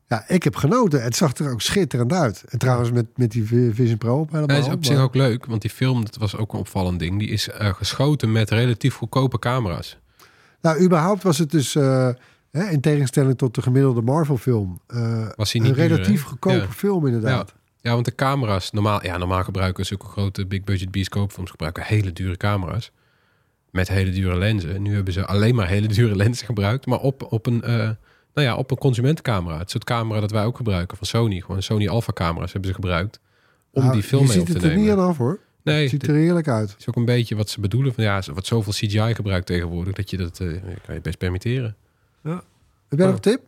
ja, 0.07 0.23
ik 0.27 0.43
heb 0.43 0.55
genoten. 0.55 1.03
Het 1.03 1.15
zag 1.15 1.33
er 1.37 1.51
ook 1.51 1.61
schitterend 1.61 2.13
uit. 2.13 2.43
En 2.49 2.57
trouwens 2.59 2.91
met, 2.91 3.05
met 3.15 3.31
die 3.31 3.45
Vi- 3.45 3.73
Vision 3.73 3.97
Pro 3.97 4.19
op 4.19 4.31
helemaal. 4.31 4.55
Hij 4.55 4.65
is 4.67 4.73
op 4.73 4.85
zich 4.85 4.99
ook 4.99 5.15
leuk, 5.15 5.45
want 5.45 5.61
die 5.61 5.69
film, 5.71 6.03
dat 6.05 6.15
was 6.17 6.35
ook 6.35 6.53
een 6.53 6.59
opvallend 6.59 6.99
ding. 6.99 7.19
Die 7.19 7.29
is 7.29 7.49
eh, 7.49 7.73
geschoten 7.73 8.31
met 8.31 8.49
relatief 8.49 8.95
goedkope 8.95 9.39
camera's. 9.39 9.97
Nou, 10.61 10.81
überhaupt 10.83 11.23
was 11.23 11.37
het 11.37 11.51
dus, 11.51 11.75
eh, 11.75 12.09
hè, 12.51 12.63
in 12.69 12.81
tegenstelling 12.81 13.37
tot 13.37 13.55
de 13.55 13.61
gemiddelde 13.61 14.01
Marvel-film, 14.01 14.81
Was 14.87 15.51
hij 15.51 15.61
een 15.61 15.67
niet 15.67 15.75
duur, 15.75 15.87
relatief 15.87 16.21
hè? 16.23 16.27
goedkope 16.29 16.55
Ja. 16.55 16.67
film 16.69 17.05
inderdaad. 17.05 17.53
Ja, 17.81 17.93
want 17.93 18.05
de 18.05 18.15
camera's, 18.15 18.71
normaal, 18.71 19.03
ja, 19.03 19.17
normaal 19.17 19.43
gebruiken 19.43 19.85
zulke 19.85 20.05
grote 20.05 20.45
big 20.45 20.63
budget 20.63 20.91
bioscoopfilms 20.91 21.49
gebruiken 21.49 21.83
hele 21.83 22.13
dure 22.13 22.37
camera's. 22.37 22.91
Met 23.71 23.87
hele 23.87 24.11
dure 24.11 24.37
lenzen. 24.37 24.75
En 24.75 24.81
nu 24.81 24.93
hebben 24.95 25.13
ze 25.13 25.25
alleen 25.25 25.55
maar 25.55 25.67
hele 25.67 25.87
dure 25.87 26.15
lenzen 26.15 26.45
gebruikt. 26.45 26.85
Maar 26.85 26.99
op, 26.99 27.27
op, 27.31 27.45
een, 27.45 27.61
eh, 27.63 27.75
nou 28.33 28.47
ja, 28.47 28.55
op 28.55 28.71
een 28.71 28.77
consumentencamera. 28.77 29.57
Het 29.57 29.71
soort 29.71 29.83
camera 29.83 30.19
dat 30.19 30.31
wij 30.31 30.43
ook 30.45 30.57
gebruiken 30.57 30.97
van 30.97 31.07
Sony. 31.07 31.39
Gewoon 31.41 31.61
Sony 31.63 31.87
Alpha 31.87 32.11
camera's 32.13 32.51
hebben 32.51 32.69
ze 32.69 32.75
gebruikt. 32.75 33.19
Om 33.71 33.81
Nou, 33.81 33.93
die 33.93 34.03
film 34.03 34.21
je 34.21 34.27
mee 34.27 34.39
op 34.39 34.45
ziet 34.47 34.55
te 34.55 34.61
het 34.61 34.71
er 34.71 34.77
nemen. 34.77 34.91
niet 34.91 34.99
aan 35.01 35.07
af 35.07 35.17
hoor. 35.17 35.39
nee, 35.63 35.81
Het 35.81 35.89
ziet 35.89 36.07
er 36.07 36.15
heerlijk 36.15 36.47
uit. 36.47 36.75
is 36.79 36.87
ook 36.89 36.95
een 36.95 37.05
beetje 37.05 37.35
wat 37.35 37.49
ze 37.49 37.59
bedoelen. 37.59 37.93
Van, 37.93 38.03
ja, 38.03 38.21
wordt 38.31 38.47
zoveel 38.47 38.73
CGI 38.73 39.13
gebruikt 39.15 39.45
tegenwoordig. 39.45 39.93
Dat 39.93 40.09
je 40.09 40.17
dat 40.17 40.39
eh, 40.39 40.47
kan 40.85 40.95
je 40.95 41.01
best 41.01 41.17
permitteren. 41.17 41.75
Heb 42.23 42.99
jij 42.99 43.05
nog 43.05 43.15
een 43.15 43.21
tip? 43.21 43.41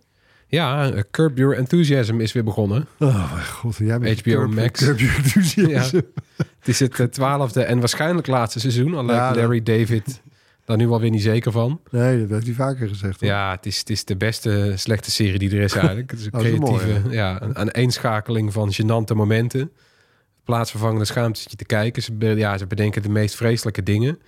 Ja, 0.54 0.92
eh, 0.92 1.02
Curb 1.12 1.38
Your 1.38 1.58
Enthusiasm 1.58 2.20
is 2.20 2.32
weer 2.32 2.44
begonnen. 2.44 2.88
Oh 3.00 3.34
mijn 3.34 3.46
god, 3.46 3.78
jij 3.78 4.00
bent 4.00 4.20
HBO 4.20 4.32
Curb- 4.32 4.54
Max. 4.54 4.80
Curb 4.86 5.00
Your 5.00 5.16
Enthusiasm. 5.16 5.96
Het 6.38 6.68
is 6.68 6.80
het 6.80 7.00
eh, 7.00 7.06
twaalfde 7.06 7.64
en 7.64 7.80
waarschijnlijk 7.80 8.28
laatste 8.28 8.60
seizoen. 8.60 8.94
Al 8.96 9.06
lijkt 9.06 9.22
Ja, 9.22 9.28
dat- 9.28 9.38
Larry 9.38 9.64
David 9.64 10.22
daar 10.66 10.78
nu 10.78 10.88
alweer 10.88 11.10
niet 11.10 11.22
zeker 11.22 11.52
van. 11.52 11.80
Nee, 11.92 12.20
dat 12.20 12.30
heeft 12.30 12.46
hij 12.46 12.56
vaker 12.56 12.88
gezegd. 12.88 13.20
hoor. 13.20 13.30
Ja, 13.30 13.52
het 13.52 13.66
is, 13.66 13.80
het 13.80 13.90
is 13.90 14.06
de 14.06 14.16
beste 14.16 14.74
slechte 14.76 15.12
serie 15.12 15.40
die 15.40 15.52
er 15.52 15.62
is 15.62 15.74
eigenlijk. 15.74 16.12
Het 16.12 16.20
is 16.20 16.26
een 16.26 16.40
is 16.40 16.50
wel 16.50 16.60
creatieve, 16.60 17.00
mooi, 17.00 17.16
ja, 17.16 17.42
een 17.42 17.56
aaneenschakeling 17.58 18.54
van 18.54 18.72
gênante 18.74 19.16
momenten. 19.16 19.72
Plaatsvervangende 20.44 21.06
schaamte 21.06 21.56
te 21.56 21.66
kijken. 21.66 22.04
Ze, 22.04 22.14
be- 22.14 22.28
ja, 22.28 22.58
ze 22.58 22.68
bedenken 22.68 23.02
de 23.02 23.10
meest 23.10 23.36
vreselijke 23.36 23.84
dingen. 23.84 24.20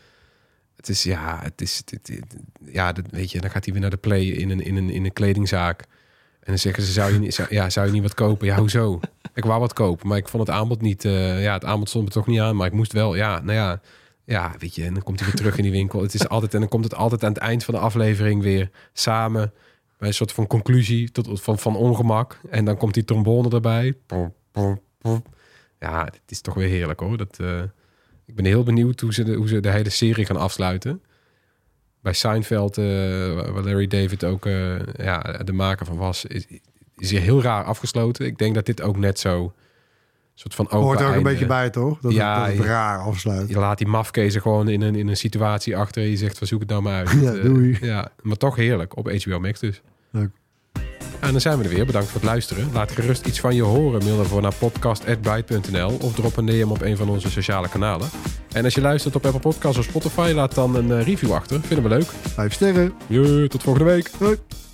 Het 0.76 0.90
is, 0.90 1.04
ja, 1.04 1.40
het 1.44 1.62
is, 1.62 1.82
het, 1.86 1.92
het- 2.08 2.36
ja, 2.66 2.92
dat, 2.92 3.06
weet 3.12 3.32
je, 3.32 3.42
dan 3.42 3.50
gaat 3.50 3.64
hij 3.64 3.74
weer 3.74 3.82
naar 3.82 3.92
de 3.92 3.98
play 3.98 4.24
in 4.26 4.50
een, 4.50 4.62
in 4.62 4.76
een, 4.76 4.90
in 4.90 5.06
een 5.06 5.14
kledingzaak. 5.14 5.84
En 6.46 6.52
dan 6.52 6.60
zeggen 6.60 6.84
ze, 6.84 6.92
zou 6.92 7.14
je, 7.14 7.20
niet, 7.20 7.46
ja, 7.50 7.70
zou 7.70 7.86
je 7.86 7.92
niet 7.92 8.02
wat 8.02 8.14
kopen? 8.14 8.48
Ja, 8.48 8.58
hoezo? 8.58 9.00
Ik 9.34 9.46
wou 9.46 9.60
wat 9.60 9.74
kopen, 9.74 10.08
maar 10.08 10.18
ik 10.18 10.28
vond 10.28 10.48
het 10.48 10.56
aanbod 10.56 10.82
niet... 10.82 11.06
eh, 11.06 11.44
ja, 11.44 11.54
het 11.54 11.66
aanbod 11.66 11.90
stond 11.90 12.06
me 12.06 12.12
toch 12.12 12.28
niet 12.28 12.40
aan, 12.40 12.56
maar 12.56 12.68
ik 12.68 12.74
moest 12.74 12.94
wel. 12.94 13.16
Ja, 13.16 13.40
nou 13.40 13.54
ja, 13.54 13.82
ja, 14.26 14.56
weet 14.60 14.76
je, 14.76 14.84
en 14.84 14.94
dan 14.94 15.04
komt 15.04 15.20
hij 15.20 15.28
weer 15.28 15.38
terug 15.38 15.58
in 15.58 15.64
die 15.64 15.72
winkel. 15.72 16.02
Het 16.02 16.14
is 16.14 16.28
altijd, 16.28 16.54
en 16.54 16.60
dan 16.60 16.70
komt 16.70 16.84
het 16.84 16.96
altijd 16.96 17.24
aan 17.24 17.34
het 17.34 17.42
eind 17.42 17.64
van 17.64 17.74
de 17.74 17.80
aflevering 17.80 18.42
weer 18.42 18.70
samen... 18.94 19.54
bij 19.98 20.08
een 20.08 20.14
soort 20.14 20.32
van 20.32 20.48
conclusie 20.48 21.12
tot, 21.12 21.42
van, 21.42 21.60
van 21.60 21.76
ongemak. 21.76 22.40
En 22.50 22.66
dan 22.66 22.78
komt 22.78 22.94
die 22.94 23.06
trombone 23.06 23.50
erbij. 23.50 23.94
Ja, 25.80 26.04
het 26.04 26.22
is 26.28 26.42
toch 26.42 26.54
weer 26.54 26.70
heerlijk 26.70 27.00
hoor. 27.00 27.18
Dat, 27.18 27.38
eh, 27.40 27.62
ik 28.26 28.36
ben 28.36 28.46
heel 28.46 28.64
benieuwd 28.64 29.00
hoe 29.00 29.14
ze, 29.14 29.24
de, 29.24 29.34
hoe 29.34 29.48
ze 29.48 29.60
de 29.60 29.72
hele 29.72 29.90
serie 29.90 30.26
gaan 30.26 30.38
afsluiten. 30.38 31.02
Bij 32.06 32.14
Seinfeld, 32.14 32.78
eh, 32.78 32.86
waar 33.34 33.64
Larry 33.64 33.88
David 33.88 34.24
ook 34.24 34.46
eh, 34.46 34.76
ja, 34.96 35.20
de 35.20 35.54
maker 35.54 35.86
van 35.86 35.98
was, 35.98 36.26
is, 36.26 36.46
is 36.98 37.12
hier 37.12 37.22
heel 37.22 37.42
raar 37.42 37.64
afgesloten. 37.64 38.26
Ik 38.26 38.38
denk 38.38 38.56
dat 38.56 38.66
dit 38.66 38.82
ook 38.82 38.98
net 38.98 39.20
zo 39.20 39.54
soort 40.34 40.56
van 40.56 40.68
Hoort 40.70 41.00
er 41.00 41.08
ook 41.08 41.16
een 41.16 41.24
beetje 41.24 41.46
bij, 41.46 41.70
toch? 41.70 42.00
Dat, 42.00 42.12
Ja, 42.14 42.34
het, 42.36 42.40
dat 42.46 42.48
het 42.56 42.64
je- 42.66 42.70
raar 42.72 43.00
afsluit. 43.00 43.50
Je 43.50 43.60
laat 43.60 43.78
die 43.78 43.88
mafkezen 43.88 44.42
gewoon 44.42 44.68
in 44.68 44.82
een, 44.82 44.96
in 44.96 45.08
een 45.08 45.18
situatie 45.18 45.78
achter. 45.78 46.04
Je 46.04 46.18
zegt, 46.18 46.38
van 46.38 46.48
zoek 46.48 46.60
het 46.60 46.70
nou 46.70 46.82
maar 46.82 47.06
uit. 47.06 47.12
Ja, 47.22 47.34
Eh, 47.34 47.44
doei. 47.44 47.78
ja, 47.82 48.12
maar 48.22 48.38
toch 48.38 48.56
heerlijk 48.56 48.98
op 48.98 49.12
HBO 49.24 49.40
Max 49.40 49.60
dus. 49.60 49.82
Leuk. 50.10 50.30
En 51.20 51.32
dan 51.32 51.42
zijn 51.42 51.58
we 51.58 51.64
er 51.64 51.70
weer. 51.70 51.86
Bedankt 51.86 52.08
voor 52.08 52.22
het 52.22 52.30
luisteren. 52.30 52.70
Laat 52.74 52.92
gerust 52.92 53.26
iets 53.26 53.40
van 53.40 53.56
je 53.56 53.62
horen. 53.62 54.04
Mail 54.04 54.18
daarvoor 54.18 54.42
naar 54.42 54.56
podcast.byte.nl 54.56 55.98
of 56.02 56.14
drop 56.14 56.38
een 56.38 56.46
DM 56.46 56.70
op 56.70 56.82
een 56.82 56.98
van 56.98 57.10
onze 57.10 57.32
sociale 57.32 57.70
kanalen. 57.70 58.10
En 58.52 58.64
als 58.64 58.74
je 58.74 58.82
luistert 58.82 59.16
op 59.16 59.26
Apple 59.26 59.40
Podcasts 59.40 59.78
of 59.78 59.86
Spotify, 59.86 60.32
laat 60.36 60.56
dan 60.56 60.76
een 60.76 60.92
eh, 60.92 61.06
review 61.06 61.34
achter. 61.34 61.62
Vinden 61.62 61.90
we 61.90 61.96
leuk. 61.96 62.08
Vijf 62.34 62.54
sterren. 62.54 62.94
Jee, 63.08 63.48
tot 63.48 63.64
volgende 63.64 63.92
week. 63.92 64.12
Hoi. 64.20 64.65